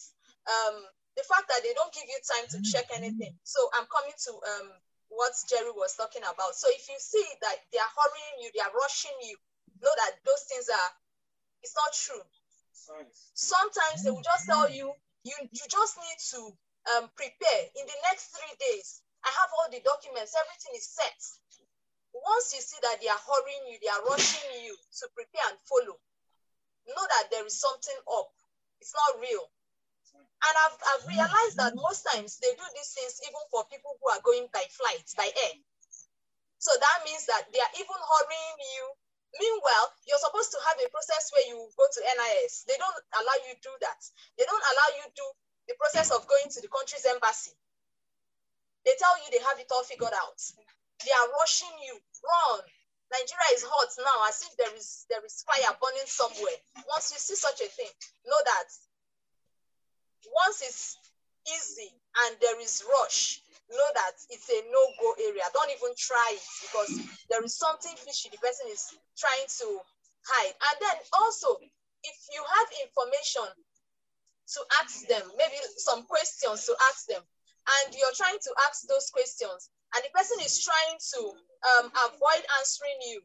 um, 0.51 0.77
the 1.17 1.25
fact 1.25 1.47
that 1.49 1.63
they 1.63 1.75
don't 1.75 1.95
give 1.95 2.07
you 2.07 2.21
time 2.27 2.47
to 2.51 2.59
check 2.63 2.91
anything. 2.95 3.35
So 3.47 3.61
I'm 3.75 3.87
coming 3.87 4.15
to 4.27 4.33
um, 4.35 4.69
what 5.15 5.33
Jerry 5.47 5.71
was 5.75 5.95
talking 5.95 6.23
about. 6.27 6.55
So 6.59 6.67
if 6.75 6.91
you 6.91 6.99
see 6.99 7.25
that 7.43 7.57
they 7.71 7.79
are 7.79 7.93
hurrying 7.95 8.37
you, 8.43 8.51
they 8.51 8.63
are 8.63 8.75
rushing 8.75 9.15
you, 9.23 9.39
know 9.79 9.95
that 9.95 10.13
those 10.27 10.43
things 10.51 10.67
are, 10.67 10.91
it's 11.63 11.77
not 11.79 11.91
true. 11.95 12.23
Sometimes 13.35 14.03
they 14.03 14.11
will 14.11 14.27
just 14.27 14.45
tell 14.47 14.67
you, 14.69 14.91
you, 15.23 15.37
you 15.41 15.65
just 15.71 15.95
need 16.03 16.19
to 16.35 16.41
um, 16.99 17.05
prepare 17.15 17.63
in 17.79 17.85
the 17.87 17.99
next 18.11 18.35
three 18.35 18.55
days. 18.59 19.01
I 19.25 19.31
have 19.31 19.51
all 19.57 19.69
the 19.73 19.81
documents, 19.81 20.35
everything 20.37 20.75
is 20.77 20.85
set. 20.91 21.17
Once 22.13 22.53
you 22.55 22.61
see 22.61 22.79
that 22.83 23.01
they 23.01 23.09
are 23.09 23.23
hurrying 23.25 23.65
you, 23.73 23.79
they 23.81 23.91
are 23.91 24.05
rushing 24.07 24.67
you 24.67 24.75
to 24.75 25.05
prepare 25.17 25.47
and 25.51 25.59
follow, 25.67 25.97
know 26.87 27.07
that 27.19 27.31
there 27.31 27.47
is 27.47 27.59
something 27.59 27.97
up. 28.07 28.31
It's 28.81 28.93
not 28.93 29.19
real. 29.23 29.49
And 30.45 30.55
I've, 30.61 30.79
I've 30.93 31.05
realized 31.09 31.57
that 31.57 31.73
most 31.75 32.05
times 32.05 32.37
they 32.39 32.53
do 32.53 32.67
these 32.77 32.93
things 32.93 33.17
even 33.25 33.41
for 33.49 33.65
people 33.73 33.97
who 33.97 34.07
are 34.13 34.21
going 34.21 34.45
by 34.53 34.65
flight, 34.69 35.09
by 35.17 35.29
air. 35.29 35.57
So 36.61 36.73
that 36.77 36.99
means 37.05 37.25
that 37.29 37.49
they 37.53 37.61
are 37.61 37.75
even 37.81 37.97
hurrying 37.97 38.59
you. 38.61 38.85
Meanwhile, 39.41 39.89
you're 40.07 40.21
supposed 40.21 40.53
to 40.53 40.61
have 40.69 40.79
a 40.79 40.89
process 40.93 41.33
where 41.33 41.45
you 41.49 41.59
go 41.75 41.85
to 41.85 42.01
NIS. 42.05 42.65
They 42.69 42.79
don't 42.79 43.01
allow 43.19 43.37
you 43.49 43.57
to 43.57 43.63
do 43.65 43.75
that. 43.83 44.01
They 44.39 44.47
don't 44.47 44.63
allow 44.63 44.89
you 45.01 45.05
do 45.17 45.27
the 45.67 45.75
process 45.81 46.13
of 46.13 46.29
going 46.29 46.49
to 46.53 46.61
the 46.61 46.71
country's 46.71 47.09
embassy. 47.09 47.57
They 48.85 48.95
tell 49.01 49.17
you 49.25 49.33
they 49.33 49.43
have 49.45 49.59
it 49.59 49.73
all 49.73 49.83
figured 49.83 50.13
out. 50.13 50.39
They 51.03 51.13
are 51.13 51.29
rushing 51.41 51.73
you. 51.83 51.97
Run. 51.97 52.61
Nigeria 53.13 53.51
is 53.57 53.65
hot 53.65 53.93
now, 54.01 54.29
as 54.29 54.41
if 54.43 54.57
there 54.57 54.75
is 54.77 55.05
there 55.09 55.25
is 55.25 55.45
fire 55.45 55.77
burning 55.81 56.09
somewhere. 56.09 56.59
Once 56.89 57.13
you 57.13 57.19
see 57.19 57.37
such 57.37 57.61
a 57.61 57.69
thing, 57.69 57.93
know 58.25 58.41
that 58.45 58.69
once 60.47 60.63
it's 60.63 60.99
easy 61.49 61.91
and 62.25 62.37
there 62.41 62.61
is 62.61 62.85
rush, 63.01 63.43
know 63.71 63.91
that 63.95 64.15
it's 64.31 64.49
a 64.49 64.61
no-go 64.71 65.15
area. 65.25 65.45
Don't 65.53 65.71
even 65.71 65.93
try 65.97 66.29
it 66.37 66.47
because 66.63 66.93
there 67.31 67.43
is 67.45 67.57
something 67.57 67.93
fishy 67.97 68.29
the 68.31 68.39
person 68.39 68.67
is 68.71 68.93
trying 69.17 69.49
to 69.61 69.69
hide. 70.25 70.55
And 70.55 70.77
then 70.81 70.97
also, 71.13 71.57
if 72.05 72.19
you 72.33 72.43
have 72.45 72.69
information 72.85 73.49
to 74.55 74.61
ask 74.81 75.09
them, 75.09 75.25
maybe 75.37 75.57
some 75.77 76.05
questions 76.05 76.67
to 76.67 76.77
ask 76.93 77.07
them, 77.09 77.23
and 77.65 77.95
you're 77.97 78.13
trying 78.17 78.37
to 78.37 78.53
ask 78.69 78.85
those 78.87 79.09
questions, 79.09 79.73
and 79.97 80.05
the 80.05 80.13
person 80.13 80.37
is 80.45 80.61
trying 80.61 80.99
to 81.01 81.21
um, 81.65 81.87
avoid 82.13 82.45
answering 82.61 82.99
you, 83.09 83.23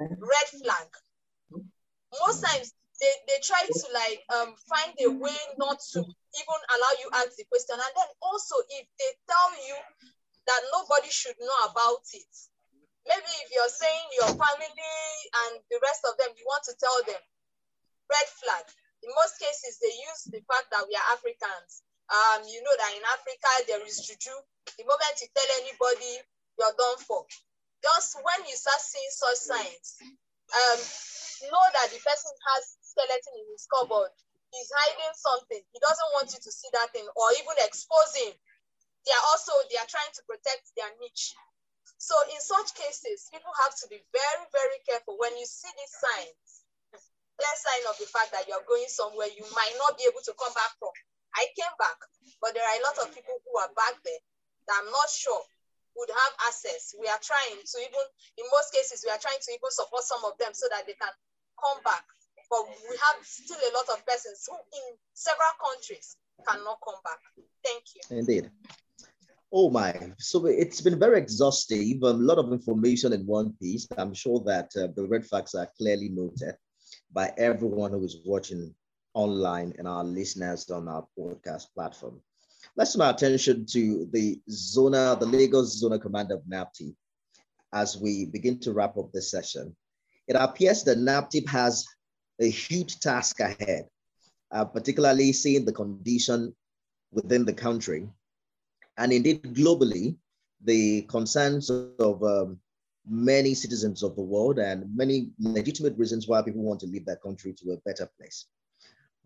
red 0.00 0.48
flag. 0.56 0.88
Most 2.24 2.42
times, 2.42 2.72
they, 3.00 3.14
they 3.26 3.38
try 3.42 3.62
to 3.62 3.86
like 3.90 4.20
um, 4.30 4.54
find 4.70 4.94
a 5.02 5.10
way 5.10 5.40
not 5.58 5.78
to 5.94 5.98
even 6.00 6.60
allow 6.78 6.92
you 7.02 7.08
ask 7.22 7.34
the 7.36 7.46
question. 7.50 7.74
And 7.74 7.92
then 7.94 8.10
also 8.22 8.54
if 8.70 8.86
they 8.98 9.12
tell 9.26 9.50
you 9.66 9.76
that 10.46 10.60
nobody 10.70 11.10
should 11.10 11.36
know 11.40 11.60
about 11.70 12.06
it, 12.14 12.32
maybe 13.06 13.32
if 13.42 13.48
you're 13.50 13.74
saying 13.74 14.06
your 14.18 14.32
family 14.38 14.98
and 15.46 15.52
the 15.70 15.78
rest 15.82 16.06
of 16.06 16.14
them, 16.20 16.30
you 16.38 16.46
want 16.46 16.64
to 16.70 16.74
tell 16.78 16.98
them, 17.06 17.22
red 18.10 18.28
flag. 18.40 18.64
In 19.02 19.10
most 19.20 19.36
cases, 19.36 19.76
they 19.82 19.92
use 19.92 20.22
the 20.32 20.40
fact 20.48 20.72
that 20.72 20.86
we 20.88 20.96
are 20.96 21.08
Africans. 21.12 21.84
Um, 22.08 22.44
you 22.48 22.60
know 22.64 22.76
that 22.78 22.92
in 22.96 23.04
Africa, 23.04 23.50
there 23.68 23.84
is 23.84 24.00
juju. 24.00 24.32
The 24.80 24.84
moment 24.84 25.20
you 25.20 25.28
tell 25.32 25.50
anybody, 25.60 26.20
you're 26.56 26.76
done 26.78 27.00
for. 27.04 27.24
Just 27.84 28.16
when 28.16 28.48
you 28.48 28.56
start 28.56 28.80
seeing 28.80 29.12
such 29.12 29.40
signs, 29.44 29.88
um, 30.00 30.80
know 31.50 31.66
that 31.74 31.90
the 31.92 32.00
person 32.00 32.32
has 32.54 32.64
skeleton 32.94 33.34
in 33.42 33.46
his 33.50 33.66
cupboard. 33.66 34.14
He's 34.54 34.70
hiding 34.70 35.14
something. 35.18 35.62
He 35.74 35.78
doesn't 35.82 36.14
want 36.14 36.30
you 36.30 36.38
to 36.38 36.52
see 36.54 36.70
that 36.78 36.94
thing 36.94 37.02
or 37.18 37.26
even 37.42 37.58
exposing. 37.66 38.30
They 39.02 39.12
are 39.12 39.26
also, 39.34 39.50
they 39.66 39.76
are 39.82 39.90
trying 39.90 40.14
to 40.14 40.22
protect 40.30 40.70
their 40.78 40.88
niche. 41.02 41.34
So 41.98 42.14
in 42.30 42.38
such 42.38 42.78
cases, 42.78 43.26
people 43.34 43.50
have 43.66 43.74
to 43.82 43.90
be 43.90 43.98
very, 44.14 44.46
very 44.54 44.78
careful 44.86 45.18
when 45.18 45.34
you 45.34 45.44
see 45.44 45.68
these 45.74 45.94
signs. 45.98 46.48
Clear 47.34 47.56
sign 47.58 47.84
of 47.90 47.98
the 47.98 48.06
fact 48.06 48.30
that 48.30 48.46
you're 48.46 48.62
going 48.70 48.86
somewhere 48.86 49.26
you 49.26 49.42
might 49.58 49.74
not 49.82 49.98
be 49.98 50.06
able 50.06 50.22
to 50.22 50.34
come 50.38 50.54
back 50.54 50.70
from. 50.78 50.94
I 51.34 51.50
came 51.58 51.74
back, 51.82 51.98
but 52.38 52.54
there 52.54 52.62
are 52.62 52.78
a 52.78 52.84
lot 52.86 52.96
of 53.02 53.10
people 53.10 53.34
who 53.42 53.52
are 53.58 53.74
back 53.74 53.98
there 54.06 54.22
that 54.70 54.78
I'm 54.78 54.90
not 54.94 55.10
sure 55.10 55.42
would 55.98 56.12
have 56.14 56.34
access. 56.46 56.94
We 56.94 57.10
are 57.10 57.18
trying 57.18 57.58
to 57.58 57.76
even, 57.82 58.04
in 58.38 58.46
most 58.54 58.70
cases, 58.70 59.02
we 59.02 59.10
are 59.10 59.18
trying 59.18 59.42
to 59.42 59.50
even 59.50 59.70
support 59.74 60.06
some 60.06 60.22
of 60.22 60.38
them 60.38 60.54
so 60.54 60.70
that 60.70 60.86
they 60.86 60.94
can 60.94 61.10
come 61.58 61.82
back 61.82 62.06
but 62.50 62.62
we 62.88 62.96
have 62.96 63.24
still 63.24 63.56
a 63.56 63.72
lot 63.74 63.98
of 63.98 64.06
persons 64.06 64.46
who 64.48 64.54
in 64.54 64.96
several 65.12 65.54
countries 65.62 66.16
cannot 66.48 66.78
come 66.84 67.00
back. 67.04 67.20
Thank 67.64 67.84
you. 67.94 68.18
Indeed. 68.18 68.50
Oh 69.52 69.70
my, 69.70 69.94
so 70.18 70.46
it's 70.46 70.80
been 70.80 70.98
very 70.98 71.18
exhaustive, 71.18 72.02
a 72.02 72.10
lot 72.10 72.38
of 72.38 72.52
information 72.52 73.12
in 73.12 73.24
one 73.24 73.52
piece. 73.60 73.86
I'm 73.96 74.12
sure 74.12 74.40
that 74.46 74.72
uh, 74.76 74.88
the 74.96 75.06
red 75.06 75.24
flags 75.24 75.54
are 75.54 75.70
clearly 75.78 76.08
noted 76.08 76.56
by 77.12 77.32
everyone 77.38 77.92
who 77.92 78.04
is 78.04 78.18
watching 78.24 78.74
online 79.14 79.72
and 79.78 79.86
our 79.86 80.02
listeners 80.02 80.68
on 80.70 80.88
our 80.88 81.06
podcast 81.16 81.66
platform. 81.72 82.20
Let's 82.76 82.94
turn 82.94 83.02
our 83.02 83.14
attention 83.14 83.64
to 83.66 84.08
the 84.12 84.40
Zona, 84.50 85.16
the 85.18 85.26
Lagos 85.26 85.78
Zona 85.78 86.00
Commander 86.00 86.34
of 86.34 86.42
NAPTIP 86.48 86.96
as 87.72 87.96
we 87.96 88.26
begin 88.26 88.58
to 88.60 88.72
wrap 88.72 88.96
up 88.98 89.12
this 89.12 89.30
session. 89.30 89.76
It 90.26 90.34
appears 90.34 90.82
that 90.84 90.98
NAPTIP 90.98 91.48
has 91.48 91.86
a 92.40 92.50
huge 92.50 93.00
task 93.00 93.40
ahead, 93.40 93.88
uh, 94.50 94.64
particularly 94.64 95.32
seeing 95.32 95.64
the 95.64 95.72
condition 95.72 96.54
within 97.12 97.44
the 97.44 97.52
country 97.52 98.08
and 98.96 99.12
indeed 99.12 99.42
globally, 99.42 100.16
the 100.64 101.02
concerns 101.02 101.70
of 101.70 102.22
um, 102.22 102.58
many 103.08 103.54
citizens 103.54 104.02
of 104.02 104.16
the 104.16 104.22
world 104.22 104.58
and 104.58 104.84
many 104.96 105.30
legitimate 105.38 105.96
reasons 105.98 106.26
why 106.26 106.42
people 106.42 106.62
want 106.62 106.80
to 106.80 106.86
leave 106.86 107.04
their 107.04 107.16
country 107.16 107.52
to 107.52 107.72
a 107.72 107.76
better 107.84 108.08
place. 108.18 108.46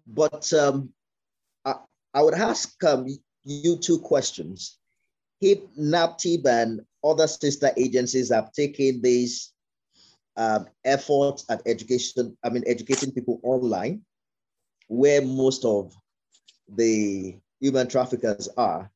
But 0.07 0.53
um, 0.53 0.91
I, 1.65 1.75
I, 2.15 2.23
would 2.23 2.35
ask 2.35 2.83
um, 2.85 3.07
you 3.45 3.77
two 3.77 3.99
questions. 3.99 4.79
HIP, 5.41 5.69
NAPTIP, 5.79 6.47
and 6.47 6.81
other 7.05 7.29
sister 7.29 7.71
agencies 7.77 8.33
have 8.33 8.53
taken 8.53 9.01
these 9.03 9.53
um, 10.39 10.69
efforts 10.85 11.45
at 11.51 11.61
education, 11.67 12.39
I 12.45 12.49
mean, 12.49 12.63
educating 12.67 13.13
people 13.13 13.41
online, 13.43 14.03
where 14.87 15.21
most 15.21 15.65
of 15.65 15.93
the 16.69 17.37
human 17.61 17.89
traffickers 17.89 18.49
are. 18.57 18.91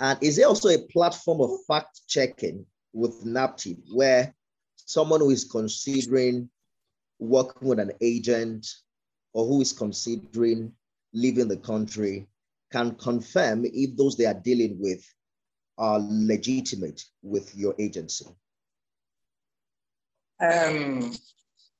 And 0.00 0.18
is 0.20 0.36
there 0.36 0.48
also 0.48 0.68
a 0.68 0.86
platform 0.88 1.40
of 1.40 1.50
fact 1.66 2.00
checking 2.08 2.66
with 2.92 3.24
NAPTIP 3.24 3.78
where 3.94 4.34
someone 4.74 5.20
who 5.20 5.30
is 5.30 5.44
considering 5.44 6.50
working 7.18 7.68
with 7.68 7.78
an 7.78 7.92
agent 8.00 8.66
or 9.32 9.46
who 9.46 9.60
is 9.60 9.72
considering 9.72 10.72
leaving 11.14 11.48
the 11.48 11.56
country 11.56 12.26
can 12.72 12.94
confirm 12.96 13.64
if 13.64 13.96
those 13.96 14.16
they 14.16 14.26
are 14.26 14.34
dealing 14.34 14.76
with 14.80 15.02
are 15.78 16.00
legitimate 16.02 17.02
with 17.22 17.54
your 17.54 17.74
agency? 17.78 18.26
Um, 20.38 21.14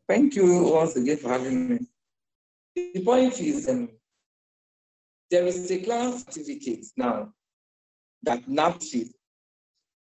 thank 0.09 0.35
you 0.35 0.63
once 0.63 0.97
again 0.97 1.19
for 1.19 1.29
having 1.29 1.69
me. 1.69 1.79
the 2.75 3.05
point 3.05 3.39
is 3.41 3.69
um, 3.69 3.91
there 5.31 5.47
is 5.47 5.71
a 5.71 5.79
class 5.83 6.25
certificate 6.25 6.87
now 6.97 7.33
that 8.23 8.47
NAPTIP 8.49 9.11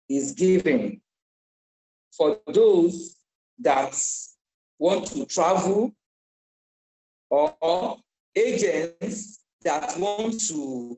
is 0.09 0.33
giving 0.33 1.01
for 2.15 2.39
those 2.47 3.15
that 3.59 3.97
want 4.77 5.07
to 5.07 5.25
travel 5.25 5.91
or 7.29 7.97
agents 8.35 9.39
that 9.63 9.97
want 9.97 10.39
to 10.47 10.97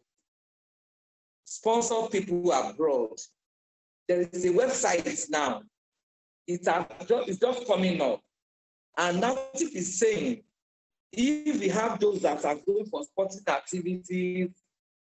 sponsor 1.46 2.08
people 2.12 2.52
abroad. 2.52 3.18
There 4.08 4.22
is 4.22 4.46
a 4.46 4.50
website 4.50 5.30
now. 5.30 5.62
It's, 6.48 6.68
it's 6.68 7.40
just 7.40 7.68
coming 7.68 8.02
up. 8.02 8.22
And 8.98 9.22
NAPTIP 9.22 9.76
is 9.76 10.00
saying, 10.00 10.44
if 11.12 11.60
we 11.60 11.68
have 11.70 12.00
those 12.00 12.22
that 12.22 12.44
are 12.46 12.56
going 12.56 12.86
for 12.86 13.04
sporting 13.04 13.42
activities, 13.48 14.50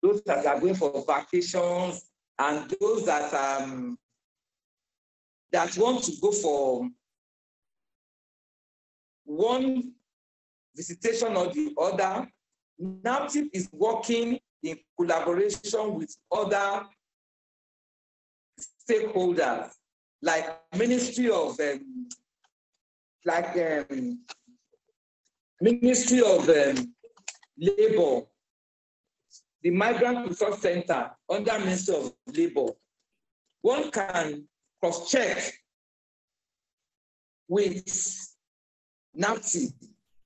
those 0.01 0.21
that 0.23 0.45
are 0.45 0.59
going 0.59 0.75
for 0.75 1.03
vacations, 1.05 2.09
and 2.39 2.73
those 2.81 3.05
that 3.05 3.33
um, 3.33 3.97
that 5.51 5.77
want 5.77 6.03
to 6.03 6.11
go 6.19 6.31
for 6.31 6.89
one 9.25 9.91
visitation 10.75 11.35
or 11.37 11.47
the 11.47 11.73
other, 11.79 12.27
NAPTIP 12.81 13.49
is 13.53 13.69
working 13.71 14.39
in 14.63 14.79
collaboration 14.97 15.95
with 15.95 16.15
other 16.31 16.85
stakeholders, 18.89 19.71
like 20.23 20.45
Ministry 20.77 21.29
of, 21.29 21.59
um, 21.59 22.07
like 23.25 23.85
um, 23.91 24.19
Ministry 25.59 26.21
of 26.21 26.49
um, 26.49 26.93
Labor, 27.57 28.21
the 29.61 29.69
Migrant 29.69 30.29
Resource 30.29 30.61
Center 30.61 31.11
under 31.29 31.59
Ministry 31.59 31.95
of 31.95 32.13
Labor. 32.33 32.67
One 33.61 33.91
can 33.91 34.47
cross-check 34.81 35.53
with 37.49 37.83
NAPTIP. 39.17 39.73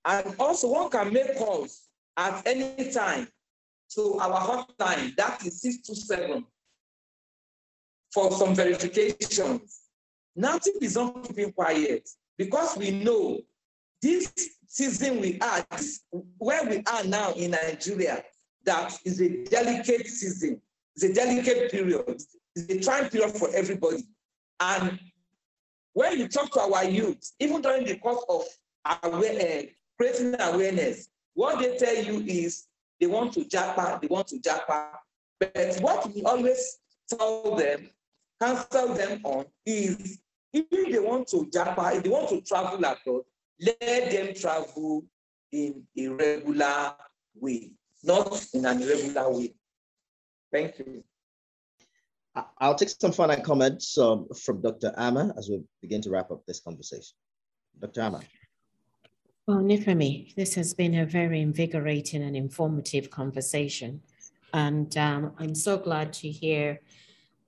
And 0.06 0.36
also 0.40 0.70
one 0.70 0.90
can 0.92 1.12
make 1.12 1.38
calls 1.38 1.82
at 2.16 2.46
any 2.46 2.92
time 2.92 3.28
to 3.96 4.20
our 4.20 4.42
hotline, 4.42 5.16
that 5.16 5.44
is 5.46 5.62
627, 5.62 6.46
for 8.14 8.32
some 8.32 8.54
verifications. 8.54 9.87
NAPTIP 10.38 10.82
is 10.82 10.96
not 10.96 11.24
keeping 11.24 11.52
quiet 11.52 12.08
because 12.38 12.78
we 12.78 12.92
know 12.92 13.40
this 14.02 14.32
season 14.68 15.20
we 15.20 15.40
are, 15.42 15.66
this, 15.72 16.02
where 16.38 16.64
we 16.70 16.84
are 16.92 17.04
now 17.06 17.32
in 17.34 17.52
Nigeria, 17.52 18.24
that 18.64 18.96
is 19.04 19.20
a 19.22 19.44
delicate 19.46 20.06
season, 20.08 20.62
it's 20.96 21.04
a 21.04 21.14
delicate 21.14 21.72
period, 21.72 22.04
it's 22.56 22.70
a 22.70 22.80
trying 22.80 23.10
period 23.10 23.32
for 23.36 23.50
everybody. 23.56 24.04
And 24.60 25.00
when 25.94 26.20
you 26.20 26.28
talk 26.28 26.52
to 26.54 26.60
our 26.60 26.86
youth, 26.86 27.32
even 27.40 27.62
during 27.62 27.86
the 27.86 27.96
course 27.96 28.24
of 28.30 28.44
aware, 29.04 29.64
uh, 29.64 29.64
creating 29.98 30.36
awareness, 30.40 31.10
what 31.34 31.60
they 31.60 31.78
tell 31.78 31.96
you 31.96 32.24
is 32.28 32.66
they 33.00 33.08
want 33.08 33.34
to 33.34 33.42
japa, 33.42 34.00
they 34.02 34.08
want 34.08 34.28
to 34.28 34.40
japa. 34.40 34.90
But 35.40 35.78
what 35.82 36.14
we 36.14 36.24
always 36.24 36.78
tell 37.10 37.56
them, 37.56 37.90
counsel 38.42 38.94
them 38.94 39.22
on 39.24 39.46
is 39.66 40.20
if 40.54 40.92
they 40.92 41.00
want 41.00 41.28
to 41.30 41.46
japa, 41.54 41.96
if 41.96 42.04
they 42.04 42.10
want 42.10 42.30
to 42.30 42.42
travel 42.42 42.78
abroad, 42.78 43.24
let 43.60 44.12
them 44.12 44.34
travel 44.34 45.04
in 45.52 45.84
a 45.98 46.08
regular 46.08 46.94
way, 47.36 47.72
not 48.04 48.46
in 48.54 48.66
an 48.66 48.82
irregular 48.82 49.32
way. 49.32 49.54
Thank 50.52 50.80
you. 50.80 51.04
I'll 52.60 52.76
take 52.76 52.90
some 52.90 53.12
final 53.12 53.42
comments 53.42 53.98
um, 53.98 54.28
from 54.36 54.62
Dr. 54.62 54.94
Amma 54.98 55.34
as 55.38 55.50
we 55.50 55.62
begin 55.82 56.02
to 56.02 56.10
wrap 56.12 56.32
up 56.32 56.46
this 56.46 56.60
conversation. 56.60 57.16
Dr. 57.80 58.02
Amma. 58.02 58.22
Well, 59.48 59.60
Nifemi, 59.60 60.36
this 60.36 60.54
has 60.56 60.74
been 60.74 60.96
a 60.96 61.06
very 61.06 61.42
invigorating 61.42 62.22
and 62.22 62.36
informative 62.36 63.10
conversation. 63.10 64.02
And 64.54 64.96
um, 64.98 65.32
I'm 65.40 65.56
so 65.56 65.78
glad 65.78 66.14
to 66.14 66.30
hear 66.30 66.82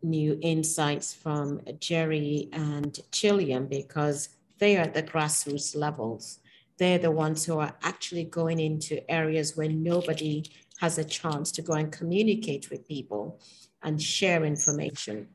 new 0.02 0.38
insights 0.42 1.14
from 1.14 1.62
Jerry 1.80 2.50
and 2.54 3.00
Chilean 3.12 3.68
because 3.68 4.30
they 4.60 4.78
are 4.78 4.82
at 4.82 4.94
the 4.94 5.04
grassroots 5.04 5.76
levels. 5.76 6.40
They're 6.78 6.98
the 6.98 7.12
ones 7.12 7.46
who 7.46 7.60
are 7.60 7.76
actually 7.84 8.24
going 8.24 8.60
into 8.60 9.10
areas 9.12 9.58
where 9.58 9.70
nobody 9.70 10.46
has 10.80 10.98
a 10.98 11.04
chance 11.04 11.52
to 11.52 11.62
go 11.62 11.74
and 11.74 11.92
communicate 11.92 12.70
with 12.70 12.88
people 12.88 13.42
and 13.84 14.02
share 14.02 14.46
information. 14.46 15.28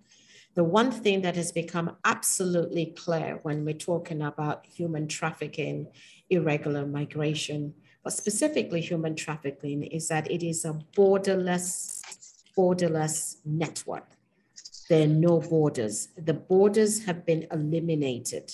The 0.54 0.64
one 0.64 0.90
thing 0.90 1.22
that 1.22 1.36
has 1.36 1.52
become 1.52 1.96
absolutely 2.04 2.86
clear 2.86 3.40
when 3.42 3.64
we're 3.64 3.74
talking 3.74 4.22
about 4.22 4.66
human 4.66 5.08
trafficking, 5.08 5.88
irregular 6.30 6.86
migration, 6.86 7.74
but 8.02 8.12
specifically 8.12 8.80
human 8.80 9.16
trafficking, 9.16 9.82
is 9.82 10.08
that 10.08 10.30
it 10.30 10.42
is 10.42 10.64
a 10.64 10.78
borderless, 10.96 12.00
borderless 12.56 13.36
network. 13.44 14.06
There 14.88 15.04
are 15.04 15.06
no 15.06 15.40
borders. 15.40 16.08
The 16.16 16.34
borders 16.34 17.04
have 17.04 17.24
been 17.24 17.46
eliminated 17.50 18.52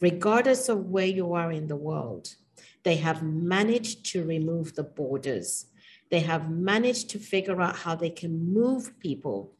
regardless 0.00 0.68
of 0.68 0.90
where 0.90 1.06
you 1.06 1.32
are 1.32 1.50
in 1.50 1.66
the 1.66 1.76
world, 1.76 2.34
they 2.82 2.96
have 2.96 3.22
managed 3.22 4.04
to 4.12 4.24
remove 4.24 4.74
the 4.74 4.82
borders. 4.82 5.66
They 6.10 6.20
have 6.20 6.50
managed 6.50 7.10
to 7.10 7.18
figure 7.18 7.60
out 7.60 7.76
how 7.76 7.94
they 7.94 8.10
can 8.10 8.52
move 8.52 8.98
people. 9.00 9.54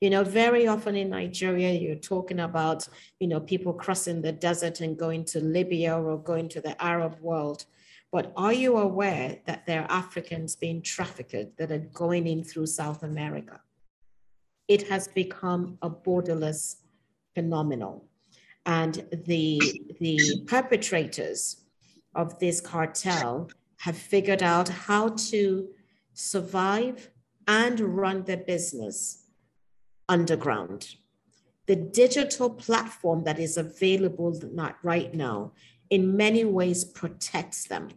You 0.00 0.10
know, 0.10 0.24
very 0.24 0.66
often 0.66 0.94
in 0.96 1.10
Nigeria, 1.10 1.72
you're 1.72 1.96
talking 2.14 2.40
about, 2.40 2.88
you 3.18 3.28
know, 3.28 3.40
people 3.40 3.74
crossing 3.74 4.22
the 4.22 4.32
desert 4.32 4.80
and 4.80 4.96
going 4.96 5.24
to 5.26 5.40
Libya 5.40 5.98
or 5.98 6.16
going 6.16 6.48
to 6.50 6.60
the 6.60 6.80
Arab 6.82 7.18
world. 7.20 7.64
But 8.12 8.32
are 8.36 8.52
you 8.52 8.76
aware 8.78 9.38
that 9.46 9.66
there 9.66 9.82
are 9.82 9.90
Africans 9.90 10.56
being 10.56 10.82
trafficked 10.82 11.58
that 11.58 11.70
are 11.70 11.86
going 12.04 12.26
in 12.26 12.44
through 12.44 12.66
South 12.66 13.02
America? 13.02 13.60
It 14.70 14.88
has 14.88 15.08
become 15.08 15.78
a 15.82 15.90
borderless 15.90 16.76
phenomenon 17.34 18.02
and 18.64 18.94
the 19.26 19.60
the 19.98 20.44
perpetrators 20.46 21.64
of 22.14 22.38
this 22.38 22.60
cartel 22.60 23.50
have 23.78 23.96
figured 23.96 24.44
out 24.44 24.68
how 24.68 25.08
to 25.30 25.68
survive 26.14 27.10
and 27.48 27.80
run 27.80 28.22
their 28.22 28.44
business 28.54 29.26
underground. 30.08 30.94
The 31.66 31.74
digital 31.74 32.50
platform 32.50 33.24
that 33.24 33.40
is 33.40 33.56
available 33.56 34.40
right 34.84 35.12
now 35.12 35.52
in 35.88 36.16
many 36.16 36.44
ways 36.44 36.84
protects 36.84 37.66
them 37.66 37.88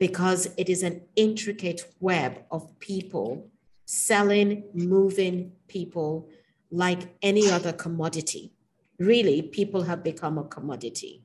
because 0.00 0.48
it 0.56 0.68
is 0.68 0.82
an 0.82 1.02
intricate 1.14 1.82
web 2.00 2.42
of 2.50 2.76
people 2.80 3.48
selling, 3.90 4.64
moving 4.74 5.52
people 5.68 6.28
like 6.70 7.16
any 7.22 7.50
other 7.50 7.72
commodity 7.72 8.52
really 9.00 9.40
people 9.40 9.82
have 9.82 10.04
become 10.04 10.38
a 10.38 10.44
commodity. 10.44 11.24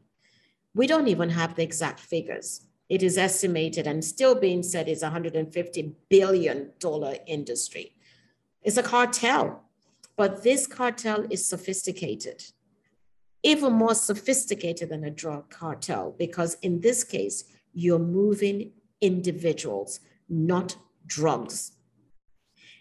We 0.74 0.88
don't 0.88 1.10
even 1.10 1.30
have 1.30 1.56
the 1.56 1.64
exact 1.64 2.00
figures. 2.00 2.62
It 2.90 3.04
is 3.04 3.18
estimated 3.18 3.86
and 3.86 4.04
still 4.04 4.34
being 4.34 4.64
said 4.64 4.88
is 4.88 5.04
a 5.04 5.10
$150 5.10 5.94
billion 6.10 6.72
industry. 7.28 7.96
It's 8.64 8.78
a 8.78 8.84
cartel, 8.84 9.64
but 10.16 10.44
this 10.44 10.66
cartel 10.66 11.26
is 11.30 11.48
sophisticated, 11.48 12.46
even 13.44 13.74
more 13.74 13.96
sophisticated 13.96 14.90
than 14.90 15.04
a 15.04 15.12
drug 15.12 15.50
cartel, 15.50 16.16
because 16.18 16.56
in 16.62 16.80
this 16.80 17.04
case, 17.04 17.44
you're 17.74 18.00
moving 18.00 18.72
individuals, 19.02 20.00
not 20.30 20.78
drugs. 21.06 21.74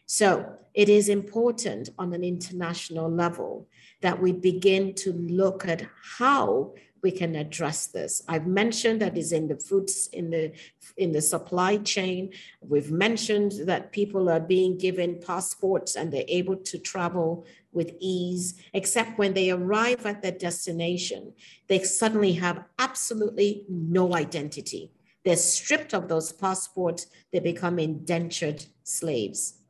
So 0.07 0.59
it 0.75 0.89
is 0.89 1.09
important 1.09 1.91
on 1.99 2.13
an 2.13 2.25
international 2.25 3.11
level 3.11 3.69
that 4.03 4.21
we 4.21 4.33
begin 4.33 4.95
to 4.95 5.13
look 5.13 5.67
at 5.67 5.87
how 6.19 6.75
we 7.03 7.11
can 7.11 7.37
address 7.37 7.87
this. 7.87 8.23
I've 8.29 8.47
mentioned 8.47 9.03
that 9.03 9.17
is 9.19 9.33
in 9.33 9.47
the 9.47 9.57
foods 9.57 10.09
in 10.13 10.31
the 10.31 10.53
in 10.97 11.13
the 11.13 11.21
supply 11.21 11.77
chain. 11.77 12.33
We've 12.63 12.91
mentioned 12.91 13.53
that 13.67 13.93
people 13.93 14.31
are 14.31 14.41
being 14.41 14.79
given 14.79 15.21
passports 15.21 15.97
and 15.97 16.11
they're 16.11 16.25
able 16.41 16.57
to 16.57 16.79
travel 16.79 17.47
with 17.73 17.95
ease, 18.01 18.55
except 18.73 19.19
when 19.19 19.35
they 19.35 19.51
arrive 19.51 20.07
at 20.07 20.23
their 20.23 20.33
destination, 20.33 21.35
they 21.69 21.81
suddenly 21.83 22.33
have 22.33 22.65
absolutely 22.79 23.65
no 23.69 24.15
identity. 24.15 24.91
They're 25.25 25.37
stripped 25.37 25.93
of 25.93 26.09
those 26.09 26.33
passports, 26.33 27.07
they 27.33 27.41
become 27.41 27.79
indentured 27.79 28.65
slaves. 28.83 29.64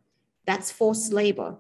That's 0.47 0.71
forced 0.71 1.13
labor. 1.13 1.57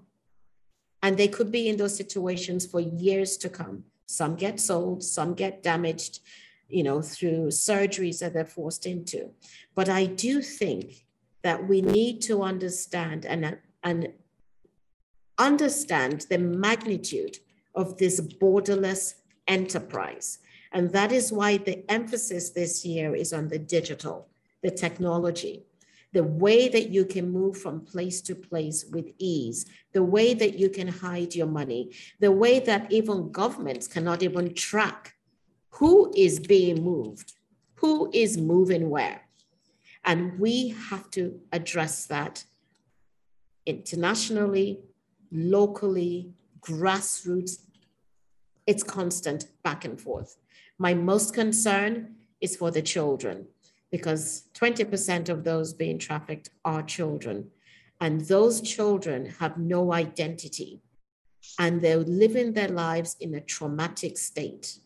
And 1.02 1.16
they 1.16 1.28
could 1.28 1.50
be 1.52 1.68
in 1.68 1.76
those 1.76 1.96
situations 1.96 2.66
for 2.66 2.80
years 2.80 3.36
to 3.38 3.48
come. 3.48 3.84
Some 4.06 4.36
get 4.36 4.60
sold, 4.60 5.02
some 5.02 5.34
get 5.34 5.62
damaged. 5.62 6.20
you 6.68 6.82
know, 6.82 7.02
through 7.02 7.48
surgeries 7.48 8.18
that 8.20 8.32
they're 8.32 8.44
forced 8.44 8.86
into. 8.86 9.30
But 9.74 9.88
I 9.88 10.06
do 10.06 10.40
think 10.40 11.04
that 11.42 11.68
we 11.68 11.82
need 11.82 12.22
to 12.22 12.42
understand 12.42 13.26
and, 13.26 13.58
and 13.82 14.08
understand 15.38 16.26
the 16.30 16.38
magnitude 16.38 17.38
of 17.74 17.98
this 17.98 18.20
borderless 18.20 19.14
enterprise. 19.46 20.38
And 20.72 20.90
that 20.92 21.12
is 21.12 21.32
why 21.32 21.58
the 21.58 21.88
emphasis 21.90 22.50
this 22.50 22.84
year 22.84 23.14
is 23.14 23.32
on 23.32 23.48
the 23.48 23.58
digital, 23.58 24.28
the 24.62 24.70
technology, 24.70 25.66
the 26.14 26.22
way 26.22 26.68
that 26.68 26.90
you 26.90 27.04
can 27.04 27.28
move 27.28 27.58
from 27.58 27.80
place 27.80 28.20
to 28.22 28.36
place 28.36 28.84
with 28.92 29.10
ease, 29.18 29.66
the 29.92 30.02
way 30.02 30.32
that 30.32 30.56
you 30.56 30.70
can 30.70 30.86
hide 30.86 31.34
your 31.34 31.48
money, 31.48 31.92
the 32.20 32.30
way 32.30 32.60
that 32.60 32.90
even 32.92 33.32
governments 33.32 33.88
cannot 33.88 34.22
even 34.22 34.54
track 34.54 35.14
who 35.70 36.12
is 36.16 36.38
being 36.38 36.84
moved, 36.84 37.32
who 37.74 38.08
is 38.14 38.38
moving 38.38 38.88
where. 38.90 39.22
And 40.04 40.38
we 40.38 40.68
have 40.88 41.10
to 41.12 41.40
address 41.52 42.06
that 42.06 42.44
internationally, 43.66 44.78
locally, 45.32 46.30
grassroots. 46.60 47.58
It's 48.68 48.84
constant 48.84 49.46
back 49.64 49.84
and 49.84 50.00
forth. 50.00 50.36
My 50.78 50.94
most 50.94 51.34
concern 51.34 52.14
is 52.40 52.54
for 52.54 52.70
the 52.70 52.82
children 52.82 53.48
because 53.94 54.48
20% 54.54 55.28
of 55.28 55.44
those 55.44 55.72
being 55.72 56.00
trafficked 56.00 56.50
are 56.64 56.82
children. 56.82 57.48
And 58.00 58.22
those 58.22 58.60
children 58.60 59.26
have 59.38 59.56
no 59.56 59.92
identity 59.92 60.80
and 61.60 61.80
they're 61.80 61.98
living 61.98 62.54
their 62.54 62.70
lives 62.70 63.14
in 63.20 63.36
a 63.36 63.40
traumatic 63.40 64.18
state. 64.18 64.80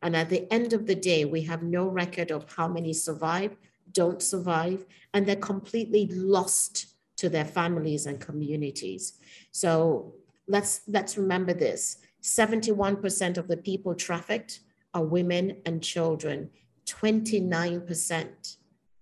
And 0.00 0.14
at 0.14 0.30
the 0.30 0.46
end 0.52 0.72
of 0.74 0.86
the 0.86 0.94
day, 0.94 1.24
we 1.24 1.42
have 1.42 1.64
no 1.64 1.88
record 1.88 2.30
of 2.30 2.46
how 2.54 2.68
many 2.68 2.92
survive, 2.92 3.56
don't 3.90 4.22
survive, 4.22 4.86
and 5.12 5.26
they're 5.26 5.48
completely 5.52 6.06
lost 6.12 6.94
to 7.16 7.28
their 7.28 7.44
families 7.44 8.06
and 8.06 8.20
communities. 8.20 9.14
So 9.50 10.14
let's 10.46 10.82
let's 10.86 11.18
remember 11.18 11.52
this. 11.52 11.96
71% 12.22 13.38
of 13.38 13.48
the 13.48 13.56
people 13.56 13.96
trafficked 13.96 14.60
are 14.94 15.04
women 15.04 15.56
and 15.66 15.82
children. 15.82 16.50
29% 16.86 18.56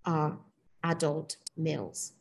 are 0.05 0.39
adult 0.83 1.37
males. 1.57 2.13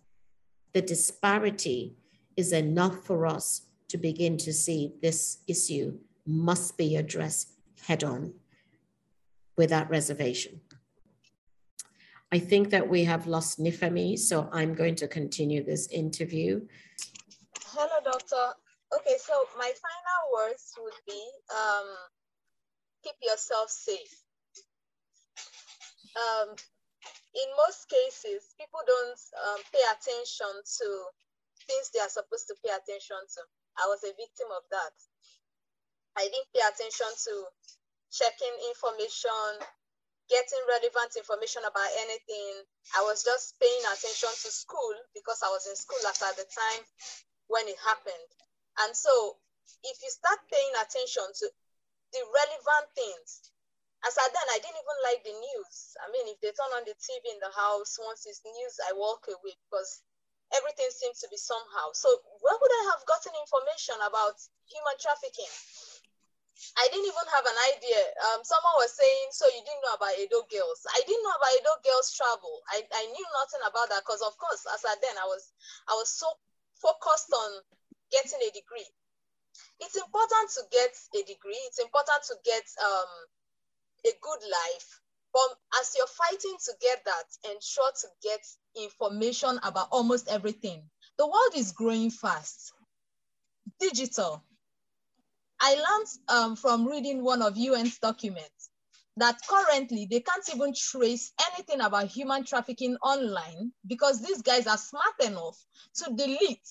The 0.74 0.82
disparity 0.82 1.95
is 2.38 2.53
enough 2.53 3.05
for 3.05 3.26
us 3.26 3.64
to 3.89 3.97
begin 3.97 4.38
to 4.38 4.53
see 4.53 4.93
this 5.01 5.39
issue 5.47 5.97
must 6.26 6.78
be 6.78 6.95
addressed 6.95 7.53
head 7.82 8.03
on 8.03 8.34
without 9.57 9.89
reservation. 9.89 10.62
I 12.32 12.38
think 12.38 12.70
that 12.70 12.88
we 12.88 13.03
have 13.05 13.26
lost 13.26 13.60
Nifemi, 13.60 14.18
so 14.18 14.47
I'm 14.53 14.76
going 14.76 14.95
to 14.95 15.07
continue 15.07 15.64
this 15.64 15.88
interview. 15.88 16.62
Hello, 17.66 17.99
doctor. 18.03 18.53
Okay, 18.95 19.16
so 19.20 19.34
my 19.57 19.72
final 19.86 20.22
words 20.34 20.74
would 20.80 20.93
be 21.07 21.22
um, 21.51 21.88
keep 23.03 23.16
yourself 23.24 23.70
safe. 23.70 24.24
Um, 26.18 26.55
in 27.36 27.47
most 27.55 27.86
cases, 27.89 28.55
people 28.57 28.82
don't 28.86 29.22
um, 29.45 29.62
pay 29.70 29.86
attention 29.93 30.49
to 30.49 30.88
things 31.70 31.93
they 31.93 32.01
are 32.01 32.10
supposed 32.10 32.49
to 32.49 32.57
pay 32.66 32.74
attention 32.74 33.20
to. 33.20 33.41
I 33.78 33.86
was 33.88 34.01
a 34.03 34.14
victim 34.18 34.49
of 34.49 34.66
that. 34.74 34.95
I 36.18 36.26
didn't 36.26 36.49
pay 36.51 36.66
attention 36.66 37.07
to 37.30 37.34
checking 38.10 38.55
information, 38.74 39.62
getting 40.28 40.62
relevant 40.66 41.14
information 41.16 41.62
about 41.64 41.89
anything. 42.01 42.66
I 42.97 43.05
was 43.05 43.22
just 43.22 43.55
paying 43.62 43.86
attention 43.86 44.34
to 44.34 44.49
school 44.49 44.95
because 45.14 45.39
I 45.45 45.53
was 45.53 45.70
in 45.70 45.78
school 45.78 46.01
at, 46.10 46.18
the 46.18 46.49
time 46.49 46.84
when 47.47 47.70
it 47.70 47.78
happened. 47.86 48.30
And 48.84 48.91
so 48.97 49.38
if 49.86 50.01
you 50.01 50.10
start 50.10 50.41
paying 50.49 50.74
attention 50.82 51.24
to 51.24 51.45
the 52.12 52.22
relevant 52.26 52.88
things, 52.97 53.53
as 54.08 54.16
I 54.16 54.28
then, 54.32 54.47
I 54.56 54.60
didn't 54.64 54.80
even 54.80 55.00
like 55.04 55.22
the 55.28 55.36
news. 55.36 55.76
I 56.00 56.08
mean, 56.12 56.32
if 56.32 56.39
they 56.39 56.56
turn 56.56 56.72
on 56.72 56.88
the 56.88 56.95
TV 56.95 57.24
in 57.36 57.39
the 57.43 57.52
house, 57.52 58.00
once 58.00 58.24
it's 58.24 58.39
news, 58.45 58.76
I 58.88 58.95
walk 58.95 59.28
away 59.28 59.56
because 59.68 60.02
everything 60.56 60.88
seems 60.89 61.20
to 61.20 61.28
be 61.28 61.38
somehow. 61.38 61.91
So 61.93 62.08
where 62.39 62.58
would 62.58 62.74
I 62.74 62.84
have 62.95 63.04
gotten 63.06 63.36
information 63.36 64.00
about 64.02 64.39
human 64.72 64.95
trafficking? 64.97 65.52
I 66.76 66.88
didn't 66.91 67.08
even 67.08 67.28
have 67.32 67.45
an 67.47 67.60
idea. 67.76 68.04
Um, 68.32 68.43
someone 68.43 68.84
was 68.84 68.91
saying, 68.91 69.32
so 69.32 69.47
you 69.47 69.64
didn't 69.64 69.84
know 69.84 69.95
about 69.95 70.16
Edo 70.20 70.43
girls. 70.52 70.84
I 70.91 71.00
didn't 71.08 71.24
know 71.24 71.36
about 71.36 71.56
Edo 71.56 71.76
girls 71.88 72.12
travel. 72.12 72.52
I, 72.72 72.84
I 72.84 73.04
knew 73.08 73.28
nothing 73.36 73.64
about 73.64 73.88
that 73.95 74.04
because 74.04 74.20
of 74.24 74.36
course, 74.36 74.68
as 74.68 74.84
I 74.84 74.95
then 75.00 75.16
I 75.16 75.28
was 75.28 75.43
I 75.88 75.95
was 75.95 76.12
so 76.12 76.28
focused 76.84 77.32
on 77.32 77.64
getting 78.12 78.43
a 78.43 78.52
degree. 78.52 78.88
It's 79.80 79.95
important 79.95 80.52
to 80.60 80.68
get 80.72 80.91
a 81.16 81.24
degree. 81.24 81.64
It's 81.72 81.80
important 81.80 82.28
to 82.28 82.36
get 82.43 82.68
um, 82.84 83.12
a 84.06 84.12
good 84.22 84.39
life. 84.41 85.02
But 85.34 85.58
as 85.80 85.93
you're 85.95 86.08
fighting 86.08 86.58
to 86.66 86.74
get 86.82 87.06
that, 87.06 87.52
ensure 87.52 87.91
to 88.02 88.08
get 88.24 88.41
information 88.76 89.60
about 89.64 89.89
almost 89.91 90.28
everything. 90.28 90.89
The 91.18 91.28
world 91.28 91.54
is 91.56 91.72
growing 91.72 92.10
fast. 92.10 92.74
Digital, 93.80 94.43
I 95.62 95.76
learned 95.76 96.08
um, 96.30 96.56
from 96.56 96.88
reading 96.88 97.24
one 97.24 97.41
of 97.41 97.58
UN's 97.58 98.00
documents 98.00 98.70
that 99.18 99.38
currently 99.47 100.08
they 100.10 100.22
can't 100.22 100.47
even 100.54 100.74
trace 100.74 101.34
anything 101.52 101.82
about 101.82 102.08
human 102.08 102.45
trafficking 102.45 102.95
online 103.04 103.72
because 103.86 104.22
these 104.22 104.41
guys 104.41 104.66
are 104.66 104.78
smart 104.78 105.16
enough 105.26 105.58
to 105.95 106.14
delete. 106.16 106.68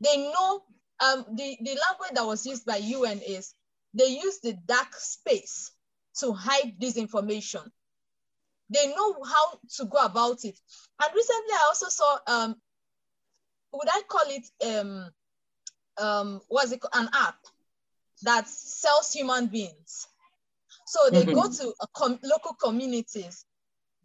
They 0.00 0.16
know 0.16 0.62
um, 1.00 1.26
the, 1.34 1.56
the 1.60 1.78
language 1.88 2.14
that 2.14 2.26
was 2.26 2.46
used 2.46 2.64
by 2.64 2.76
UN 2.76 3.20
is 3.26 3.54
they 3.94 4.06
use 4.06 4.38
the 4.40 4.54
dark 4.66 4.94
space 4.94 5.72
to 6.20 6.32
hide 6.32 6.74
this 6.78 6.96
information. 6.96 7.60
They 8.70 8.88
know 8.88 9.22
how 9.22 9.58
to 9.76 9.84
go 9.84 9.98
about 9.98 10.44
it. 10.44 10.58
And 11.00 11.14
recently 11.14 11.52
I 11.52 11.64
also 11.68 11.88
saw, 11.88 12.18
um, 12.26 12.56
would 13.72 13.88
I 13.88 14.02
call 14.08 14.22
it, 14.26 14.46
um, 14.66 15.10
um, 15.98 16.40
what's 16.48 16.72
it 16.72 16.80
called, 16.80 17.04
an 17.04 17.10
app 17.12 17.36
that 18.22 18.48
sells 18.48 19.12
human 19.12 19.46
beings. 19.46 20.06
So 20.86 21.10
they 21.10 21.24
mm-hmm. 21.24 21.34
go 21.34 21.50
to 21.50 21.74
com- 21.94 22.18
local 22.22 22.54
communities, 22.54 23.44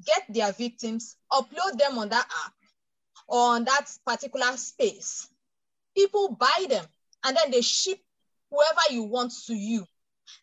get 0.05 0.23
their 0.29 0.51
victims, 0.51 1.17
upload 1.31 1.77
them 1.77 1.97
on 1.97 2.09
that 2.09 2.25
app 2.45 2.53
or 3.27 3.55
on 3.55 3.65
that 3.65 3.85
particular 4.05 4.55
space. 4.57 5.27
People 5.95 6.35
buy 6.35 6.65
them 6.69 6.85
and 7.25 7.35
then 7.35 7.51
they 7.51 7.61
ship 7.61 7.99
whoever 8.49 8.81
you 8.91 9.03
want 9.03 9.33
to 9.47 9.55
you. 9.55 9.85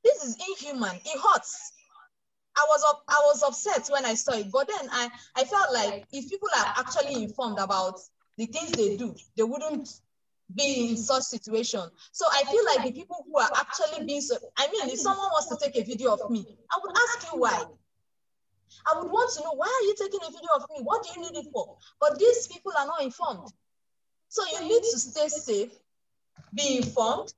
This 0.02 0.24
is 0.24 0.36
inhuman. 0.48 0.96
It 1.04 1.20
hurts. 1.20 1.72
I 2.56 2.64
was 2.68 2.84
up, 2.88 3.02
I 3.08 3.20
was 3.24 3.42
upset 3.42 3.88
when 3.90 4.04
I 4.04 4.14
saw 4.14 4.34
it, 4.34 4.50
but 4.52 4.68
then 4.68 4.88
I, 4.92 5.10
I 5.36 5.44
felt 5.44 5.72
like 5.72 6.06
if 6.12 6.30
people 6.30 6.48
are 6.56 6.74
actually 6.76 7.22
informed 7.24 7.58
about 7.58 7.98
the 8.36 8.46
things 8.46 8.70
they 8.72 8.96
do, 8.96 9.14
they 9.36 9.42
wouldn't 9.42 9.88
be 10.54 10.90
in 10.90 10.96
such 10.96 11.24
situation. 11.24 11.82
So 12.12 12.26
I 12.30 12.44
feel 12.44 12.64
like 12.64 12.84
the 12.84 12.92
people 12.92 13.24
who 13.26 13.38
are 13.38 13.50
actually 13.56 14.04
being 14.06 14.20
so, 14.20 14.36
I 14.56 14.68
mean, 14.70 14.88
if 14.88 15.00
someone 15.00 15.26
wants 15.32 15.48
to 15.48 15.56
take 15.60 15.76
a 15.76 15.84
video 15.84 16.12
of 16.12 16.30
me, 16.30 16.46
I 16.70 16.78
would 16.82 16.96
ask 16.96 17.32
you 17.32 17.40
why. 17.40 17.64
I 18.86 19.00
would 19.00 19.10
want 19.10 19.32
to 19.34 19.42
know 19.42 19.54
why 19.54 19.66
are 19.66 19.86
you 19.86 19.94
taking 19.98 20.20
a 20.22 20.30
video 20.30 20.50
of 20.56 20.62
me? 20.70 20.82
What 20.82 21.04
do 21.04 21.20
you 21.20 21.30
need 21.30 21.38
it 21.38 21.50
for? 21.52 21.76
But 22.00 22.18
these 22.18 22.46
people 22.46 22.72
are 22.78 22.86
not 22.86 23.02
informed. 23.02 23.48
So 24.28 24.42
you 24.52 24.68
need 24.68 24.82
to 24.82 24.98
stay 24.98 25.28
safe, 25.28 25.70
be 26.54 26.78
informed, 26.78 27.32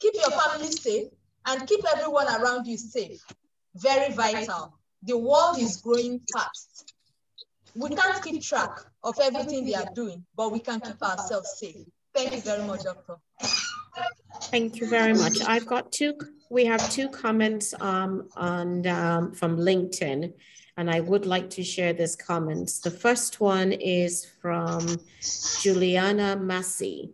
keep 0.00 0.14
your 0.14 0.30
family 0.30 0.70
safe, 0.70 1.08
and 1.46 1.66
keep 1.66 1.80
everyone 1.92 2.26
around 2.28 2.66
you 2.66 2.76
safe. 2.76 3.24
Very 3.74 4.12
vital. 4.12 4.74
The 5.02 5.16
world 5.16 5.58
is 5.58 5.76
growing 5.76 6.20
fast. 6.32 6.94
We 7.74 7.90
can't 7.90 8.22
keep 8.22 8.42
track 8.42 8.80
of 9.04 9.18
everything 9.20 9.64
they 9.64 9.74
are 9.74 9.88
doing, 9.94 10.24
but 10.36 10.50
we 10.50 10.58
can 10.58 10.80
keep 10.80 11.00
ourselves 11.02 11.58
safe. 11.58 11.86
Thank 12.14 12.32
you 12.32 12.40
very 12.40 12.64
much, 12.64 12.82
Doctor. 12.82 13.16
Thank 14.42 14.80
you 14.80 14.88
very 14.88 15.14
much. 15.14 15.38
I've 15.46 15.66
got 15.66 15.92
two, 15.92 16.14
we 16.50 16.64
have 16.64 16.90
two 16.90 17.08
comments 17.08 17.74
um, 17.80 18.28
on, 18.36 18.86
um, 18.86 19.32
from 19.32 19.58
LinkedIn, 19.58 20.32
and 20.76 20.90
I 20.90 21.00
would 21.00 21.26
like 21.26 21.50
to 21.50 21.62
share 21.62 21.92
these 21.92 22.16
comments. 22.16 22.80
The 22.80 22.90
first 22.90 23.40
one 23.40 23.72
is 23.72 24.26
from 24.40 24.98
Juliana 25.60 26.36
Massey. 26.36 27.12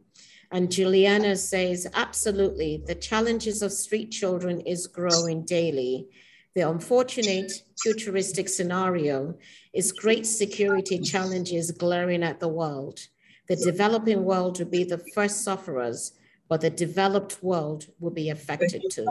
And 0.54 0.70
Juliana 0.70 1.34
says, 1.34 1.84
absolutely, 1.94 2.80
the 2.86 2.94
challenges 2.94 3.60
of 3.60 3.72
street 3.72 4.12
children 4.12 4.60
is 4.60 4.86
growing 4.86 5.44
daily. 5.44 6.06
The 6.54 6.60
unfortunate 6.60 7.50
futuristic 7.82 8.48
scenario 8.48 9.34
is 9.72 9.90
great 9.90 10.24
security 10.24 11.00
challenges 11.00 11.72
glaring 11.72 12.22
at 12.22 12.38
the 12.38 12.46
world. 12.46 13.00
The 13.48 13.56
developing 13.56 14.22
world 14.22 14.60
will 14.60 14.70
be 14.70 14.84
the 14.84 15.02
first 15.12 15.42
sufferers, 15.42 16.12
but 16.48 16.60
the 16.60 16.70
developed 16.70 17.42
world 17.42 17.86
will 17.98 18.12
be 18.12 18.30
affected 18.30 18.84
too. 18.92 19.08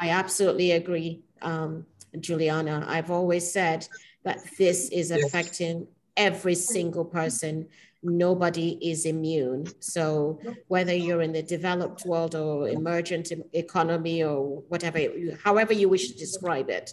I 0.00 0.08
absolutely 0.08 0.72
agree, 0.72 1.20
um, 1.42 1.86
Juliana. 2.18 2.84
I've 2.88 3.12
always 3.12 3.52
said 3.52 3.86
that 4.24 4.40
this 4.58 4.88
is 4.88 5.12
affecting 5.12 5.86
every 6.16 6.56
single 6.56 7.04
person. 7.04 7.68
Nobody 8.02 8.78
is 8.80 9.06
immune. 9.06 9.66
So 9.80 10.40
whether 10.68 10.94
you're 10.94 11.22
in 11.22 11.32
the 11.32 11.42
developed 11.42 12.04
world 12.04 12.34
or 12.34 12.68
emergent 12.68 13.30
economy 13.52 14.24
or 14.24 14.62
whatever, 14.68 14.98
however 15.42 15.72
you 15.72 15.88
wish 15.88 16.10
to 16.10 16.18
describe 16.18 16.68
it, 16.68 16.92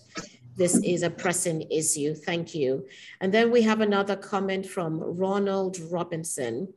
this 0.56 0.76
is 0.84 1.04
a 1.04 1.10
pressing 1.10 1.64
issue. 1.72 2.14
Thank 2.14 2.54
you. 2.54 2.86
And 3.22 3.34
then 3.34 3.50
we 3.50 3.62
have 3.64 3.82
another 3.82 4.16
comment 4.16 4.66
from 4.68 5.00
Ronald 5.00 5.80
Robinson. 5.90 6.74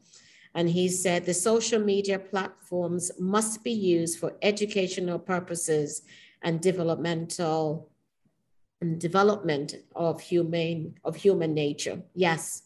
And 0.55 0.68
he 0.68 0.89
said 0.89 1.26
the 1.26 1.35
social 1.35 1.80
media 1.80 2.18
platforms 2.18 3.11
must 3.18 3.64
be 3.64 3.72
used 3.72 4.18
for 4.18 4.35
educational 4.41 5.18
purposes 5.18 6.03
and 6.43 6.61
developmental 6.61 7.91
and 8.80 9.01
development 9.01 9.76
of 9.95 10.20
human 10.20 10.95
of 11.05 11.16
human 11.16 11.55
nature. 11.55 12.03
Yes, 12.14 12.62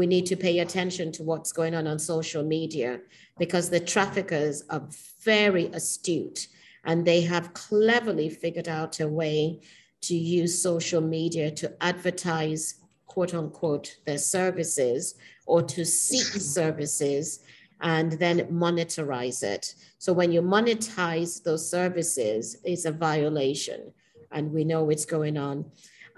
we 0.00 0.06
need 0.06 0.24
to 0.24 0.34
pay 0.34 0.60
attention 0.60 1.12
to 1.12 1.22
what's 1.22 1.52
going 1.52 1.74
on 1.74 1.86
on 1.86 1.98
social 1.98 2.42
media 2.42 2.98
because 3.38 3.68
the 3.68 3.78
traffickers 3.78 4.64
are 4.70 4.82
very 5.22 5.66
astute 5.74 6.48
and 6.84 7.04
they 7.04 7.20
have 7.20 7.52
cleverly 7.52 8.30
figured 8.30 8.66
out 8.66 8.98
a 9.00 9.06
way 9.06 9.60
to 10.00 10.14
use 10.14 10.62
social 10.62 11.02
media 11.02 11.50
to 11.50 11.70
advertise 11.82 12.76
quote 13.08 13.34
unquote 13.34 13.98
their 14.06 14.16
services 14.16 15.16
or 15.44 15.60
to 15.62 15.84
seek 15.84 16.40
services 16.58 17.40
and 17.82 18.12
then 18.12 18.38
monetize 18.46 19.42
it. 19.42 19.74
So 19.98 20.14
when 20.14 20.32
you 20.32 20.40
monetize 20.40 21.42
those 21.42 21.70
services, 21.70 22.56
it's 22.64 22.86
a 22.86 22.92
violation, 22.92 23.92
and 24.32 24.50
we 24.50 24.64
know 24.64 24.88
it's 24.88 25.04
going 25.04 25.36
on. 25.36 25.66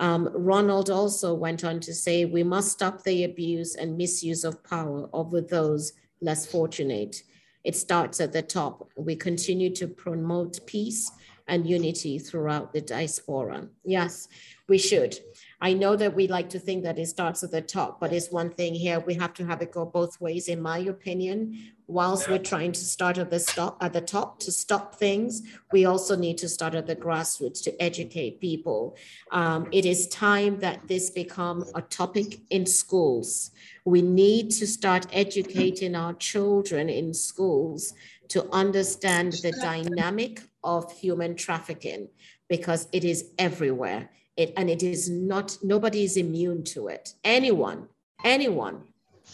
Um, 0.02 0.28
Ronald 0.34 0.90
also 0.90 1.32
went 1.32 1.62
on 1.62 1.78
to 1.78 1.94
say, 1.94 2.24
we 2.24 2.42
must 2.42 2.72
stop 2.72 3.04
the 3.04 3.22
abuse 3.22 3.76
and 3.76 3.96
misuse 3.96 4.42
of 4.42 4.64
power 4.64 5.08
over 5.12 5.40
those 5.40 5.92
less 6.20 6.44
fortunate. 6.44 7.22
It 7.62 7.76
starts 7.76 8.20
at 8.20 8.32
the 8.32 8.42
top. 8.42 8.88
We 8.96 9.14
continue 9.14 9.72
to 9.76 9.86
promote 9.86 10.66
peace 10.66 11.08
and 11.46 11.68
unity 11.68 12.18
throughout 12.18 12.72
the 12.72 12.80
diaspora. 12.80 13.68
Yes, 13.84 14.26
we 14.68 14.76
should. 14.76 15.16
I 15.64 15.74
know 15.74 15.94
that 15.94 16.16
we 16.16 16.26
like 16.26 16.50
to 16.50 16.58
think 16.58 16.82
that 16.82 16.98
it 16.98 17.06
starts 17.06 17.44
at 17.44 17.52
the 17.52 17.62
top, 17.62 18.00
but 18.00 18.12
it's 18.12 18.32
one 18.32 18.50
thing 18.50 18.74
here. 18.74 18.98
We 18.98 19.14
have 19.14 19.32
to 19.34 19.46
have 19.46 19.62
it 19.62 19.70
go 19.70 19.84
both 19.84 20.20
ways, 20.20 20.48
in 20.48 20.60
my 20.60 20.78
opinion. 20.78 21.56
Whilst 21.86 22.28
we're 22.28 22.38
trying 22.38 22.72
to 22.72 22.84
start 22.84 23.16
at 23.16 23.30
the 23.30 23.38
stop 23.38 23.76
at 23.80 23.92
the 23.92 24.00
top 24.00 24.40
to 24.40 24.50
stop 24.50 24.96
things, 24.96 25.42
we 25.70 25.84
also 25.84 26.16
need 26.16 26.36
to 26.38 26.48
start 26.48 26.74
at 26.74 26.88
the 26.88 26.96
grassroots 26.96 27.62
to 27.62 27.80
educate 27.80 28.40
people. 28.40 28.96
Um, 29.30 29.68
it 29.70 29.86
is 29.86 30.08
time 30.08 30.58
that 30.58 30.88
this 30.88 31.10
become 31.10 31.64
a 31.76 31.82
topic 31.82 32.40
in 32.50 32.66
schools. 32.66 33.52
We 33.84 34.02
need 34.02 34.50
to 34.52 34.66
start 34.66 35.06
educating 35.12 35.94
our 35.94 36.14
children 36.14 36.88
in 36.88 37.14
schools 37.14 37.94
to 38.30 38.48
understand 38.50 39.34
the 39.34 39.52
dynamic 39.62 40.42
of 40.64 40.90
human 40.90 41.36
trafficking 41.36 42.08
because 42.48 42.88
it 42.90 43.04
is 43.04 43.30
everywhere 43.38 44.10
it, 44.42 44.52
and 44.56 44.68
it 44.68 44.82
is 44.82 45.08
not, 45.08 45.56
nobody 45.62 46.04
is 46.04 46.16
immune 46.16 46.62
to 46.74 46.88
it. 46.88 47.14
Anyone, 47.24 47.88
anyone 48.24 48.76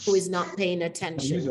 who 0.05 0.15
is 0.15 0.29
not 0.29 0.57
paying 0.57 0.83
attention 0.83 1.43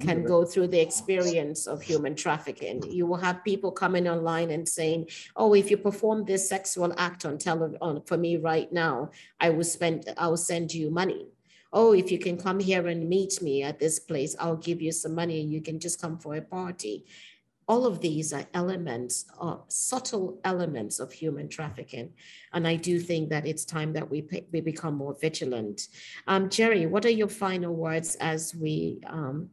can 0.00 0.24
go 0.24 0.44
through 0.44 0.68
the 0.68 0.80
experience 0.80 1.66
of 1.66 1.82
human 1.82 2.14
trafficking. 2.14 2.82
You 2.98 3.04
will 3.06 3.18
have 3.18 3.44
people 3.44 3.72
coming 3.72 4.08
online 4.08 4.50
and 4.50 4.66
saying, 4.66 5.08
"Oh, 5.36 5.54
if 5.54 5.70
you 5.70 5.76
perform 5.76 6.24
this 6.24 6.48
sexual 6.48 6.90
act 6.96 7.26
on 7.28 7.36
television 7.38 8.00
for 8.08 8.16
me 8.16 8.32
right 8.36 8.70
now, 8.72 9.10
I 9.38 9.50
will 9.50 9.64
spend, 9.76 9.98
I 10.16 10.28
will 10.28 10.44
send 10.52 10.72
you 10.72 10.90
money." 10.90 11.26
Oh, 11.72 11.92
if 11.92 12.10
you 12.10 12.18
can 12.18 12.36
come 12.36 12.58
here 12.58 12.88
and 12.88 13.08
meet 13.08 13.40
me 13.42 13.62
at 13.62 13.78
this 13.78 14.00
place, 14.00 14.34
I'll 14.40 14.56
give 14.68 14.80
you 14.82 14.92
some 14.92 15.14
money. 15.14 15.40
and 15.40 15.52
You 15.52 15.60
can 15.60 15.78
just 15.78 16.00
come 16.02 16.18
for 16.18 16.34
a 16.34 16.42
party 16.42 17.04
all 17.70 17.86
of 17.86 18.00
these 18.00 18.32
are 18.32 18.44
elements, 18.52 19.26
uh, 19.40 19.58
subtle 19.68 20.40
elements 20.42 20.98
of 20.98 21.12
human 21.12 21.48
trafficking. 21.48 22.12
And 22.52 22.66
I 22.66 22.74
do 22.74 22.98
think 22.98 23.30
that 23.30 23.46
it's 23.46 23.64
time 23.64 23.92
that 23.92 24.10
we, 24.10 24.26
we 24.50 24.60
become 24.60 24.96
more 24.96 25.14
vigilant. 25.20 25.86
Um, 26.26 26.50
Jerry, 26.50 26.86
what 26.86 27.04
are 27.04 27.16
your 27.22 27.28
final 27.28 27.72
words 27.72 28.16
as 28.16 28.56
we 28.56 29.00
um, 29.06 29.50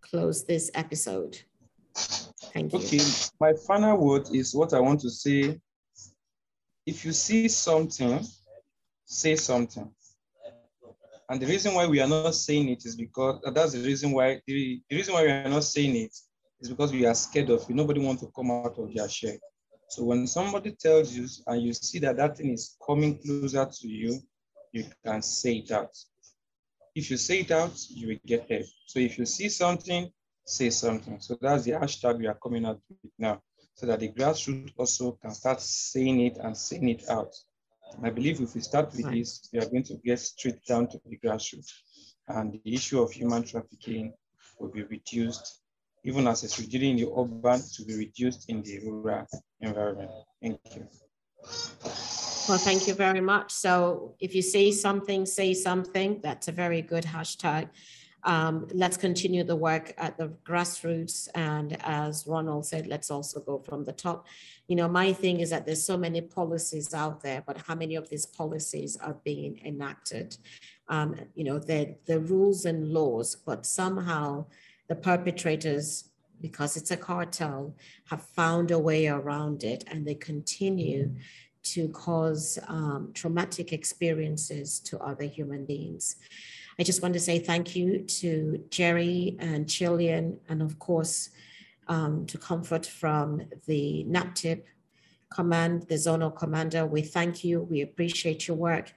close 0.00 0.46
this 0.46 0.70
episode? 0.72 1.38
Thank 2.54 2.72
you. 2.72 2.78
Okay, 2.78 3.00
my 3.38 3.52
final 3.52 3.98
word 3.98 4.28
is 4.32 4.54
what 4.54 4.72
I 4.72 4.80
want 4.80 5.00
to 5.00 5.10
say. 5.10 5.60
If 6.86 7.04
you 7.04 7.12
see 7.12 7.48
something, 7.48 8.24
say 9.04 9.36
something. 9.36 9.90
And 11.28 11.42
the 11.42 11.46
reason 11.46 11.74
why 11.74 11.86
we 11.86 12.00
are 12.00 12.08
not 12.08 12.34
saying 12.34 12.70
it 12.70 12.86
is 12.86 12.96
because 12.96 13.38
that's 13.54 13.72
the 13.72 13.82
reason 13.82 14.12
why 14.12 14.40
the, 14.46 14.80
the 14.88 14.96
reason 14.96 15.12
why 15.12 15.24
we 15.24 15.30
are 15.30 15.46
not 15.46 15.64
saying 15.64 15.94
it 15.94 16.16
is 16.60 16.68
because 16.68 16.92
we 16.92 17.06
are 17.06 17.14
scared 17.14 17.50
of 17.50 17.62
it. 17.62 17.70
Nobody 17.70 18.00
wants 18.00 18.22
to 18.22 18.30
come 18.34 18.50
out 18.50 18.78
of 18.78 18.92
their 18.94 19.08
shell. 19.08 19.36
So 19.88 20.04
when 20.04 20.26
somebody 20.26 20.72
tells 20.72 21.12
you 21.12 21.26
and 21.46 21.62
you 21.62 21.72
see 21.72 21.98
that 22.00 22.16
that 22.16 22.36
thing 22.36 22.52
is 22.52 22.76
coming 22.86 23.18
closer 23.18 23.66
to 23.66 23.88
you, 23.88 24.20
you 24.72 24.84
can 25.04 25.20
say 25.22 25.54
it 25.54 25.70
out. 25.72 25.90
If 26.94 27.10
you 27.10 27.16
say 27.16 27.40
it 27.40 27.50
out, 27.50 27.72
you 27.88 28.08
will 28.08 28.18
get 28.26 28.48
help. 28.50 28.66
So 28.86 29.00
if 29.00 29.18
you 29.18 29.26
see 29.26 29.48
something, 29.48 30.10
say 30.44 30.70
something. 30.70 31.20
So 31.20 31.36
that's 31.40 31.64
the 31.64 31.72
hashtag 31.72 32.18
we 32.18 32.26
are 32.26 32.38
coming 32.40 32.66
out 32.66 32.80
with 32.88 33.12
now, 33.18 33.40
so 33.74 33.86
that 33.86 34.00
the 34.00 34.10
grassroots 34.10 34.72
also 34.76 35.18
can 35.22 35.32
start 35.32 35.60
saying 35.60 36.20
it 36.20 36.38
and 36.38 36.56
saying 36.56 36.88
it 36.88 37.08
out. 37.08 37.34
And 37.96 38.06
I 38.06 38.10
believe 38.10 38.40
if 38.40 38.54
we 38.54 38.60
start 38.60 38.92
with 38.92 39.10
this, 39.10 39.48
we 39.52 39.58
are 39.58 39.68
going 39.68 39.84
to 39.84 39.94
get 40.04 40.20
straight 40.20 40.64
down 40.64 40.88
to 40.88 41.00
the 41.04 41.18
grassroots. 41.18 41.72
And 42.28 42.52
the 42.52 42.74
issue 42.74 43.02
of 43.02 43.10
human 43.10 43.42
trafficking 43.42 44.12
will 44.58 44.70
be 44.70 44.82
reduced 44.84 45.62
even 46.04 46.26
as 46.26 46.44
it's 46.44 46.58
reduced 46.58 46.84
in 46.84 46.96
the 46.96 47.08
urban 47.16 47.60
to 47.74 47.84
be 47.84 47.94
reduced 47.96 48.48
in 48.48 48.62
the 48.62 48.78
rural 48.80 49.26
environment. 49.60 50.10
Thank 50.42 50.60
you. 50.74 50.86
Well, 52.48 52.58
thank 52.58 52.86
you 52.88 52.94
very 52.94 53.20
much. 53.20 53.52
So 53.52 54.16
if 54.18 54.34
you 54.34 54.42
say 54.42 54.72
something, 54.72 55.26
say 55.26 55.54
something. 55.54 56.20
That's 56.22 56.48
a 56.48 56.52
very 56.52 56.82
good 56.82 57.04
hashtag. 57.04 57.68
Um, 58.24 58.68
let's 58.74 58.96
continue 58.96 59.44
the 59.44 59.56
work 59.56 59.94
at 59.96 60.18
the 60.18 60.28
grassroots. 60.44 61.28
And 61.34 61.76
as 61.80 62.26
Ronald 62.26 62.66
said, 62.66 62.86
let's 62.86 63.10
also 63.10 63.40
go 63.40 63.58
from 63.58 63.84
the 63.84 63.92
top. 63.92 64.26
You 64.68 64.76
know, 64.76 64.88
my 64.88 65.12
thing 65.12 65.40
is 65.40 65.50
that 65.50 65.64
there's 65.64 65.84
so 65.84 65.96
many 65.96 66.20
policies 66.20 66.92
out 66.92 67.22
there, 67.22 67.42
but 67.46 67.58
how 67.58 67.74
many 67.74 67.94
of 67.94 68.08
these 68.10 68.26
policies 68.26 68.96
are 68.96 69.16
being 69.24 69.60
enacted? 69.64 70.36
Um, 70.88 71.16
you 71.34 71.44
know, 71.44 71.58
the, 71.58 71.96
the 72.06 72.20
rules 72.20 72.64
and 72.64 72.92
laws, 72.92 73.36
but 73.36 73.64
somehow 73.64 74.46
the 74.90 74.96
perpetrators, 74.96 76.10
because 76.40 76.76
it's 76.76 76.90
a 76.90 76.96
cartel, 76.96 77.76
have 78.10 78.22
found 78.22 78.72
a 78.72 78.78
way 78.78 79.06
around 79.06 79.62
it 79.62 79.84
and 79.86 80.04
they 80.04 80.16
continue 80.16 81.14
to 81.62 81.88
cause 81.90 82.58
um, 82.66 83.12
traumatic 83.14 83.72
experiences 83.72 84.80
to 84.80 84.98
other 84.98 85.24
human 85.24 85.64
beings. 85.64 86.16
I 86.78 86.82
just 86.82 87.02
want 87.02 87.14
to 87.14 87.20
say 87.20 87.38
thank 87.38 87.76
you 87.76 88.00
to 88.20 88.64
Jerry 88.70 89.36
and 89.38 89.66
Chillian, 89.66 90.38
and 90.48 90.60
of 90.60 90.78
course, 90.80 91.30
um, 91.86 92.26
to 92.26 92.36
Comfort 92.38 92.84
from 92.84 93.42
the 93.66 94.04
NAPTIP 94.08 94.64
command, 95.32 95.86
the 95.88 95.94
zonal 95.94 96.34
commander. 96.34 96.84
We 96.84 97.02
thank 97.02 97.44
you. 97.44 97.60
We 97.62 97.82
appreciate 97.82 98.48
your 98.48 98.56
work 98.56 98.92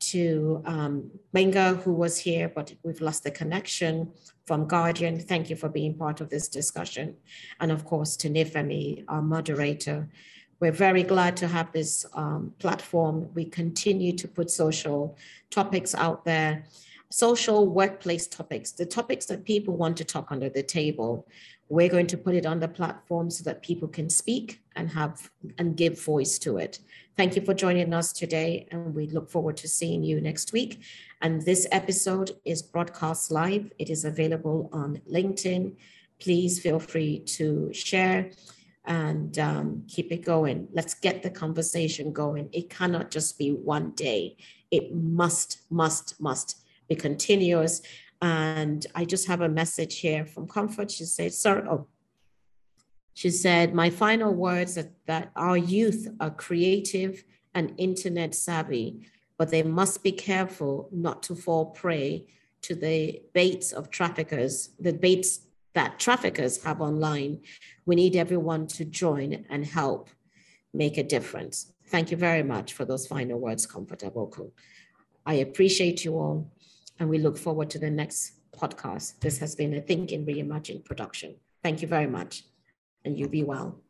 to 0.00 0.62
um, 0.66 1.10
Gbenga, 1.32 1.82
who 1.82 1.92
was 1.94 2.18
here, 2.18 2.48
but 2.48 2.74
we've 2.82 3.00
lost 3.00 3.24
the 3.24 3.30
connection 3.30 4.12
from 4.48 4.66
Guardian. 4.66 5.20
Thank 5.20 5.50
you 5.50 5.56
for 5.56 5.68
being 5.68 5.94
part 5.94 6.22
of 6.22 6.30
this 6.30 6.48
discussion. 6.48 7.14
And 7.60 7.70
of 7.70 7.84
course, 7.84 8.16
to 8.16 8.30
Nifemi, 8.30 9.04
our 9.06 9.20
moderator. 9.20 10.08
We're 10.58 10.72
very 10.88 11.02
glad 11.02 11.36
to 11.36 11.46
have 11.46 11.70
this 11.70 12.06
um, 12.14 12.54
platform. 12.58 13.28
We 13.34 13.44
continue 13.44 14.14
to 14.16 14.26
put 14.26 14.50
social 14.50 15.18
topics 15.50 15.94
out 15.94 16.24
there, 16.24 16.64
social 17.10 17.68
workplace 17.68 18.26
topics, 18.26 18.72
the 18.72 18.86
topics 18.86 19.26
that 19.26 19.44
people 19.44 19.76
want 19.76 19.98
to 19.98 20.04
talk 20.04 20.32
under 20.32 20.48
the 20.48 20.62
table. 20.62 21.28
We're 21.68 21.88
going 21.88 22.06
to 22.08 22.16
put 22.16 22.34
it 22.34 22.46
on 22.46 22.60
the 22.60 22.68
platform 22.68 23.30
so 23.30 23.44
that 23.44 23.62
people 23.62 23.88
can 23.88 24.08
speak 24.08 24.62
and 24.74 24.88
have 24.90 25.30
and 25.58 25.76
give 25.76 26.02
voice 26.02 26.38
to 26.40 26.56
it. 26.56 26.78
Thank 27.16 27.36
you 27.36 27.42
for 27.42 27.52
joining 27.52 27.92
us 27.92 28.12
today, 28.12 28.68
and 28.70 28.94
we 28.94 29.08
look 29.08 29.28
forward 29.28 29.56
to 29.58 29.68
seeing 29.68 30.02
you 30.02 30.20
next 30.20 30.52
week. 30.52 30.80
And 31.20 31.42
this 31.42 31.66
episode 31.72 32.30
is 32.44 32.62
broadcast 32.62 33.30
live. 33.30 33.70
It 33.78 33.90
is 33.90 34.04
available 34.04 34.70
on 34.72 35.00
LinkedIn. 35.10 35.74
Please 36.20 36.60
feel 36.60 36.78
free 36.78 37.20
to 37.20 37.72
share 37.72 38.30
and 38.84 39.38
um, 39.38 39.84
keep 39.88 40.10
it 40.12 40.24
going. 40.24 40.68
Let's 40.72 40.94
get 40.94 41.22
the 41.22 41.30
conversation 41.30 42.12
going. 42.12 42.48
It 42.52 42.70
cannot 42.70 43.10
just 43.10 43.38
be 43.38 43.50
one 43.50 43.90
day. 43.90 44.36
It 44.70 44.94
must, 44.94 45.60
must, 45.70 46.20
must 46.20 46.64
be 46.88 46.94
continuous 46.94 47.82
and 48.20 48.86
I 48.94 49.04
just 49.04 49.28
have 49.28 49.40
a 49.40 49.48
message 49.48 50.00
here 50.00 50.24
from 50.26 50.48
Comfort. 50.48 50.90
She 50.90 51.04
said, 51.04 51.32
sorry, 51.32 51.62
oh, 51.68 51.86
she 53.14 53.30
said, 53.30 53.74
my 53.74 53.90
final 53.90 54.32
words 54.32 54.78
are 54.78 54.90
that 55.06 55.30
our 55.36 55.56
youth 55.56 56.08
are 56.20 56.30
creative 56.30 57.24
and 57.54 57.74
internet 57.76 58.34
savvy, 58.34 59.06
but 59.36 59.50
they 59.50 59.62
must 59.62 60.02
be 60.02 60.12
careful 60.12 60.88
not 60.92 61.22
to 61.24 61.34
fall 61.34 61.66
prey 61.66 62.26
to 62.62 62.74
the 62.74 63.22
baits 63.34 63.72
of 63.72 63.90
traffickers, 63.90 64.70
the 64.78 64.92
baits 64.92 65.40
that 65.74 65.98
traffickers 65.98 66.62
have 66.64 66.80
online. 66.80 67.40
We 67.86 67.96
need 67.96 68.16
everyone 68.16 68.66
to 68.68 68.84
join 68.84 69.46
and 69.48 69.64
help 69.64 70.10
make 70.74 70.98
a 70.98 71.02
difference. 71.02 71.72
Thank 71.88 72.10
you 72.10 72.16
very 72.16 72.42
much 72.42 72.72
for 72.72 72.84
those 72.84 73.06
final 73.06 73.38
words, 73.38 73.66
Comfort 73.66 74.00
Aboku. 74.00 74.50
I 75.24 75.34
appreciate 75.34 76.04
you 76.04 76.14
all, 76.14 76.52
and 76.98 77.08
we 77.08 77.18
look 77.18 77.38
forward 77.38 77.70
to 77.70 77.78
the 77.78 77.90
next 77.90 78.32
podcast. 78.52 79.20
This 79.20 79.38
has 79.38 79.54
been 79.54 79.74
a 79.74 79.80
Think 79.80 80.12
and 80.12 80.26
Reimagine 80.26 80.84
production. 80.84 81.36
Thank 81.62 81.82
you 81.82 81.88
very 81.88 82.06
much, 82.06 82.44
and 83.04 83.18
you 83.18 83.28
be 83.28 83.42
well. 83.42 83.80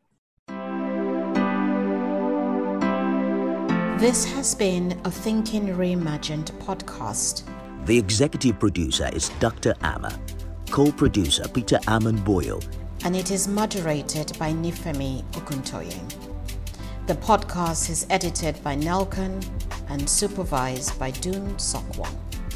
This 3.99 4.23
has 4.25 4.55
been 4.55 4.99
a 5.03 5.11
Thinking 5.11 5.67
Reimagined 5.67 6.51
podcast. 6.59 7.43
The 7.85 7.97
executive 7.97 8.59
producer 8.59 9.09
is 9.13 9.29
Dr. 9.39 9.73
Amma, 9.81 10.17
co 10.69 10.91
producer 10.91 11.47
Peter 11.49 11.79
Amon 11.87 12.17
Boyle, 12.17 12.61
and 13.03 13.15
it 13.15 13.31
is 13.31 13.47
moderated 13.47 14.37
by 14.39 14.51
Nifemi 14.51 15.23
Okuntoye. 15.31 15.99
The 17.07 17.15
podcast 17.15 17.89
is 17.89 18.05
edited 18.09 18.63
by 18.63 18.75
Nelkan 18.75 19.43
and 19.89 20.09
supervised 20.09 20.97
by 20.99 21.11
Dun 21.11 21.55
Sokwa. 21.55 22.07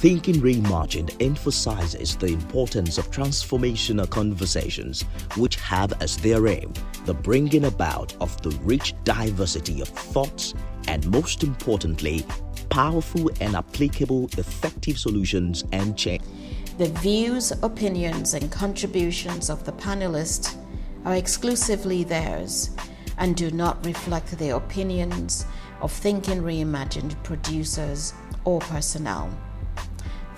Thinking 0.03 0.41
Reimagined 0.41 1.15
emphasizes 1.21 2.17
the 2.17 2.27
importance 2.27 2.97
of 2.97 3.09
transformational 3.09 4.09
conversations 4.09 5.03
which 5.37 5.55
have 5.55 5.93
as 6.01 6.17
their 6.17 6.45
aim 6.47 6.73
the 7.05 7.13
bringing 7.13 7.63
about 7.63 8.13
of 8.19 8.41
the 8.41 8.49
rich 8.63 8.93
diversity 9.05 9.79
of 9.79 9.87
thoughts 9.87 10.55
and, 10.89 11.09
most 11.09 11.41
importantly, 11.41 12.25
powerful 12.67 13.31
and 13.39 13.55
applicable 13.55 14.25
effective 14.37 14.97
solutions 14.97 15.63
and 15.71 15.97
change. 15.97 16.21
The 16.77 16.89
views, 16.89 17.53
opinions, 17.63 18.33
and 18.33 18.51
contributions 18.51 19.49
of 19.49 19.63
the 19.63 19.71
panelists 19.71 20.57
are 21.05 21.15
exclusively 21.15 22.03
theirs 22.03 22.71
and 23.19 23.37
do 23.37 23.51
not 23.51 23.85
reflect 23.85 24.37
the 24.37 24.49
opinions 24.49 25.45
of 25.79 25.93
Thinking 25.93 26.41
Reimagined 26.41 27.15
producers 27.23 28.13
or 28.43 28.59
personnel. 28.59 29.33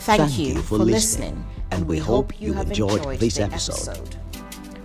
Thank, 0.05 0.21
Thank 0.21 0.37
you, 0.37 0.53
you, 0.53 0.61
for, 0.61 0.77
listening, 0.77 1.43
and 1.71 1.87
we, 1.87 1.95
we 1.95 1.99
hope 1.99 2.39
you 2.39 2.53
have 2.53 2.67
enjoyed, 2.67 2.99
enjoyed 2.99 3.19
this 3.19 3.39
episode. 3.39 3.97
episode. 3.97 4.15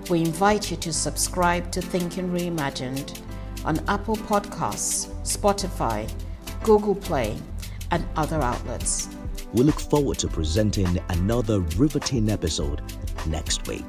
We 0.09 0.21
invite 0.21 0.71
you 0.71 0.79
to 0.79 0.95
subscribe 0.95 1.71
to 1.73 1.83
Thinking 1.83 2.31
Reimagined 2.31 3.21
on 3.67 3.81
Apple 3.87 4.17
Podcasts, 4.17 5.13
Spotify, 5.23 6.11
Google 6.63 6.95
Play, 6.95 7.37
and 7.91 8.07
other 8.17 8.41
outlets. 8.41 9.11
We 9.53 9.63
look 9.63 9.79
forward 9.79 10.19
to 10.21 10.27
presenting 10.27 10.99
another 11.11 11.61
riveting 11.77 12.31
episode 12.31 12.81
next 13.27 13.69
week. 13.69 13.85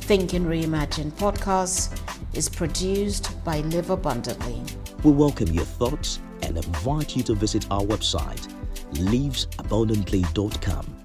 Thinking 0.00 0.44
Reimagined 0.44 1.12
podcast 1.12 1.98
is 2.34 2.50
produced 2.50 3.42
by 3.44 3.60
Live 3.60 3.88
Abundantly. 3.88 4.62
We 5.04 5.12
welcome 5.12 5.48
your 5.48 5.64
thoughts 5.64 6.20
and 6.42 6.58
invite 6.58 7.16
you 7.16 7.22
to 7.22 7.34
visit 7.34 7.66
our 7.70 7.80
website 7.80 8.46
livesabundantly.com. 8.94 10.96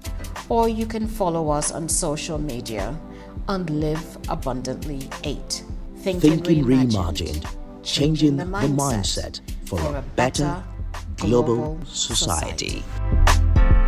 Or 0.48 0.68
you 0.68 0.86
can 0.86 1.06
follow 1.06 1.50
us 1.50 1.70
on 1.72 1.88
social 1.88 2.38
media 2.38 2.96
on 3.48 3.66
Live 3.66 4.16
Abundantly 4.28 5.08
8. 5.24 5.64
Thinking, 5.98 6.20
Thinking 6.20 6.64
reimagined, 6.64 6.92
reimagined, 6.92 7.46
changing 7.82 8.36
the 8.36 8.44
mindset, 8.44 8.60
the 8.60 8.68
mindset 8.68 9.40
for, 9.68 9.78
for, 9.78 9.96
a 9.96 10.02
better, 10.14 10.62
global, 11.16 11.56
global 11.56 11.84
society. 11.86 12.82
society. 12.82 13.85